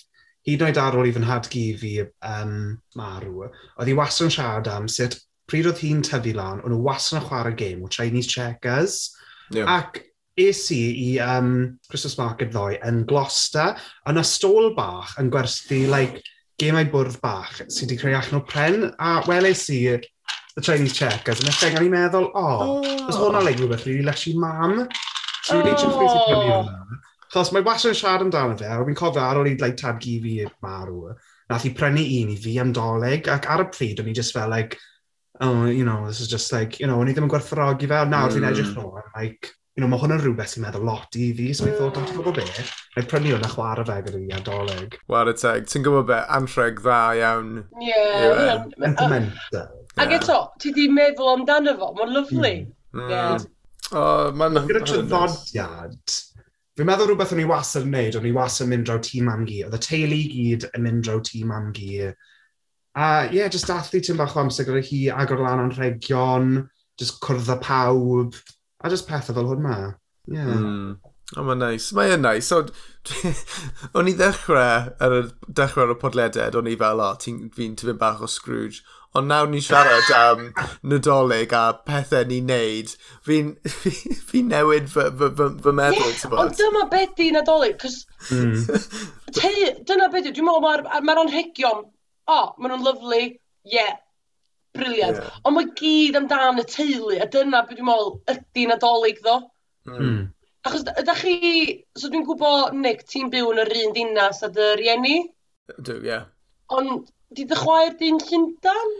hyd 0.48 0.62
yn 0.62 0.70
oed 0.70 0.80
ar 0.80 0.98
ôl 0.98 1.08
i 1.08 1.14
fy 1.14 1.22
nhadgu 1.24 1.64
fi 1.80 1.94
um, 2.04 2.54
marw, 2.96 3.48
oedd 3.48 3.90
hi 3.90 3.96
wastad 3.98 4.28
yn 4.28 4.36
siarad 4.36 4.70
am 4.72 4.88
sut 4.88 5.18
pryd 5.50 5.68
oedd 5.68 5.82
hi'n 5.82 6.04
tyfu 6.06 6.34
lan, 6.36 6.62
o'n 6.62 6.72
nhw 6.74 6.84
wastad 6.86 7.20
yn 7.20 7.26
chwarae 7.26 7.56
game 7.58 7.84
o 7.84 7.90
Chinese 7.92 8.30
Checkers. 8.30 9.00
Yeah. 9.50 9.66
Ac 9.66 10.04
es 10.40 10.62
i 10.72 10.82
i 11.04 11.08
um, 11.24 11.78
Christmas 11.90 12.16
Market 12.20 12.52
ddoe 12.54 12.78
yn 12.86 13.02
Gloucester, 13.10 13.74
yn 14.08 14.20
y 14.20 14.24
stôl 14.26 14.70
bach 14.76 15.16
yn 15.20 15.32
gwerthu 15.34 15.82
like, 15.90 16.22
gemau 16.60 16.86
bwrdd 16.92 17.20
bach 17.22 17.60
sydd 17.66 17.88
wedi 17.88 18.00
creu 18.00 18.16
allan 18.16 18.40
o 18.40 18.44
pren, 18.46 18.90
a 19.00 19.20
weles 19.28 19.66
i 19.72 19.80
the 20.56 20.62
Chinese 20.62 20.96
Checkers, 20.96 21.42
yn 21.42 21.50
effeithio, 21.50 21.80
a 21.80 21.84
ni'n 21.84 21.94
meddwl, 21.94 22.30
o, 22.30 22.46
oh, 22.46 22.80
oh. 22.84 23.12
hwnna 23.16 23.44
like 23.44 23.60
rhywbeth 23.60 23.86
really 23.88 24.06
leshy 24.06 24.36
mam? 24.38 24.84
Rwy'n 25.50 25.66
oh. 25.66 25.98
really 26.00 26.80
Chos 27.30 27.52
mae 27.54 27.62
wastad 27.62 27.92
yn 27.92 27.98
siarad 27.98 28.24
amdano 28.24 28.56
fe, 28.58 28.66
a 28.66 28.80
fi'n 28.82 28.96
cofio 28.98 29.22
ar 29.22 29.38
ôl 29.38 29.46
i 29.46 29.52
like, 29.60 29.76
tadcu 29.78 30.16
fi 30.24 30.32
marw, 30.66 31.12
nath 31.50 31.66
i 31.68 31.70
prynu 31.78 32.02
un 32.02 32.32
i 32.32 32.38
fi 32.42 32.56
am 32.58 32.72
doleg, 32.74 33.28
ac 33.30 33.46
ar 33.54 33.62
y 33.62 33.66
pryd 33.70 34.00
o'n 34.02 34.08
i 34.10 34.14
just 34.18 34.34
fel 34.34 34.50
like, 34.50 34.78
oh, 35.40 35.66
you 35.66 35.84
know, 35.84 36.08
this 36.08 36.18
is 36.20 36.26
just 36.28 36.50
like, 36.52 36.80
you 36.80 36.88
know, 36.90 36.98
o'n 36.98 37.12
i 37.12 37.14
ddim 37.14 37.28
yn 37.28 37.30
gwerthfawrogi 37.30 37.86
fel, 37.90 38.10
nawr 38.10 38.34
fi'n 38.34 38.42
mm. 38.42 38.50
edrych 38.50 38.72
nôl, 38.74 38.98
like, 39.14 39.52
you 39.76 39.84
know, 39.84 39.90
mae 39.92 40.02
hwn 40.02 40.16
yn 40.16 40.24
rhywbeth 40.24 40.56
sy'n 40.56 40.64
meddwl 40.64 40.88
lot 40.88 41.14
i 41.20 41.28
fi, 41.38 41.46
so 41.54 41.68
I 41.68 41.76
thought, 41.76 42.00
oh, 42.00 42.08
ti'n 42.08 42.18
gwybod 42.18 42.40
be? 42.40 42.66
Neu 42.96 43.06
prynu 43.12 43.36
hwn 43.36 43.46
a 43.46 43.52
chwarae 43.52 43.86
fe 43.86 44.00
gyda 44.08 44.24
fi 44.24 44.34
ar 44.34 44.42
doleg. 44.48 44.98
Wel, 45.14 45.30
y 45.30 45.36
teg, 45.44 45.70
ti'n 45.70 45.86
gwybod 45.86 46.08
be, 46.10 46.18
anrheg 46.38 46.82
dda 46.82 46.98
iawn. 47.20 47.54
Ie. 47.78 47.94
Yeah, 47.94 48.66
Implementer. 48.90 49.70
Ac 50.02 50.18
eto, 50.18 50.40
ti 50.58 50.74
di 50.74 50.90
meddwl 50.90 51.30
amdano 51.36 51.78
fo, 51.78 51.94
mae'n 52.00 52.12
lyflu. 52.18 52.52
Mm. 52.98 53.06
Yeah. 53.06 53.38
Mm. 53.38 53.48
Oh, 53.90 54.34
mae'n... 54.34 54.60
Gyda 54.66 54.82
traddodiad 54.86 56.18
Fi'n 56.80 56.88
meddwl 56.88 57.10
rhywbeth 57.10 57.34
o'n 57.34 57.42
i 57.42 57.44
wastad 57.44 57.84
yn 57.84 57.90
neud, 57.92 58.14
o'n 58.16 58.24
i 58.24 58.30
wastad 58.32 58.64
yn 58.64 58.70
mynd 58.72 58.86
draw 58.88 59.00
tîm 59.04 59.26
mam 59.28 59.42
gi. 59.44 59.58
Oedd 59.66 59.74
y 59.76 59.80
teulu 59.84 60.16
i 60.16 60.28
gyd 60.32 60.62
yn 60.70 60.84
mynd 60.86 61.02
draw 61.04 61.18
tîm 61.28 61.50
mam 61.52 61.66
gi. 61.76 61.90
A 62.96 63.08
ie, 63.26 63.36
yeah, 63.36 63.50
just 63.52 63.68
dathlu 63.68 64.00
tipyn 64.00 64.16
bach 64.16 64.32
o 64.32 64.40
amser 64.40 64.64
gyda 64.64 64.80
hi, 64.86 65.00
agor 65.12 65.42
lan 65.44 65.60
o'n 65.66 65.74
rhegion, 65.76 66.48
just 66.96 67.20
cwrdd 67.20 67.52
â 67.52 67.58
pawb, 67.60 68.38
a 68.80 68.92
just 68.94 69.04
pethau 69.10 69.36
fel 69.36 69.50
hwnna. 69.50 69.76
Ie. 70.30 70.38
Yeah. 70.38 70.54
Mm. 70.56 70.96
O, 71.36 71.44
mae'n 71.46 71.60
neis. 71.66 71.90
Mae 71.94 72.16
e'n 72.16 72.24
neis. 72.24 72.48
So, 72.48 72.64
o'n 74.00 74.08
i 74.08 74.16
ddechrau 74.16 74.88
ar 75.04 75.18
y, 75.18 75.22
dechrau 75.60 75.84
ar 75.84 75.94
y 75.94 76.00
podleded, 76.00 76.56
o'n 76.56 76.72
i 76.72 76.80
fel, 76.80 77.04
o, 77.04 77.12
oh, 77.12 77.50
fi'n 77.60 78.00
bach 78.00 78.24
o 78.24 78.30
Scrooge. 78.38 78.80
Ond 79.18 79.26
nawr 79.26 79.48
ni'n 79.50 79.62
siarad 79.66 80.10
am 80.14 80.42
nadolig 80.86 81.50
a 81.56 81.62
pethau 81.86 82.28
ni'n 82.30 82.46
neud, 82.46 82.92
fi'n 83.26 83.48
fi, 83.80 83.90
fi 84.28 84.42
newid 84.46 84.86
fy, 84.92 85.08
fy, 85.18 85.30
fy, 85.40 85.48
fy 85.64 85.72
meddwl. 85.80 86.12
Yeah, 86.12 86.36
ond 86.44 86.54
dyma 86.60 86.84
beth 86.92 87.16
di 87.18 87.26
nadolig, 87.34 87.74
cos 87.82 88.04
mm. 88.30 88.54
te, 89.40 89.50
dyna 89.88 90.06
beth 90.14 90.28
di, 90.28 90.34
dwi'n 90.36 90.46
meddwl 90.46 90.62
mae'r 90.66 90.86
ma, 90.86 90.94
r, 91.00 91.08
ma 91.08 91.18
r 91.18 91.22
anhegion, 91.24 91.82
o, 91.90 92.38
oh, 92.38 92.46
maen 92.62 92.76
nhw'n 92.76 92.86
lyflu, 92.86 93.20
ie, 93.26 93.74
yeah, 93.74 93.98
briliant. 94.78 95.18
Yeah. 95.18 95.42
Ond 95.42 95.58
mae 95.58 95.72
gyd 95.82 96.22
amdan 96.22 96.62
y 96.62 96.68
teulu, 96.70 97.16
a 97.18 97.26
dyna 97.34 97.66
beth 97.66 97.80
dwi'n 97.80 97.90
meddwl 97.90 98.16
ydy 98.36 98.70
nadolig 98.70 99.22
ddo. 99.24 99.40
Mm. 99.90 100.20
Achos 100.68 100.86
ydych 100.86 101.24
chi, 101.24 101.38
so 101.98 102.12
dwi'n 102.12 102.28
gwybod 102.28 102.78
Nick, 102.78 103.08
ti'n 103.10 103.30
byw 103.32 103.56
yn 103.56 103.64
yr 103.64 103.78
un 103.88 103.94
dinas 103.96 104.44
a 104.46 104.54
dy 104.54 104.74
rieni? 104.78 105.24
Dw, 105.80 105.98
ie. 105.98 106.12
Yeah. 106.12 106.28
Ond 106.70 107.10
di 107.36 107.46
dy 107.46 107.56
chwaer 107.56 107.96
di'n 107.98 108.18
Llundan? 108.26 108.94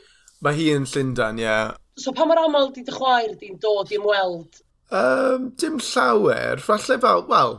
Mae 0.45 0.57
hi 0.57 0.71
yn 0.77 0.87
Llundan, 0.89 1.41
ie. 1.41 1.47
Yeah. 1.47 1.77
So 2.01 2.15
pa 2.17 2.27
mor 2.29 2.39
aml 2.41 2.71
di 2.75 2.85
dy 2.87 2.95
chwaer 2.95 3.35
di'n 3.41 3.59
dod 3.63 3.91
i 3.93 3.99
ymweld? 3.99 4.63
Um, 4.91 5.51
dim 5.59 5.79
llawer. 5.79 6.63
Falle 6.63 6.99
fel, 7.03 7.27
wel, 7.31 7.55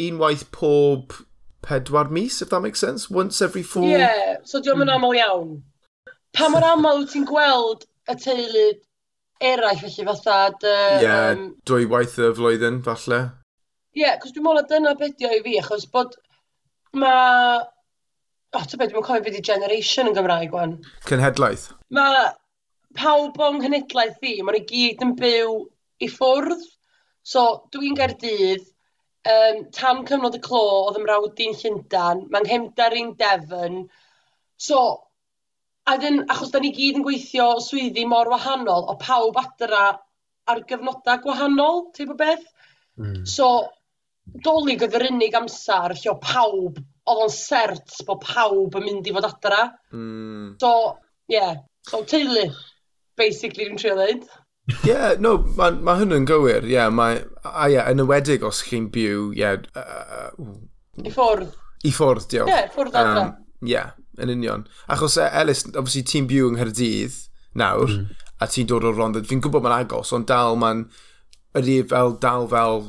unwaith 0.00 0.48
pob 0.54 1.14
pedwar 1.64 2.10
mis, 2.10 2.40
if 2.42 2.50
that 2.50 2.60
makes 2.60 2.80
sense. 2.80 3.10
Once 3.10 3.42
every 3.42 3.62
four... 3.62 3.86
Ie, 3.88 3.98
yeah, 3.98 4.36
so 4.44 4.60
diolch 4.60 4.82
yn 4.82 4.88
mm. 4.88 4.96
aml 4.96 5.18
iawn. 5.18 5.54
Pa 6.34 6.50
mor 6.52 6.66
aml 6.66 7.02
wyt 7.02 7.14
ti'n 7.14 7.28
gweld 7.28 7.86
y 8.10 8.18
teulu 8.20 8.66
eraill, 9.40 9.80
felly 9.82 10.08
fatha... 10.10 10.40
Ie, 10.64 11.04
yeah, 11.04 11.30
um, 11.34 11.46
dwy 11.66 11.88
waith 11.90 12.18
y 12.18 12.32
flwyddyn, 12.38 12.82
falle. 12.86 13.22
Ie, 13.94 14.04
yeah, 14.04 14.18
cos 14.22 14.34
dwi'n 14.34 14.46
meddwl 14.46 14.62
na 14.62 14.68
dyna 14.70 14.96
beth 14.98 15.26
i 15.26 15.40
fi, 15.46 15.58
achos 15.62 15.86
bod... 15.90 16.18
Mae 16.94 17.64
o, 18.54 18.62
oh, 18.62 18.78
beth, 18.80 18.92
dwi'n 18.92 19.06
cofio 19.06 19.24
beth 19.26 19.38
i 19.38 19.44
Generation 19.44 20.10
yn 20.10 20.16
Gymraeg, 20.16 20.50
gwan. 20.52 20.76
Cynhedlaeth? 21.08 21.68
Mae 21.94 22.26
pawb 22.98 23.40
o'n 23.42 23.60
cynhedlaeth 23.62 24.20
fi, 24.22 24.36
maen 24.42 24.58
nhw 24.58 24.68
gyd 24.70 25.02
yn 25.04 25.16
byw 25.18 25.56
i 26.04 26.10
ffwrdd. 26.12 26.62
So, 27.24 27.44
dwi'n 27.74 27.96
Gerdydd, 27.98 28.66
um, 29.34 29.60
tan 29.74 30.04
cyfnod 30.08 30.38
y 30.38 30.42
clo 30.44 30.62
oedd 30.84 31.00
ymrawdi'n 31.00 31.56
Llundan, 31.60 32.24
mae'n 32.32 32.48
nghemdar 32.48 32.96
i'n 32.98 33.14
Devon. 33.20 33.84
So, 34.60 34.80
a 35.88 35.96
dyn, 36.00 36.22
achos 36.32 36.52
da 36.52 36.60
ni 36.62 36.72
gyd 36.76 37.00
yn 37.00 37.06
gweithio 37.06 37.54
swyddi 37.64 38.06
mor 38.08 38.30
wahanol, 38.32 38.88
o 38.92 38.96
pawb 39.00 39.40
adra 39.40 39.86
ar 40.50 40.60
gyfnodau 40.68 41.22
gwahanol, 41.24 41.86
teip 41.96 42.12
o 42.12 42.18
beth. 42.20 42.44
Mm. 43.00 43.22
So, 43.28 43.48
dolyg 44.44 44.84
oedd 44.84 44.98
yr 45.00 45.08
unig 45.10 45.36
amser 45.36 45.96
lle 45.96 46.12
o 46.12 46.18
pawb 46.20 46.80
oedd 47.10 47.24
o'n 47.26 47.32
sert 47.32 47.98
bod 48.08 48.22
pawb 48.24 48.78
yn 48.78 48.86
mynd 48.86 49.08
i 49.08 49.14
fod 49.14 49.26
adra. 49.28 49.66
Mm. 49.92 50.54
So, 50.62 50.70
ie. 51.28 51.36
Yeah. 51.36 51.60
So, 51.84 52.00
teulu, 52.08 52.46
basically, 53.20 53.66
dwi'n 53.68 53.80
trio 53.80 53.94
dweud. 53.98 54.24
Ie, 54.70 54.78
yeah, 54.88 55.14
no, 55.20 55.34
mae 55.58 55.76
ma 55.84 55.98
hwnnw'n 56.00 56.24
gywir, 56.28 56.64
ie. 56.64 56.76
Yeah, 56.78 56.88
mae, 56.94 57.20
a 57.44 57.68
ie, 57.68 57.74
yeah, 57.76 57.90
yn 57.92 58.04
ywedig 58.06 58.46
os 58.48 58.62
chi'n 58.64 58.88
byw, 58.94 59.30
ie... 59.34 59.42
Yeah, 59.42 59.60
uh, 59.76 60.30
I 61.04 61.12
ffwrdd. 61.12 61.52
I 61.84 61.92
ffwrdd, 61.92 62.28
diolch. 62.32 62.48
Ie, 62.48 62.56
yeah, 62.56 62.70
ffwrdd 62.72 63.00
adra. 63.02 63.24
Um, 63.28 63.66
yeah, 63.68 63.92
yn 64.16 64.32
union. 64.32 64.68
Achos 64.88 65.18
e, 65.20 65.26
uh, 65.26 65.40
Elis, 65.42 65.66
obviously, 65.74 66.06
ti'n 66.08 66.30
byw 66.30 66.48
yng 66.48 66.60
Nghyrdydd 66.60 67.18
nawr, 67.60 67.90
mm. 67.92 68.28
a 68.40 68.48
ti'n 68.48 68.70
dod 68.70 68.88
o'r 68.88 68.96
Rondda. 68.96 69.24
Fi'n 69.28 69.44
gwybod 69.44 69.66
mae'n 69.66 69.82
agos, 69.84 70.14
ond 70.16 70.30
dal 70.30 70.56
mae'n... 70.60 70.86
Ydy 71.54 71.84
fel, 71.86 72.16
dal 72.18 72.48
fel 72.50 72.80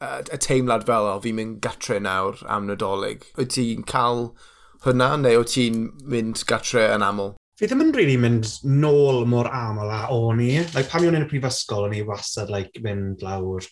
y 0.00 0.38
teimlad 0.44 0.86
fel 0.86 1.08
o, 1.10 1.16
fi'n 1.22 1.36
mynd 1.38 1.58
gatre 1.64 1.98
nawr 2.02 2.38
am 2.46 2.68
nadolig. 2.68 3.26
Wyt 3.38 3.56
ti'n 3.56 3.84
cael 3.88 4.28
hwnna 4.84 5.10
neu 5.18 5.42
wyt 5.42 5.54
ti'n 5.56 5.82
mynd 6.06 6.44
gatre 6.48 6.86
yn 6.94 7.04
aml? 7.06 7.34
Fi 7.58 7.66
ddim 7.66 7.82
yn 7.82 7.90
really 7.96 8.14
mynd 8.20 8.46
nôl 8.62 9.24
mor 9.26 9.48
aml 9.50 9.90
a 9.90 10.04
o'n 10.14 10.44
i. 10.44 10.52
Like, 10.76 10.86
pan 10.92 11.02
i 11.02 11.10
o'n 11.10 11.18
i'n 11.18 11.26
y 11.26 11.30
prifysgol, 11.30 11.88
o'n 11.88 11.96
i 11.98 12.04
wastad 12.06 12.52
like, 12.54 12.78
mynd 12.84 13.24
lawr 13.26 13.66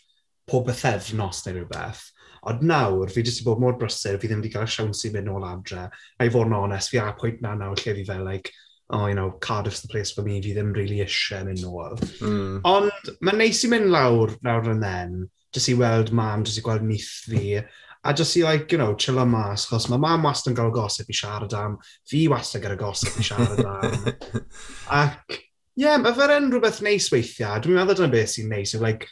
pob 0.51 0.67
bythefnos 0.67 1.45
neu 1.47 1.61
rhywbeth. 1.61 2.03
Ond 2.51 2.63
nawr, 2.67 3.11
fi 3.11 3.23
jyst 3.27 3.43
i 3.43 3.47
bod 3.47 3.63
mor 3.63 3.79
brysur, 3.79 4.19
fi 4.19 4.29
ddim 4.31 4.43
wedi 4.43 4.53
cael 4.55 4.67
y 4.67 4.73
siawns 4.75 5.05
i 5.07 5.13
mynd 5.15 5.31
nôl 5.31 5.47
adre. 5.47 5.87
A 6.19 6.27
i 6.27 6.33
fod 6.35 6.51
yn 6.51 6.59
onest, 6.59 6.91
fi 6.91 7.03
ar 7.03 7.15
y 7.15 7.21
pwynt 7.21 7.43
na 7.43 7.55
nawr 7.59 7.79
lle 7.79 7.95
fi 8.01 8.05
fel, 8.07 8.27
like, 8.27 8.51
oh, 8.91 9.07
you 9.07 9.15
know, 9.15 9.33
Cardiff's 9.43 9.83
the 9.83 9.89
place 9.89 10.13
for 10.15 10.23
me, 10.27 10.41
fi 10.43 10.55
ddim 10.55 10.75
really 10.75 11.01
eisiau 11.03 11.47
mynd 11.47 11.63
nôl. 11.63 11.97
Mm. 12.19 12.61
Ond 12.67 13.15
mae'n 13.23 13.43
neis 13.43 13.63
i 13.67 13.71
mynd 13.71 13.91
lawr 13.95 14.35
nawr 14.47 14.71
yn 14.75 14.83
then, 14.83 15.17
jyst 15.57 15.73
i 15.73 15.77
weld 15.79 16.13
mam, 16.15 16.45
jyst 16.47 16.61
i 16.61 16.65
gweld 16.65 16.87
nith 16.87 17.11
fi, 17.27 17.59
a 18.07 18.15
jyst 18.15 18.39
i 18.41 18.45
like, 18.45 18.73
you 18.73 18.79
know, 18.79 18.95
chill 18.95 19.21
am 19.21 19.33
mas, 19.35 19.67
chos 19.71 19.89
mae 19.91 20.01
mam 20.03 20.27
wastad 20.27 20.53
yn 20.53 20.59
cael 20.59 20.73
gosip 20.75 21.11
i 21.11 21.17
siarad 21.17 21.55
am, 21.59 21.77
fi 22.09 22.27
wastad 22.31 22.65
gyda 22.65 22.79
gosip 22.81 23.19
i 23.19 23.27
siarad 23.27 23.63
am. 23.67 24.43
Ac, 25.03 25.37
ie, 25.37 25.85
yeah, 25.85 25.97
mae 26.01 26.15
fe'n 26.17 26.35
enw 26.37 26.53
rhywbeth 26.55 26.83
neis 26.87 27.09
weithiau. 27.13 27.63
Dwi'n 27.63 27.79
meddwl 27.81 28.01
dyna 28.01 28.13
beth 28.13 28.35
sy'n 28.37 28.53
neis, 28.53 28.75
yw 28.77 28.85
like, 28.85 29.09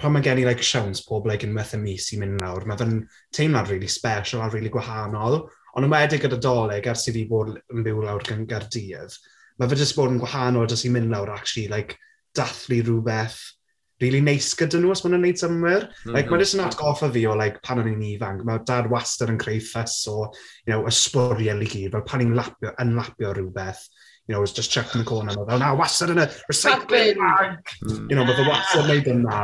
pan 0.00 0.14
mae 0.14 0.24
gen 0.24 0.40
i 0.42 0.46
like, 0.48 0.64
siawns 0.66 1.04
pob 1.06 1.28
like, 1.28 1.46
unwaith 1.46 1.76
y 1.76 1.82
mis 1.82 2.08
i 2.14 2.20
mynd 2.22 2.40
nawr, 2.42 2.66
mae 2.68 2.80
fe'n 2.80 3.02
teimlad 3.36 3.70
really 3.70 3.90
special 3.90 4.44
a 4.44 4.48
really 4.54 4.72
gwahanol. 4.72 5.42
Ond 5.76 5.88
yn 5.88 5.92
wedi 5.92 6.18
gyda 6.20 6.40
doleg, 6.42 6.88
ers 6.88 7.06
i 7.08 7.14
fi 7.14 7.26
bod 7.28 7.54
yn 7.72 7.84
byw 7.84 8.02
lawr 8.04 8.24
gan 8.26 8.46
Gaerdydd, 8.48 9.14
mae 9.60 9.70
fe 9.70 9.78
jyst 9.80 9.96
bod 9.96 10.12
yn 10.12 10.20
gwahanol 10.20 10.68
jyst 10.68 10.88
i 10.88 10.92
mynd 10.92 11.12
lawr 11.12 11.32
actually 11.32 11.68
like, 11.72 11.96
dathlu 12.36 12.80
rhywbeth 12.80 13.40
really 14.02 14.20
neis 14.24 14.50
gyda 14.58 14.80
nhw 14.80 14.92
os 14.92 15.02
maen 15.04 15.14
nhw'n 15.16 15.26
neud 15.28 15.40
symwyr. 15.40 15.86
Mm. 15.86 15.92
Mm-hmm. 15.92 16.16
Like, 16.16 16.30
mae 16.32 16.42
jyst 16.42 16.56
yn 16.58 16.64
atgoffa 16.66 17.10
fi 17.14 17.24
o 17.30 17.36
like, 17.38 17.62
pan 17.66 17.82
o'n 17.82 17.90
i'n 17.92 18.04
ifanc, 18.12 18.44
mae 18.48 18.62
dad 18.68 18.90
wastad 18.92 19.32
yn 19.32 19.40
creu 19.40 19.62
ffys 19.62 19.98
o 20.12 20.16
you 20.26 20.72
know, 20.72 20.84
ysbwriel 20.90 21.64
i 21.64 21.68
gyd, 21.70 21.90
fel 21.94 22.06
pan 22.08 22.24
i'n 22.24 22.36
lapio, 22.38 22.74
lapio 22.98 23.34
rhywbeth, 23.36 23.84
you 24.26 24.34
know, 24.34 24.40
was 24.40 24.52
just 24.52 24.70
chucked 24.70 24.94
in 24.94 25.02
the 25.02 25.08
corner, 25.08 25.34
mae 25.38 25.48
fel, 25.48 25.62
na, 25.62 25.72
wastad 25.78 26.14
yn 26.14 26.24
y 26.24 26.28
recycling 26.50 27.22
bag! 27.22 27.74
Mm. 27.86 28.06
You 28.10 28.18
know, 28.18 28.26
mae 28.28 28.38
fe 28.38 28.48
wastad 28.48 28.84
yn 28.84 28.92
neud 28.92 29.12
yna. 29.16 29.42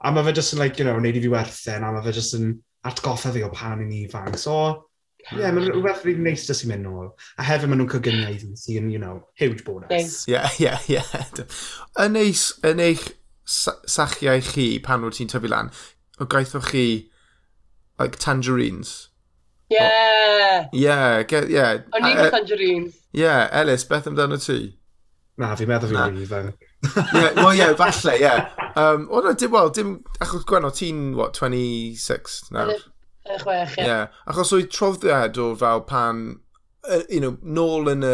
A 0.00 0.12
mae 0.16 0.24
fe 0.24 0.36
just 0.40 0.56
yn, 0.56 0.62
like, 0.62 0.80
you 0.80 0.88
know, 0.88 0.98
neud 1.00 1.18
i 1.18 1.24
fi 1.24 1.32
werthyn, 1.32 1.84
a 1.84 1.92
mae 1.94 2.06
fe 2.06 2.16
just 2.20 2.38
yn 2.38 2.54
atgoffa 2.88 3.34
fi 3.34 3.44
o 3.44 3.52
pan 3.52 3.78
o'n 3.78 3.84
i'n 3.88 4.06
ifanc. 4.06 4.40
So, 4.40 4.56
Ie, 5.30 5.36
yeah, 5.42 5.52
mae'n 5.52 5.68
rhywbeth 5.68 6.04
rydyn 6.06 6.24
neis 6.24 6.46
jyst 6.48 6.64
i 6.64 6.68
mynd 6.70 6.86
nôl. 6.86 7.10
A 7.38 7.44
hefyd 7.44 7.68
maen 7.70 7.82
nhw'n 7.82 7.90
cogyniau 7.92 8.36
sy'n, 8.58 8.88
you 8.90 8.98
know, 8.98 9.20
huge 9.38 9.64
bonus. 9.66 10.22
Ie, 10.30 10.40
ie, 10.64 10.72
ie. 10.96 11.02
Yn 12.00 12.16
eich, 12.18 12.46
yn 12.66 12.80
eich 12.82 13.04
sachiau 13.50 14.42
chi 14.52 14.66
pan 14.84 15.06
wyt 15.06 15.18
ti'n 15.18 15.30
tyfu 15.32 15.50
lan, 15.50 15.70
o 16.20 16.26
gaethoch 16.26 16.70
chi 16.72 16.86
like 17.98 18.18
tangerines. 18.18 19.08
Yeah. 19.70 20.66
Ie, 20.72 20.82
yeah, 20.82 21.22
yeah. 21.48 21.78
O'n 21.94 22.06
i'n 22.08 22.18
e-, 22.18 22.30
tangerines. 22.34 22.94
Ie, 23.14 23.22
yeah, 23.22 23.48
Ellis, 23.52 23.84
beth 23.90 24.08
amdano 24.10 24.38
ti? 24.40 24.58
Na, 25.40 25.54
fi'n 25.56 25.70
meddwl 25.70 25.92
fi'n 25.92 26.14
rili 26.16 26.26
fan. 26.28 26.50
yeah, 27.14 27.32
well, 27.38 27.54
yeah, 27.54 27.74
falle, 27.78 28.16
yeah. 28.18 28.50
Um, 28.76 29.08
o, 29.10 29.18
no, 29.18 29.32
dim, 29.34 29.50
well, 29.50 29.68
dim, 29.74 29.96
achos 30.22 30.44
Gwenno, 30.46 30.68
ti'n, 30.70 31.16
what, 31.18 31.34
26 31.34 32.52
nawr? 32.54 32.76
Chwech, 33.26 33.74
ie. 33.74 33.86
Yeah. 33.88 34.12
Achos 34.30 34.52
o'i 34.54 34.68
trofdiad 34.70 35.40
o 35.42 35.48
fel 35.58 35.82
pan, 35.88 36.20
uh, 36.86 37.00
you 37.10 37.18
know, 37.18 37.32
nôl 37.42 37.90
yn 37.90 38.06
y, 38.06 38.12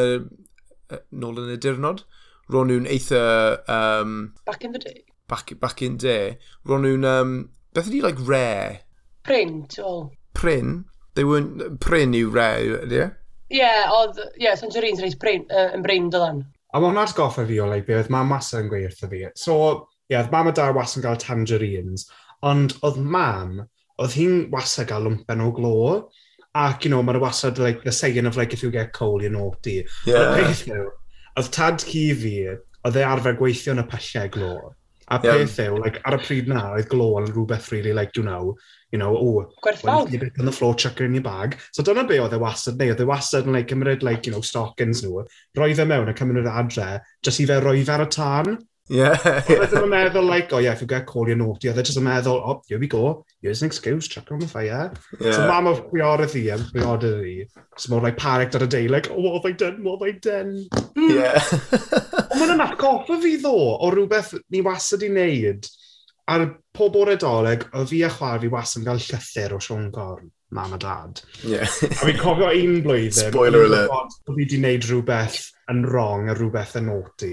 uh, 0.96 1.02
nôl 1.12 1.42
yn 1.42 1.52
y 1.52 1.58
dirnod, 1.60 2.06
ro'n 2.52 2.72
nhw'n 2.72 2.88
eitha... 2.88 3.20
Um, 3.68 4.16
Back 4.48 4.64
in 4.64 4.72
the 4.72 4.80
day? 4.80 5.04
back, 5.28 5.52
back 5.60 5.82
in 5.82 5.96
day, 5.96 6.38
ro'n 6.68 6.84
nhw'n, 6.86 7.06
um, 7.10 7.36
beth 7.74 7.90
ydi, 7.90 8.02
like, 8.04 8.20
rare? 8.28 8.80
Pryn, 9.26 9.64
tol. 9.72 10.10
Pryn? 10.34 10.84
They 11.14 11.24
weren't, 11.24 11.80
pryn 11.80 12.14
yw 12.16 12.32
rare, 12.34 12.82
ydy 12.84 13.00
e? 13.04 13.08
Ie, 13.56 13.70
oedd, 13.94 14.20
ie, 14.40 14.50
Tangerines 14.60 15.00
reis 15.04 15.16
pryn, 15.18 15.46
uh, 15.50 15.70
yn 15.76 15.84
bryn 15.86 16.10
dylan. 16.12 16.42
A 16.74 16.80
mae 16.82 16.90
hwnna'n 16.90 17.14
goffa 17.16 17.46
fi 17.48 17.60
o, 17.62 17.70
like, 17.70 17.86
beth 17.88 18.10
oedd 18.10 18.28
masa 18.28 18.60
yn 18.60 18.70
gweithio 18.70 18.92
wrtho 18.92 19.10
fi. 19.12 19.22
So, 19.38 19.56
ie, 20.06 20.16
yeah, 20.16 20.28
mam 20.32 20.50
a 20.50 20.54
dad 20.54 20.74
was 20.76 20.96
yn 20.98 21.06
cael 21.06 21.18
tangerines, 21.22 22.08
ond 22.46 22.76
oedd 22.86 22.98
mam, 23.00 23.60
oedd 24.02 24.16
hi'n 24.18 24.46
wasa 24.52 24.84
gael 24.88 25.06
lwmpen 25.08 25.44
o 25.44 25.50
glo. 25.56 25.76
Ac, 26.56 26.84
you 26.84 26.90
know, 26.90 27.02
mae'n 27.04 27.20
wastad, 27.20 27.58
like, 27.60 27.82
the 27.84 27.92
saying 27.92 28.26
of, 28.26 28.36
like, 28.36 28.52
if 28.52 28.62
you 28.62 28.70
get 28.70 28.92
cold, 28.92 29.22
you're 29.22 29.32
naughty. 29.32 29.84
Yeah. 30.06 30.20
Oedd 30.20 30.38
peth 30.40 30.62
nhw, 30.70 30.84
oedd 31.36 31.50
tad 31.52 31.82
ci 31.84 32.06
fi, 32.16 32.36
oedd 32.86 32.96
e 32.96 33.02
arfer 33.04 33.36
gweithio 33.36 33.74
yn 33.74 33.82
y 33.82 33.86
pyllau 33.90 34.30
glo. 34.32 34.52
A 35.08 35.20
yeah. 35.22 35.36
peth 35.38 35.60
yw, 35.62 35.76
like, 35.78 36.00
ar 36.02 36.16
y 36.16 36.18
pryd 36.18 36.48
na, 36.50 36.62
oedd 36.74 36.88
glo 36.90 37.12
yn 37.20 37.28
rhywbeth 37.28 37.68
really, 37.70 37.92
like, 37.94 38.16
you 38.18 38.24
know, 38.26 38.56
you 38.90 38.98
know, 38.98 39.12
oh, 39.14 39.44
Gwerthfawr. 39.62 40.10
Well, 40.10 40.30
on 40.40 40.50
the 40.50 40.52
floor, 40.52 40.74
chuck 40.74 41.00
it 41.00 41.04
in 41.04 41.14
your 41.14 41.22
bag. 41.22 41.58
So 41.70 41.84
dyna 41.86 42.02
be 42.08 42.18
oedd 42.18 42.34
e 42.34 42.40
wastad 42.42 42.80
neu, 42.80 42.90
oedd 42.90 43.04
e 43.04 43.06
wastad 43.06 43.46
yn, 43.46 43.54
like, 43.54 43.70
cymryd, 43.70 44.02
like, 44.02 44.26
you 44.26 44.32
know, 44.34 44.42
stockings 44.42 45.04
nhw, 45.04 45.22
roi 45.58 45.74
fe 45.78 45.86
mewn 45.86 46.10
a 46.10 46.14
cymryd 46.18 46.50
adre, 46.50 46.88
jyst 47.22 47.44
i 47.44 47.46
fe 47.52 47.60
roi 47.62 47.78
fe 47.84 47.94
ar 47.94 48.06
y 48.06 48.08
tân. 48.16 48.58
Yeah. 48.88 49.18
Oedd 49.50 49.64
e 49.64 49.66
ddim 49.70 49.86
yn 49.88 49.90
meddwl, 49.90 50.28
like, 50.28 50.52
oh 50.54 50.60
yeah, 50.62 50.76
if 50.76 50.82
you 50.82 50.86
get 50.86 51.06
called, 51.06 51.28
you're 51.28 51.38
naughty. 51.38 51.68
Oedd 51.70 51.80
e 51.80 51.84
yn 51.90 52.04
meddwl, 52.06 52.38
oh, 52.38 52.60
here 52.68 52.78
we 52.78 52.86
go, 52.86 53.24
here's 53.42 53.62
an 53.62 53.66
excuse, 53.66 54.06
chuck 54.06 54.30
on 54.30 54.38
the 54.38 54.46
fire. 54.46 54.92
Yeah. 55.18 55.32
So 55.32 55.46
mam 55.48 55.70
o 55.70 55.74
priorydd 55.88 56.36
i, 56.38 56.44
yn 56.54 56.66
priorydd 56.70 57.24
i, 57.26 57.64
so 57.76 57.94
more 57.94 58.04
like 58.04 58.20
panicked 58.20 58.54
ar 58.54 58.66
y 58.66 58.70
day, 58.70 58.86
like, 58.88 59.10
oh, 59.10 59.18
what 59.24 59.40
have 59.40 59.50
I 59.50 59.56
done, 59.64 59.82
what 59.82 59.98
have 59.98 60.14
I 60.14 60.18
done? 60.18 60.54
Mm. 60.94 61.10
Yeah. 61.16 61.50
Ond 62.36 62.44
mae'n 62.44 62.64
atgoffa 62.68 63.18
fi 63.22 63.34
ddo, 63.40 63.56
o 63.56 63.90
rhywbeth 63.90 64.36
ni 64.54 64.62
wastad 64.66 65.02
i 65.02 65.10
wneud, 65.10 65.66
ar 66.30 66.46
pob 66.76 66.98
o'r 67.00 67.16
adolyg, 67.16 67.66
o 67.74 67.86
fi 67.90 68.04
a 68.06 68.12
chwar 68.12 68.38
fi 68.42 68.52
wastad 68.52 68.84
yn 68.84 68.90
cael 68.90 69.02
llythyr 69.02 69.56
o 69.56 69.62
Sean 69.62 69.90
Corn 69.94 70.30
mam 70.50 70.72
a 70.72 70.78
dad. 70.78 71.20
Yeah. 71.42 71.66
a 71.66 72.02
fi'n 72.04 72.18
cofio 72.20 72.52
un 72.54 72.80
blwyddyn... 72.84 73.32
Spoiler 73.32 73.66
alert. 73.66 74.16
Fi 74.26 74.34
wedi 74.36 74.60
gwneud 74.60 74.86
rhywbeth 74.86 75.40
yn 75.72 75.82
wrong 75.90 76.30
a 76.30 76.36
rhywbeth 76.36 76.76
yn 76.78 76.86
naughty. 76.86 77.32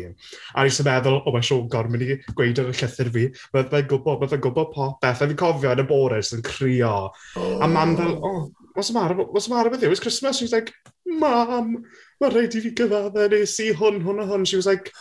A 0.55 0.63
ni'n 0.65 0.73
sy'n 0.73 0.87
meddwl, 0.87 1.19
o 1.19 1.29
oh, 1.29 1.35
mae 1.35 1.45
Sean 1.45 1.67
Gorm 1.71 1.93
yn 1.97 2.05
i 2.05 2.17
gweud 2.33 2.61
ar 2.63 2.71
y 2.71 2.75
llythyr 2.79 3.11
fi, 3.13 3.27
mae'n 3.53 3.87
gwybod, 3.91 4.25
mae'n 4.25 4.43
gwybod 4.47 4.73
popeth. 4.73 5.21
A 5.21 5.29
fi'n 5.29 5.39
cofio 5.39 5.75
yn 5.75 5.83
y 5.83 5.87
bore 5.89 6.21
sy'n 6.25 6.41
crio. 6.47 6.95
Oh. 7.37 7.53
A 7.61 7.69
mam 7.69 7.95
fel, 7.99 8.17
oh, 8.17 8.47
what's 8.73 8.89
the 8.89 8.97
matter, 8.97 9.15
what's 9.15 9.47
the 9.47 9.55
matter 9.55 9.69
with 9.69 9.83
you? 9.83 9.91
It's 9.91 9.99
Christmas. 9.99 10.39
She's 10.39 10.53
like, 10.53 10.73
mam, 11.05 11.83
mae 12.21 12.33
rhaid 12.33 12.57
i 12.57 12.63
fi 12.65 12.73
gyfadda 12.81 13.29
nes 13.29 13.59
i 13.61 13.69
hwn, 13.77 14.01
hwn 14.05 14.23
a 14.23 14.29
hwn. 14.31 14.47
She 14.49 14.57
was 14.57 14.69
like, 14.69 14.91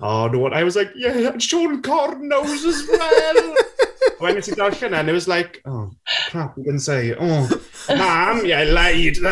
oh 0.00 0.26
no. 0.26 0.46
I 0.48 0.64
was 0.64 0.76
like, 0.76 0.90
yeah, 0.96 1.38
Sean 1.38 1.82
Corn 1.82 2.28
knows 2.28 2.64
as 2.64 2.82
well. 2.90 3.54
when 4.18 4.36
it's 4.36 4.48
i 4.48 4.52
darllen 4.52 4.92
and 4.92 5.08
it 5.08 5.12
was 5.12 5.28
like, 5.28 5.62
oh, 5.64 5.90
crap, 6.30 6.56
you 6.56 6.64
can 6.64 6.78
say, 6.78 7.14
oh, 7.18 7.48
mam, 7.88 8.46
yeah, 8.46 8.60
I 8.60 8.64
lied. 8.64 9.16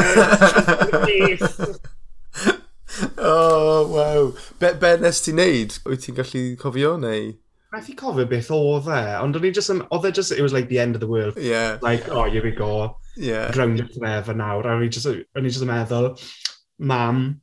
oh, 3.19 3.89
wow. 3.89 4.33
Be, 4.59 4.73
be 4.79 4.97
nes 5.03 5.23
ti'n 5.25 5.41
neud? 5.41 5.79
Wyt 5.87 6.07
ti'n 6.07 6.19
gallu 6.19 6.45
cofio 6.61 6.97
neu? 7.01 7.33
Methu 7.73 7.97
cofio 7.97 8.29
beth 8.29 8.51
oedd 8.53 8.89
e, 8.93 9.01
ond 9.23 9.39
o'n 9.39 9.49
i 9.49 9.53
just, 9.55 9.73
oedd 9.73 10.09
e 10.09 10.13
just, 10.13 10.33
it 10.33 10.45
was 10.45 10.53
like 10.53 10.69
the 10.69 10.79
end 10.79 10.95
of 10.95 11.01
the 11.01 11.09
world. 11.09 11.39
Yeah. 11.39 11.79
Like, 11.81 12.09
oh, 12.09 12.29
here 12.31 12.45
we 12.45 12.53
go. 12.53 12.99
Yeah. 13.17 13.51
Grounded 13.53 13.95
forever 13.95 14.35
nawr. 14.35 14.67
A 14.67 14.77
o'n 14.77 14.85
i 14.85 14.93
just, 14.93 15.09
o'n 15.09 15.47
i 15.47 15.49
just 15.49 15.65
yn 15.65 15.73
meddwl, 15.73 16.13
mam, 16.79 17.41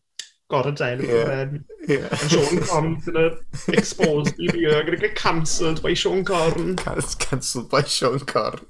got 0.50 0.66
gorau 0.66 0.76
delio. 0.76 1.64
Yeah. 1.88 2.08
Um, 2.08 2.30
Sean 2.30 2.60
Corn's 2.62 3.06
gonna 3.06 3.30
expose 3.70 4.38
me. 4.38 4.50
I'm 4.68 4.86
gonna 4.86 4.98
get 4.98 5.16
cancelled 5.16 5.82
by 5.82 5.94
Sean 5.94 6.26
Corn. 6.26 6.76
Cancelled 6.76 7.70
by 7.70 7.84
Sean 7.84 8.20
Corn. 8.20 8.60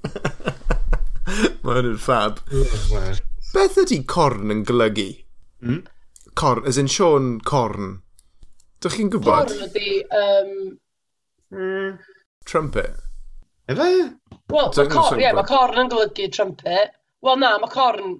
Mae 1.62 1.76
hwn 1.76 1.88
yn 1.92 1.98
ffab. 2.00 2.40
Beth 3.54 3.76
ydy 3.82 4.00
corn 4.08 4.50
yn 4.50 4.64
golygu? 4.66 5.08
Mm? 5.62 5.82
Corn, 6.38 6.64
as 6.66 6.78
in 6.80 6.88
Sean 6.90 7.36
Corn. 7.46 8.00
Dych 8.82 8.96
chi'n 8.96 9.12
gwybod? 9.12 9.52
Corn 9.52 9.68
ydy... 9.68 10.00
Um... 10.16 10.54
Mm. 11.54 11.98
Trumpet. 12.48 12.98
Efe? 13.70 13.90
Wel, 14.50 14.72
mae 14.74 14.90
corn, 14.90 15.22
yeah, 15.22 15.36
ma 15.36 15.44
corn 15.46 15.78
yn 15.84 15.92
golygu 15.92 16.30
trumpet. 16.34 16.96
Wel 17.22 17.38
na, 17.44 17.56
mae 17.62 17.70
corn... 17.70 18.18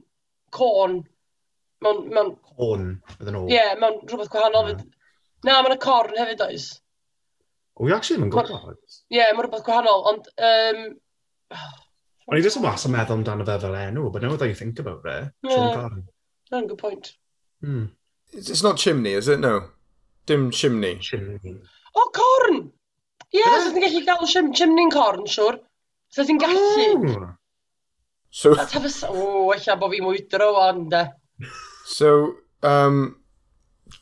Corn 0.54 1.00
Mewn... 1.84 2.00
mewn... 2.14 2.32
Corn, 2.56 2.88
fydden 3.16 3.36
nhw. 3.36 3.44
Ie, 3.48 3.56
yeah, 3.56 3.74
mewn 3.80 4.00
rhywbeth 4.04 4.32
gwahanol. 4.32 4.72
Yeah. 4.72 4.86
Na, 5.48 5.60
mae'n 5.64 5.76
y 5.76 5.80
corn 5.80 6.18
hefyd 6.18 6.42
oes. 6.44 6.66
O, 7.76 7.86
i 7.88 7.94
actually 7.96 8.18
ddim 8.18 8.26
yn 8.28 8.34
gwybod. 8.34 8.74
Ie, 9.08 9.20
yeah, 9.20 9.30
mae'n 9.32 9.46
rhywbeth 9.46 9.64
gwahanol, 9.68 10.04
ond... 10.12 10.28
Um... 10.50 10.82
O'n 12.30 12.38
i 12.38 12.42
jyst 12.44 12.60
yn 12.60 12.62
was 12.62 12.84
yn 12.86 12.92
meddwl 12.94 13.16
amdano 13.16 13.46
fe 13.48 13.56
fel 13.58 13.74
enw, 13.74 14.10
but 14.14 14.22
now 14.22 14.36
that 14.36 14.46
you 14.46 14.54
think 14.54 14.78
about 14.78 15.06
it, 15.08 15.32
yeah. 15.42 15.54
Sean 15.54 15.72
Corn. 15.74 16.04
That's 16.50 16.64
a 16.64 16.68
good 16.68 16.78
point. 16.78 17.12
Hmm. 17.64 17.86
It's 18.32 18.62
not 18.62 18.76
chimney, 18.76 19.14
is 19.18 19.26
it? 19.28 19.40
No. 19.40 19.70
Dim 20.26 20.50
chimney. 20.50 20.98
Chimney. 21.00 21.56
O, 21.96 21.96
oh, 21.96 22.10
corn! 22.14 22.60
Ie, 23.32 23.40
yeah, 23.40 23.56
so 23.64 23.72
ti'n 23.72 23.82
gallu 23.82 24.04
gael 24.06 24.30
chim 24.30 24.52
chimney'n 24.54 24.92
corn, 24.94 25.24
siwr. 25.30 25.58
So 26.10 26.26
ti'n 26.28 26.38
gallu. 26.42 27.16
Oh. 27.16 27.32
So... 28.30 28.52
Let's 28.52 28.76
have 28.76 28.86
a... 28.86 28.92
O, 29.08 29.24
oh, 29.24 29.50
eich 29.56 29.66
bod 29.80 29.96
fi 29.96 30.04
mwydro, 30.04 30.52
ond... 30.68 30.94
So, 31.90 32.36
um, 32.62 33.16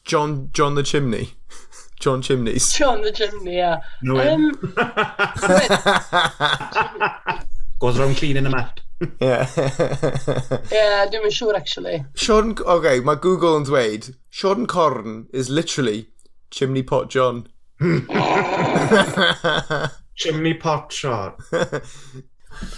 John, 0.05 0.51
John 0.53 0.75
the 0.75 0.83
Chimney. 0.83 1.31
John 2.01 2.21
Chimneys. 2.21 2.75
John 2.75 3.01
the 3.01 3.11
Chimney, 3.11 3.57
yeah. 3.57 3.81
No 4.03 4.21
um, 4.21 4.53
Goes 7.81 7.99
round 7.99 8.17
cleaning 8.19 8.45
the 8.45 8.51
map. 8.51 8.81
Yeah. 9.21 9.49
yeah, 10.71 11.07
dwi'n 11.09 11.25
yn 11.25 11.33
siŵr, 11.33 11.57
actually. 11.57 12.05
Sean, 12.15 12.53
okay, 12.61 13.01
mae 13.01 13.17
Google 13.17 13.57
yn 13.57 13.65
dweud, 13.65 14.11
Sean 14.29 14.67
Corn 14.67 15.27
is 15.33 15.49
literally 15.49 16.11
Chimney 16.51 16.83
Pot 16.83 17.09
John. 17.09 17.47
Chimney 20.15 20.55
Pot 20.55 20.93
Shot. 20.93 21.41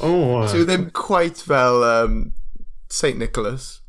oh. 0.00 0.46
So 0.46 0.62
uh. 0.62 0.64
ddim 0.70 0.92
quite 0.92 1.42
fel 1.42 1.82
um, 1.82 2.32
St 2.88 3.18
Nicholas. 3.18 3.79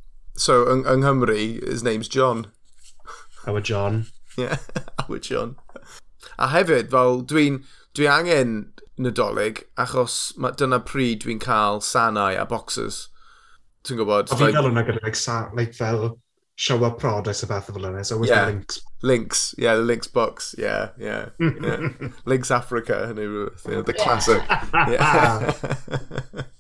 So, 0.41 0.65
yng, 0.65 0.87
yng 0.89 1.03
Nghymru, 1.03 1.67
his 1.69 1.83
name's 1.83 2.07
John. 2.07 2.47
Our 3.45 3.61
John. 3.61 4.07
yeah, 4.39 4.57
our 4.99 5.19
John. 5.19 5.55
A 6.39 6.47
hefyd, 6.49 6.87
fel 6.89 7.19
dwi'n 7.29 7.59
dwi 7.93 8.07
angen 8.09 8.55
nadolig, 8.97 9.61
achos 9.77 10.15
ma, 10.41 10.49
dyna 10.57 10.79
pryd 10.81 11.21
dwi'n 11.21 11.37
cael 11.43 11.77
sanau 11.85 12.33
a 12.33 12.45
boxers. 12.49 13.03
Ti'n 13.85 13.99
gwybod? 13.99 14.33
O, 14.33 14.39
fi'n 14.39 14.55
cael 14.55 14.65
hwnna 14.65 14.81
gyda, 14.87 15.03
like, 15.05 15.19
sa, 15.19 15.35
like, 15.53 15.75
fel 15.77 16.15
show 16.57 16.79
up 16.87 16.97
products 17.03 17.43
a 17.45 17.49
beth 17.51 17.69
o 17.69 17.75
fel 17.75 17.85
yna, 17.91 18.01
so 18.01 18.17
always 18.17 18.33
yeah. 18.33 18.47
links. 18.49 18.79
Links, 19.03 19.43
yeah, 19.61 19.75
the 19.75 19.85
links 19.85 20.09
box, 20.09 20.55
yeah, 20.57 20.89
yeah. 20.97 21.29
yeah. 21.37 21.85
links 22.25 22.49
Africa, 22.49 23.03
hynny, 23.11 23.27
you 23.29 23.75
know, 23.75 23.83
the 23.83 23.93
classic. 23.93 24.41
Yeah. 24.89 25.05
Ah. 25.05 25.53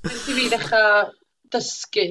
fi 0.05 0.45
ddechrau 0.53 1.09
dysgu 1.49 2.05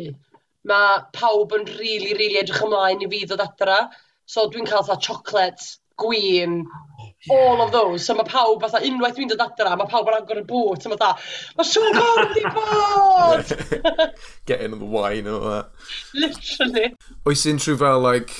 mae 0.68 1.02
pawb 1.16 1.54
yn 1.56 1.68
rili, 1.78 2.14
rili 2.16 2.40
edrych 2.40 2.64
ymlaen 2.66 3.04
i 3.04 3.10
fi 3.10 3.24
ddod 3.26 3.44
adra. 3.44 3.84
So 4.30 4.48
dwi'n 4.50 4.68
cael 4.68 4.84
fatha 4.86 5.00
chocolate, 5.02 5.80
gwin, 6.00 6.66
oh, 6.66 7.08
yeah. 7.26 7.36
all 7.36 7.62
of 7.62 7.72
those. 7.72 8.04
So 8.04 8.14
mae 8.14 8.28
pawb 8.28 8.62
fatha, 8.64 8.82
unwaith 8.86 9.16
dwi'n 9.18 9.30
dod 9.32 9.42
adra, 9.44 9.76
mae 9.78 9.90
pawb 9.90 10.10
yn 10.10 10.18
agor 10.18 10.40
y 10.40 10.44
bwt, 10.48 10.86
a 10.86 10.92
mae 10.92 11.00
da, 11.00 11.10
mae 11.58 11.68
Sean 11.68 11.96
Conn 11.96 12.32
di 12.36 12.44
bod! 12.54 14.14
Getting 14.50 14.78
the 14.78 14.84
wine 14.84 15.26
and 15.26 15.36
all 15.36 15.50
that. 15.50 15.72
Literally. 16.14 16.94
Oes 17.28 17.44
unrhyw 17.50 17.80
fel, 17.82 18.04
like, 18.04 18.38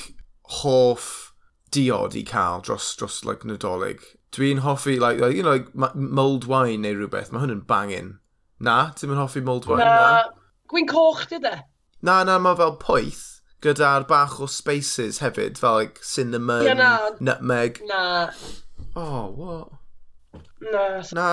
hoff 0.61 1.11
diod 1.71 2.17
i 2.19 2.25
cael 2.27 2.65
dros, 2.65 2.93
dros 2.99 3.21
like, 3.27 3.47
nadolig? 3.47 4.03
Dwi'n 4.35 4.63
hoffi, 4.65 4.97
like, 4.99 5.19
like, 5.19 5.35
you 5.35 5.43
know, 5.43 5.59
like, 5.73 5.95
mulled 5.95 6.47
wine 6.49 6.85
neu 6.85 6.95
rhywbeth, 6.97 7.33
mae 7.33 7.43
hwn 7.43 7.57
yn 7.57 7.65
bangin. 7.67 8.13
Na, 8.61 8.77
ti'n 8.95 9.11
mynd 9.11 9.21
hoffi 9.25 9.43
mulled 9.43 9.67
wine? 9.69 9.83
Na, 9.83 10.21
na. 10.21 10.55
gwyn 10.71 10.87
coch 10.89 11.27
di 11.29 11.41
de. 11.43 11.57
Na, 12.01 12.23
na, 12.25 12.39
mae 12.41 12.57
fel 12.57 12.73
poeth 12.81 13.25
gyda'r 13.61 14.07
bach 14.09 14.39
o 14.41 14.47
spaces 14.49 15.19
hefyd, 15.21 15.59
fel 15.61 15.75
like, 15.77 16.01
cinnamon, 16.01 16.65
yeah, 16.65 16.73
na. 16.73 17.09
nutmeg. 17.19 17.81
Na. 17.85 18.31
Oh, 18.95 19.27
what? 19.37 19.67
Na. 20.61 21.03
Na? 21.13 21.29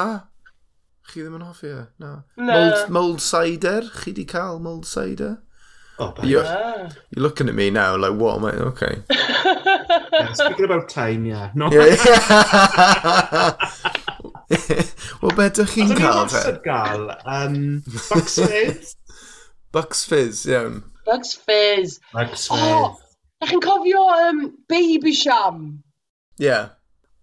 Chi 1.09 1.23
ddim 1.23 1.39
yn 1.39 1.47
hoffi 1.47 1.73
e? 1.73 1.85
Na. 2.03 2.11
na. 2.37 2.53
Mold, 2.53 2.91
mold 2.93 3.25
cider? 3.25 3.89
Chi 4.03 4.13
di 4.13 4.27
cael 4.29 4.61
mold 4.61 4.85
cider? 4.87 5.39
Oh, 6.01 6.13
you're, 6.23 6.45
yeah. 6.45 6.91
you're 7.11 7.23
looking 7.25 7.49
at 7.49 7.57
me 7.57 7.71
now 7.71 7.97
like, 7.97 8.13
what 8.13 8.37
am 8.37 8.45
I? 8.45 8.51
Okay. 8.71 9.03
yeah, 9.11 10.33
speaking 10.33 10.67
about 10.67 10.89
time, 10.89 11.25
yeah. 11.25 11.51
No. 11.55 11.71
yeah, 11.73 11.97
yeah. 14.51 14.85
Wel, 15.19 15.35
be 15.35 15.49
ydych 15.49 15.73
chi'n 15.75 15.91
cael? 15.99 16.21
Oedden 16.23 16.45
ni'n 16.45 16.61
gael 16.63 17.11
um, 17.25 17.57
vaccines. 18.13 18.95
Bucks 19.73 20.05
Fizz, 20.05 20.47
iawn. 20.49 20.83
Bugs 21.05 21.35
Fizz. 21.35 22.01
Bugs 22.13 22.47
Fizz. 22.49 22.61
Oh, 22.61 22.97
da 23.41 23.49
chi'n 23.51 23.61
cofio 23.61 24.05
um, 24.15 24.43
Baby 24.69 25.13
Sham? 25.13 25.83
Ie. 26.41 26.47
Yeah. 26.47 26.69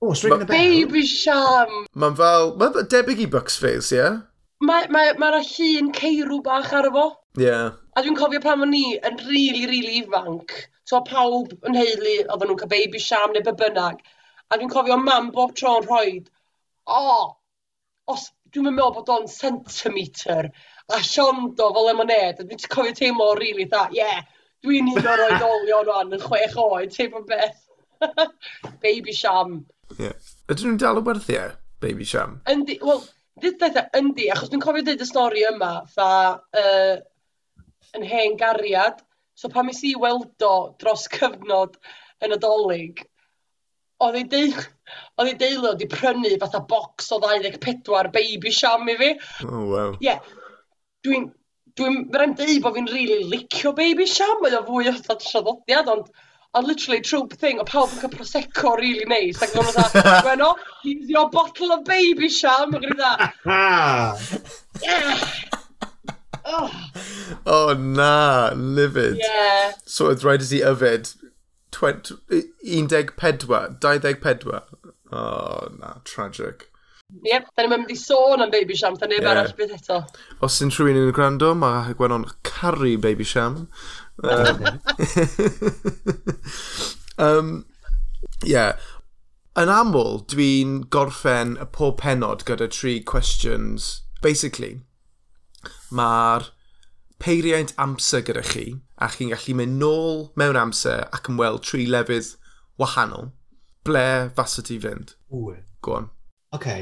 Oh, 0.01 0.11
it's 0.11 0.23
ringing 0.23 0.43
a 0.43 0.45
bell. 0.45 0.57
Baby 0.57 1.05
Sham. 1.05 1.73
Mae'n 1.97 2.17
fel, 2.19 2.53
mae'n 2.61 2.89
debyg 2.91 3.23
i 3.25 3.27
Bucks 3.37 3.57
Fizz, 3.61 3.91
ie? 3.95 3.99
Yeah? 4.01 4.21
Mae'r 4.65 4.93
ma, 4.93 5.01
ma, 5.17 5.31
ma 5.33 5.41
llun 5.41 5.89
ceirw 5.97 6.39
bach 6.45 6.71
ar 6.73 6.89
efo. 6.91 7.07
Ie. 7.39 7.47
Yeah. 7.47 7.73
A 7.97 8.03
dwi'n 8.03 8.17
cofio 8.19 8.41
pan 8.43 8.61
o'n 8.65 8.73
ni 8.75 8.83
yn 8.95 9.17
rili, 9.23 9.65
really, 9.65 9.67
rili 9.71 9.81
really 9.81 10.03
ifanc. 10.03 10.53
So 10.85 11.01
pawb 11.07 11.53
yn 11.65 11.77
heili, 11.79 12.19
oedden 12.27 12.51
nhw'n 12.51 12.61
cael 12.61 12.73
baby 12.75 13.01
sham 13.01 13.33
neu 13.33 13.55
bynnag. 13.57 14.05
A 14.51 14.59
dwi'n 14.59 14.69
cofio 14.73 14.99
mam 15.01 15.31
bob 15.33 15.55
tro'n 15.57 15.85
rhoi, 15.89 16.19
o, 16.85 17.01
oh, 17.01 17.27
os 18.13 18.29
dwi'n 18.53 18.69
meddwl 18.69 18.93
bod 18.99 19.13
o'n 19.15 19.29
centimetr 19.31 20.51
a 20.93 21.01
Siondo 21.03 21.71
fel 21.73 21.87
lemonade, 21.89 22.43
a 22.43 22.47
dwi'n 22.47 22.67
cofio 22.69 22.93
teimlo 22.97 23.31
rili 23.39 23.65
dda, 23.69 23.87
ie, 23.93 24.01
yeah, 24.01 24.21
dwi'n 24.65 24.91
un 24.93 25.07
o'r 25.13 25.23
oedolion 25.27 25.91
o'n 25.95 26.17
yn 26.17 26.23
chwech 26.23 26.57
oed, 26.61 26.93
teimlo 26.93 27.23
beth. 27.29 27.61
baby 28.83 29.13
Sham. 29.15 29.63
Yeah. 29.97 30.13
Ydyn 30.51 30.73
nhw'n 30.73 30.81
dal 30.81 31.01
y 31.01 31.05
werthiau, 31.05 31.55
Baby 31.81 32.05
Sham? 32.07 32.39
Yndi, 32.51 32.77
wel, 32.85 33.01
dyddaeth 33.41 33.97
yndi, 33.97 34.29
achos 34.33 34.51
dwi'n 34.51 34.63
cofio 34.63 34.85
dweud 34.85 35.01
y 35.01 35.09
stori 35.09 35.45
yma, 35.49 35.73
tha, 35.95 36.09
uh, 36.61 37.65
yn 37.97 38.07
hen 38.09 38.37
gariad, 38.39 39.01
so 39.35 39.49
pan 39.51 39.67
mis 39.67 39.81
i 39.87 39.95
weld 39.99 40.45
o 40.45 40.55
dros 40.81 41.09
cyfnod 41.11 41.79
yn 42.25 42.35
y 42.35 42.41
dolyg, 42.41 43.05
oedd 44.05 44.21
ei 44.21 44.31
deil... 44.37 44.57
Oedd 45.17 45.31
ei 45.31 45.37
deulu 45.39 45.71
wedi 45.71 45.87
prynu 45.89 46.29
fatha 46.37 46.59
bocs 46.69 47.07
o 47.15 47.17
24 47.23 48.11
baby 48.13 48.51
sham 48.53 48.83
i 48.91 48.93
fi. 48.99 49.07
Oh, 49.47 49.63
wow. 49.71 49.95
Ie, 49.95 50.11
yeah, 50.11 50.19
dwi'n... 51.05 51.31
Dwi'n... 51.79 51.97
Mae'n 52.11 52.35
rhaid 52.35 52.37
deud 52.39 52.61
bod 52.65 52.77
fi'n 52.77 52.91
rili 52.91 53.17
really 53.17 53.31
licio 53.33 53.73
Baby 53.77 54.07
Sham. 54.09 54.37
Mae 54.43 54.57
o 54.57 54.63
fwy 54.67 54.91
o 54.91 54.95
dod 54.99 55.21
traddodiad, 55.23 55.91
ond... 55.95 56.13
Ond 56.55 56.69
literally, 56.69 57.01
trwb 57.03 57.33
thing, 57.35 57.57
o 57.59 57.65
pawb 57.67 57.91
yn 57.91 57.99
cael 57.99 58.13
prosecco 58.13 58.77
really 58.79 59.03
nice, 59.11 59.41
Ac 59.43 59.57
o'n 59.59 59.65
dda, 59.75 60.03
Gweno, 60.23 60.53
here's 60.85 61.09
your 61.11 61.27
bottle 61.29 61.73
of 61.75 61.81
Baby 61.83 62.29
Sham. 62.31 62.71
Ac 62.77 62.85
o'n 62.87 62.95
dda, 62.95 63.11
Oh. 66.45 66.71
oh 67.45 67.73
na, 67.73 68.51
livid. 68.53 69.17
Yeah. 69.17 69.73
So 69.85 70.11
oedd 70.11 70.23
rhaid 70.23 70.45
i 70.45 70.49
si 70.49 70.61
yfed 70.61 71.15
14, 71.75 72.19
24, 72.61 73.77
24. 73.81 74.61
Oh 75.11 75.67
na, 75.79 75.95
tragic. 76.05 76.69
Ie, 77.13 77.37
da 77.37 77.63
ni'n 77.63 77.71
mynd 77.71 77.91
i 77.93 77.95
sôn 77.99 78.41
am 78.41 78.51
Baby 78.53 78.75
Sham, 78.77 78.95
da 78.97 79.07
neb 79.09 79.21
yeah. 79.21 79.31
arall 79.31 79.53
beth 79.57 79.73
eto. 79.75 79.99
Os 80.45 80.57
yn 80.65 80.71
rhywun 80.73 80.97
yn 81.03 81.13
gwrando, 81.15 81.51
mae 81.57 81.93
Gwenon 81.97 82.25
caru 82.47 82.95
Baby 83.01 83.25
Sham. 83.25 83.67
Um, 84.23 84.65
um, 87.27 87.51
yeah. 88.43 88.73
Yn 89.55 89.71
aml, 89.71 90.19
dwi'n 90.33 90.79
gorffen 90.93 91.55
y 91.61 91.69
pob 91.77 91.99
penod 92.01 92.43
gyda 92.49 92.67
tri 92.73 92.97
questions. 93.13 94.01
Basically, 94.25 94.81
mae'r 95.93 96.49
peiriant 97.21 97.75
amser 97.81 98.25
gyda 98.25 98.43
chi, 98.49 98.65
a 98.97 99.11
chi'n 99.13 99.31
gallu 99.35 99.55
mynd 99.61 99.79
nôl 99.81 100.25
mewn 100.41 100.59
amser 100.59 101.05
ac 101.15 101.29
yn 101.31 101.39
weld 101.41 101.63
tri 101.69 101.85
lefydd 101.85 102.33
wahanol. 102.81 103.31
Ble 103.85 104.05
fasa 104.35 104.65
ti 104.65 104.81
fynd? 104.81 105.13
Ww. 105.29 105.61
Go 105.85 105.99
on. 106.01 106.11
Ocê, 106.53 106.79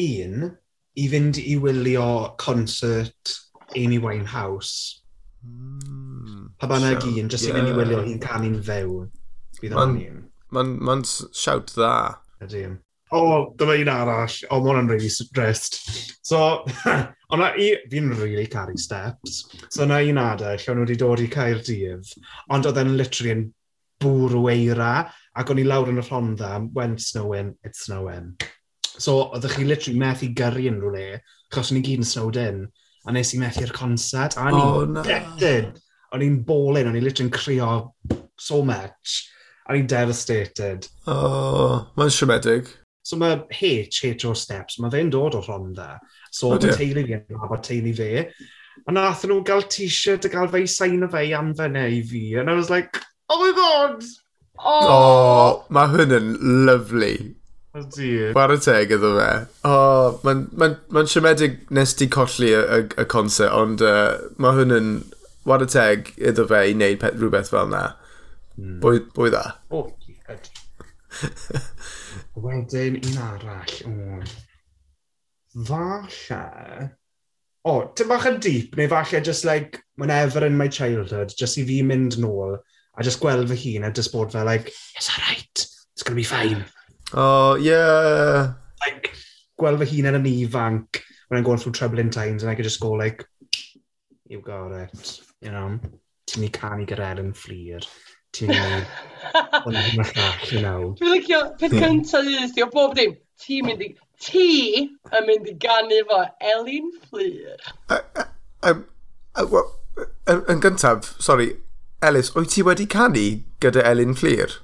un 0.00 0.50
i 0.96 1.06
fynd 1.08 1.38
i 1.40 1.56
wylio 1.60 2.34
concert 2.40 3.36
Amy 3.76 3.98
Winehouse. 3.98 5.02
Mm, 5.44 6.52
Pa 6.60 6.68
bynnag 6.70 7.04
un, 7.08 7.28
jyst 7.32 7.48
i 7.48 7.52
fynd 7.54 7.72
i 7.72 7.76
wylio 7.76 8.02
hi'n 8.06 8.20
canu'n 8.22 8.60
fyw. 8.64 9.02
Bydd 9.60 9.76
o'n 9.76 9.98
un. 9.98 10.24
Mae'n 10.52 10.72
ma 10.84 10.96
siawt 11.04 11.72
dda. 11.76 11.92
Ydy. 12.44 12.66
O, 13.12 13.18
oh, 13.20 13.40
dyma 13.60 13.76
un 13.76 13.90
arall. 13.92 14.36
O, 14.48 14.56
oh, 14.56 14.60
mae 14.62 14.72
hwnna'n 14.72 14.88
really 14.88 15.10
stressed. 15.12 15.80
So, 16.24 16.62
o'na 17.32 17.50
i... 17.60 17.72
Fi'n 17.92 18.12
really 18.16 18.46
caru 18.52 18.78
steps. 18.80 19.42
So, 19.68 19.82
o'na 19.84 20.00
un 20.08 20.20
adeg 20.22 20.62
lle 20.62 20.72
o'n 20.72 20.80
nhw 20.80 20.86
wedi 20.86 21.00
dod 21.00 21.20
i 21.20 21.28
Caerdydd, 21.32 22.14
ond 22.56 22.68
oedd 22.68 22.80
e'n 22.80 22.94
literally 22.96 23.34
yn 23.36 23.44
bwrw 24.02 24.46
eira, 24.52 24.94
ac 25.36 25.52
o'n 25.52 25.60
i 25.60 25.66
lawr 25.66 25.92
yn 25.92 26.00
y 26.00 26.06
Rhondda, 26.06 26.54
when 26.72 26.96
it's 26.96 27.12
snowing, 27.12 27.52
it's 27.62 27.84
snowing. 27.86 28.32
So, 28.98 29.18
oeddech 29.32 29.56
chi 29.56 29.66
literally 29.68 30.00
methu 30.00 30.30
gyrru 30.36 30.66
unrhyw 30.70 30.92
le, 30.94 31.06
achos 31.50 31.72
o'n 31.72 31.80
i 31.80 31.84
gyd 31.86 32.02
yn 32.02 32.08
snowed 32.08 32.38
in, 32.40 32.62
a 33.06 33.14
nes 33.14 33.32
i 33.34 33.40
methu'r 33.40 33.72
concert, 33.74 34.36
a 34.38 34.50
ni'n 34.50 34.60
oh, 34.60 34.84
no. 34.88 35.04
deptyn. 35.06 35.72
O'n 36.12 36.24
i'n 36.26 36.40
bolin, 36.46 36.90
o'n 36.90 36.98
i'n 36.98 37.06
literally'n 37.06 37.32
crio 37.32 37.72
so 38.38 38.60
much. 38.66 39.22
A 39.68 39.76
i'n 39.78 39.88
devastated. 39.88 40.88
Oh, 41.08 41.88
mae'n 41.96 42.12
siomedig. 42.12 42.68
So 43.02 43.18
mae 43.18 43.40
H, 43.50 44.02
H 44.04 44.26
o 44.28 44.34
steps, 44.38 44.78
mae 44.78 44.92
fe'n 44.92 45.10
dod 45.10 45.38
o 45.38 45.42
Rhonda. 45.42 45.96
So 46.30 46.52
oh, 46.52 46.58
mae 46.58 46.74
teulu 46.76 47.06
fi 47.08 47.18
yn 47.18 47.40
abod 47.42 47.64
teulu 47.66 47.94
fe. 47.96 48.26
A 48.86 48.94
nath 48.94 49.24
nhw 49.28 49.40
gael 49.46 49.64
t-shirt 49.70 50.28
a 50.28 50.32
gael 50.32 50.50
fe 50.52 50.62
i 50.64 50.70
sain 50.70 51.02
o 51.04 51.08
fe 51.10 51.26
i 51.28 51.34
anfynau 51.36 51.96
i 51.96 52.02
fi. 52.06 52.24
And 52.40 52.50
I 52.50 52.58
was 52.58 52.70
like, 52.70 53.00
oh 53.28 53.40
my 53.42 53.52
god! 53.56 54.04
Oh, 54.62 54.88
oh 54.94 55.64
mae 55.74 55.90
hwn 55.90 56.14
yn 56.18 56.34
lovely. 56.68 57.16
Chwarae 57.72 58.60
teg 58.60 58.90
iddo 58.92 59.14
fe. 59.16 59.28
O, 59.64 59.72
oh, 59.72 60.20
mae'n 60.26 60.42
ma 60.60 60.68
ma, 60.92 61.04
siomedig 61.08 61.54
nes 61.72 61.94
di 61.96 62.08
colli 62.12 62.50
y, 62.52 62.60
y, 62.60 62.84
y 63.00 63.06
concert, 63.08 63.54
ond 63.56 63.80
uh, 63.86 64.18
mae 64.36 64.58
hwn 64.58 64.76
yn 64.76 64.90
chwarae 65.46 65.70
teg 65.72 66.10
iddo 66.20 66.44
fe 66.50 66.66
i 66.68 66.74
wneud 66.76 67.00
pet, 67.00 67.16
rhywbeth 67.16 67.48
fel 67.54 67.70
yna. 67.70 67.84
Mm. 68.58 68.76
Bwy, 68.82 69.00
bwy 69.16 69.32
dda? 69.32 69.44
O, 69.72 69.86
oh, 69.86 69.88
Wedyn, 72.44 72.98
un 73.00 73.22
arall. 73.24 73.78
O. 73.88 74.20
Falle... 75.68 76.90
O, 77.62 77.72
oh, 77.72 77.82
tym 77.96 78.08
bach 78.10 78.26
yn 78.26 78.40
deep, 78.42 78.76
neu 78.76 78.88
falle 78.90 79.20
just 79.24 79.46
like, 79.48 79.80
whenever 79.96 80.44
in 80.44 80.58
my 80.58 80.68
childhood, 80.68 81.32
just 81.38 81.60
i 81.62 81.64
fi 81.64 81.80
mynd 81.86 82.18
nôl 82.20 82.58
a 82.58 83.04
just 83.06 83.20
gweld 83.22 83.48
fy 83.48 83.58
hun 83.62 83.86
a 83.86 83.92
just 83.94 84.12
bod 84.12 84.32
fel 84.32 84.44
like, 84.44 84.68
it's 84.96 85.08
alright, 85.08 85.64
it's 85.94 86.02
gonna 86.02 86.18
be 86.18 86.26
fine. 86.26 86.64
Oh, 87.14 87.56
yeah. 87.56 88.54
Like, 88.80 89.12
gweld 89.60 89.82
fy 89.82 89.88
hun 89.90 90.08
yn 90.10 90.18
yn 90.20 90.28
ifanc 90.30 91.02
when 91.28 91.38
I'm 91.38 91.44
going 91.44 91.58
through 91.58 91.72
troubling 91.72 92.10
times 92.10 92.42
and 92.42 92.50
I 92.50 92.54
could 92.54 92.64
just 92.64 92.80
go 92.80 92.92
like, 92.92 93.26
you 94.28 94.40
got 94.40 94.72
it, 94.72 95.20
you 95.40 95.50
know. 95.50 95.78
Ti'n 96.26 96.40
ni 96.40 96.48
canu 96.48 96.86
gyda 96.88 97.10
Ellen 97.12 97.34
Fleer. 97.34 97.84
Ti'n 98.32 98.48
ni... 98.48 98.56
i 98.56 99.60
hwn 99.64 99.76
yn 99.80 100.00
llall, 100.00 100.46
you 100.50 100.62
know. 100.64 100.94
Dwi'n 101.00 101.14
licio, 101.18 101.42
peth 101.60 101.74
hmm. 101.74 101.84
cyntaf 101.84 102.32
ydy, 102.32 102.64
o 102.64 102.70
bob 102.72 102.96
dim, 102.96 103.14
ti'n 103.44 103.68
mynd 103.68 103.84
i, 103.84 103.90
ti 104.22 104.48
yn 104.86 105.28
mynd 105.28 105.50
i 105.52 105.56
ganu 105.60 106.00
fo 106.08 106.22
Elin 106.54 106.90
Fflyr. 107.04 107.60
Yn 110.32 110.64
gyntaf, 110.64 111.12
sori, 111.20 111.52
Elis, 112.02 112.32
wyt 112.34 112.54
ti 112.56 112.64
wedi 112.66 112.88
canu 112.90 113.26
gyda 113.62 113.84
Elin 113.92 114.16
Fleer? 114.18 114.62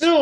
So, 0.00 0.12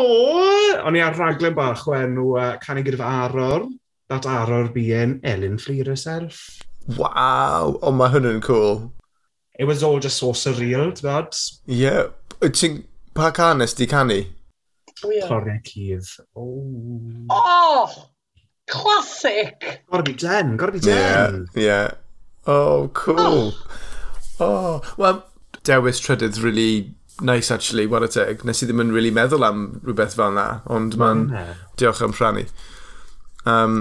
o'n 0.83 0.97
i 0.97 1.01
ar 1.03 1.15
raglen 1.15 1.53
bach 1.55 1.85
o 1.87 1.93
enw 1.95 2.33
uh, 2.35 2.55
Canu 2.59 2.83
Gyda 2.83 2.99
Fy 2.99 3.11
Arwr. 3.23 3.69
That 4.09 4.25
Aror 4.25 4.73
being 4.73 5.19
Ellen 5.23 5.57
Fleer 5.57 5.85
herself. 5.85 6.59
Waw, 6.97 7.77
ond 7.77 7.83
oh, 7.85 7.93
mae 7.93 8.09
hwnnw'n 8.11 8.41
cool. 8.41 8.89
It 9.59 9.69
was 9.69 9.83
all 9.83 9.99
just 9.99 10.17
so 10.17 10.33
surreal, 10.33 10.91
ti'n 10.97 11.29
Ie. 11.69 12.49
Ti'n, 12.49 12.83
pa 13.13 13.29
can 13.31 13.59
di 13.59 13.87
canu? 13.87 14.19
Oh, 15.03 15.11
yeah. 15.11 15.27
Cloriau 15.27 15.61
Cydd. 15.63 16.19
Oh! 16.35 17.27
Oh! 17.29 18.09
Classic! 18.67 19.83
Gotta 19.89 20.03
be 20.03 20.13
den, 20.13 20.57
gotta 20.57 20.71
be 20.73 20.79
den. 20.79 21.47
Yeah, 21.55 21.61
yeah. 21.61 21.91
Oh, 22.47 22.89
cool. 22.93 23.53
Oh, 24.39 24.81
oh. 24.81 24.93
well, 24.97 25.23
dewis 25.63 26.01
trydydd 26.01 26.41
really 26.43 26.95
nice 27.21 27.51
actually, 27.51 27.85
what 27.87 28.03
a 28.03 28.07
teg. 28.07 28.43
Nes 28.45 28.63
i 28.63 28.67
ddim 28.67 28.81
yn 28.83 28.93
really 28.95 29.11
meddwl 29.15 29.45
am 29.47 29.63
rhywbeth 29.83 30.15
fel 30.19 30.33
na, 30.35 30.47
ond 30.71 30.97
ma'n 30.99 31.25
mm. 31.29 31.55
diolch 31.81 32.01
am 32.05 32.15
rhannu. 32.15 32.45
Um, 33.49 33.79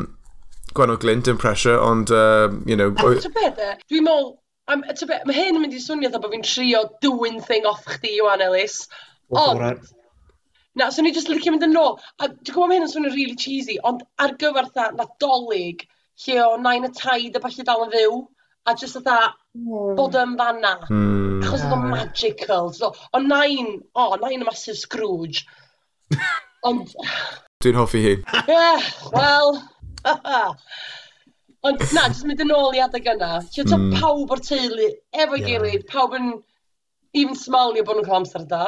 Gwan 0.75 0.93
o 0.93 0.97
Glint 1.01 1.29
yn 1.31 1.39
pressure, 1.41 1.79
ond, 1.81 2.11
uh, 2.11 2.49
you 2.67 2.77
know... 2.77 2.91
A 2.93 3.15
ti'n 3.19 3.35
beth 3.35 3.63
e? 3.63 3.71
Dwi'n 3.91 4.07
meddwl, 4.07 4.33
mae 4.69 5.37
hyn 5.37 5.57
yn 5.57 5.63
mynd 5.63 5.77
i 5.77 5.83
swnio 5.83 6.11
dda 6.13 6.21
bod 6.23 6.35
fi'n 6.35 6.45
trio 6.47 6.83
doing 7.05 7.41
thing 7.45 7.69
off 7.69 7.87
chdi, 7.89 8.19
Iwan 8.19 8.45
Ellis. 8.45 8.83
Ond, 9.33 9.87
na, 10.79 10.91
so 10.95 11.03
ni 11.03 11.13
just 11.17 11.31
licio 11.33 11.55
mynd 11.55 11.67
yn 11.67 11.79
ôl. 11.81 11.97
A 12.21 12.29
dwi'n 12.29 12.53
gwybod 12.53 12.69
mae 12.71 12.79
hyn 12.79 12.89
yn 12.89 12.93
swnio 12.93 13.15
really 13.15 13.39
cheesy, 13.39 13.79
ond 13.89 14.05
ar 14.23 14.37
gyfer 14.41 14.69
tha, 14.75 14.91
na 14.99 15.09
dolyg, 15.23 15.87
lle 16.27 16.43
o 16.45 16.59
nain 16.61 16.87
y 16.87 16.93
taid 16.95 17.39
a 17.39 17.43
falle 17.45 17.67
dal 17.67 17.87
yn 17.87 17.95
fyw 17.95 18.21
a 18.69 18.75
jyst 18.77 18.99
fatha 18.99 19.33
mm. 19.57 19.95
bod 19.99 20.17
hmm. 20.17 20.35
yn 20.35 20.37
fanna. 20.41 20.75
Mm. 20.91 21.41
Achos 21.43 21.63
yeah. 21.63 21.73
oedd 21.73 21.77
o'n 21.79 21.89
magical. 21.93 22.71
So, 22.77 22.93
o 23.13 23.23
nain, 23.25 23.73
o 23.95 24.05
oh, 24.05 24.17
nain 24.23 24.45
y 24.45 24.49
masif 24.49 24.79
Scrooge. 24.83 25.47
Ond... 26.69 26.93
Dwi'n 27.65 27.81
hoffi 27.81 28.05
hi. 28.05 28.15
yeah, 28.53 28.93
well... 29.15 29.59
Ond 31.67 31.81
na, 31.91 32.05
jyst 32.07 32.27
mynd 32.29 32.45
yn 32.45 32.55
ôl 32.55 32.77
i 32.77 32.85
adeg 32.85 33.09
yna. 33.15 33.41
Lle 33.43 33.65
to 33.67 33.81
mm. 33.81 33.97
pawb 33.99 34.31
o'r 34.37 34.45
teulu, 34.47 34.93
efo'i 35.17 35.43
yeah. 35.43 35.49
gilydd, 35.49 35.89
pawb 35.91 36.15
yn... 36.19 36.31
Even 37.17 37.39
smalio 37.41 37.83
bod 37.89 37.97
nhw'n 37.97 38.05
cael 38.07 38.19
amser 38.21 38.43
da. 38.51 38.67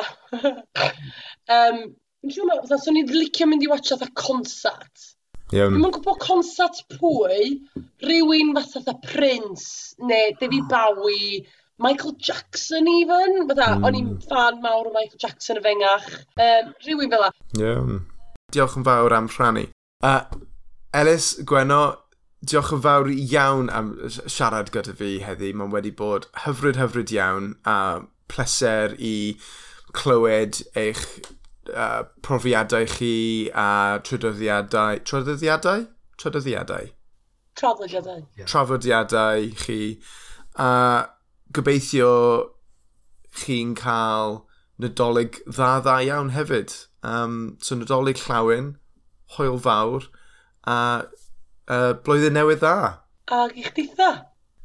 um, 1.55 1.83
Dwi'n 2.21 2.35
siŵr 2.35 2.49
mewn, 2.49 2.81
swn 2.83 2.99
i'n 3.01 3.13
licio 3.15 3.47
mynd 3.49 3.65
i 3.65 3.69
watcha 3.71 3.97
fatha 4.01 4.17
concert. 4.17 5.11
Iawn. 5.51 5.79
Dwi'n 5.79 5.95
gwybod 5.97 6.21
concert 6.23 6.83
pwy, 6.95 7.57
rhywun 8.05 8.53
fath 8.57 8.77
fatha 8.77 8.95
Prince, 9.03 9.97
neu 9.99 10.37
David 10.39 10.67
hmm. 10.67 10.71
Bowie, 10.71 11.47
Michael 11.81 12.15
Jackson 12.21 12.87
even, 12.89 13.49
fatha, 13.49 13.71
mm. 13.79 13.85
o'n 13.89 13.97
i'n 13.97 14.09
fan 14.29 14.59
mawr 14.61 14.91
o 14.91 14.93
Michael 14.93 15.17
Jackson 15.23 15.57
y 15.57 15.65
fengach, 15.65 16.09
um, 16.37 16.75
rhywun 16.85 17.09
fel 17.15 17.25
la. 17.25 17.31
Iawn. 17.57 18.03
Diolch 18.53 18.77
yn 18.77 18.85
fawr 18.85 19.17
am 19.17 19.31
rhannu. 19.33 19.65
Uh, 20.05 20.21
Elis, 21.01 21.33
Gweno, 21.49 21.81
diolch 22.45 22.75
yn 22.77 22.85
fawr 22.85 23.09
iawn 23.15 23.73
am 23.73 23.95
siarad 24.11 24.69
gyda 24.75 24.93
fi 25.01 25.15
heddi. 25.25 25.55
Mae'n 25.57 25.73
wedi 25.73 25.95
bod 25.97 26.29
hyfryd 26.45 26.79
hyfryd 26.81 27.15
iawn 27.17 27.55
a 27.65 27.79
pleser 28.31 28.93
i 29.01 29.15
clywed 29.97 30.61
eich 30.79 31.07
uh, 31.75 32.05
profiadau 32.23 32.87
chi 32.89 33.51
a 33.55 34.01
trydyddiadau... 34.05 35.01
Trydyddiadau? 35.05 35.87
Trydyddiadau? 36.19 36.91
Trafodiadau. 37.57 38.27
Yeah. 38.37 38.47
Trafodiadau 38.47 39.51
chi. 39.57 40.01
A 40.57 41.07
gobeithio 41.53 42.51
chi'n 43.37 43.75
cael 43.77 44.41
nadolig 44.81 45.41
dda 45.47 45.71
dda 45.85 45.97
iawn 46.07 46.33
hefyd. 46.37 46.75
Um, 47.03 47.59
so 47.61 47.77
nadolig 47.77 48.21
llawn, 48.27 48.77
hoel 49.37 49.59
fawr, 49.61 50.09
a 50.67 50.77
uh, 51.69 51.93
blwyddyn 52.05 52.37
newydd 52.39 52.65
dda. 52.65 52.99
Ac 53.31 53.57
i 53.61 53.87
dda. 53.93 54.11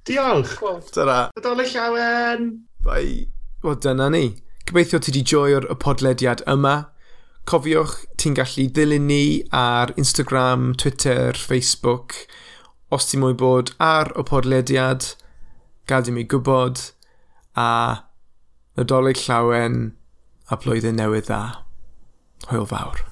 Diolch. 0.06 0.58
Dyna. 0.96 1.20
Nadolig 1.36 1.76
llawn. 1.76 2.50
Bai, 2.86 3.28
wel 3.64 3.80
dyna 3.82 4.10
ni. 4.14 4.26
Gobeithio 4.66 4.98
ti 4.98 5.12
di 5.14 5.22
joio'r 5.22 5.68
y 5.70 5.76
podlediad 5.78 6.40
yma. 6.50 6.88
Cofiwch, 7.46 8.00
ti'n 8.18 8.34
gallu 8.40 8.66
dilyn 8.74 9.06
ni 9.06 9.44
ar 9.54 9.94
Instagram, 9.94 10.72
Twitter, 10.82 11.38
Facebook. 11.38 12.18
Os 12.90 13.06
ti'n 13.12 13.22
mwy 13.22 13.38
bod 13.38 13.76
ar 13.78 14.10
y 14.18 14.26
podlediad, 14.26 15.12
gadw 15.86 16.18
mi 16.18 16.26
gwybod 16.26 16.88
a 17.54 17.70
nadolig 18.74 19.22
llawen 19.28 19.92
a 20.50 20.58
blwyddyn 20.58 20.98
newydd 20.98 21.30
dda. 21.30 21.44
Hwyl 22.50 22.66
fawr. 22.74 23.06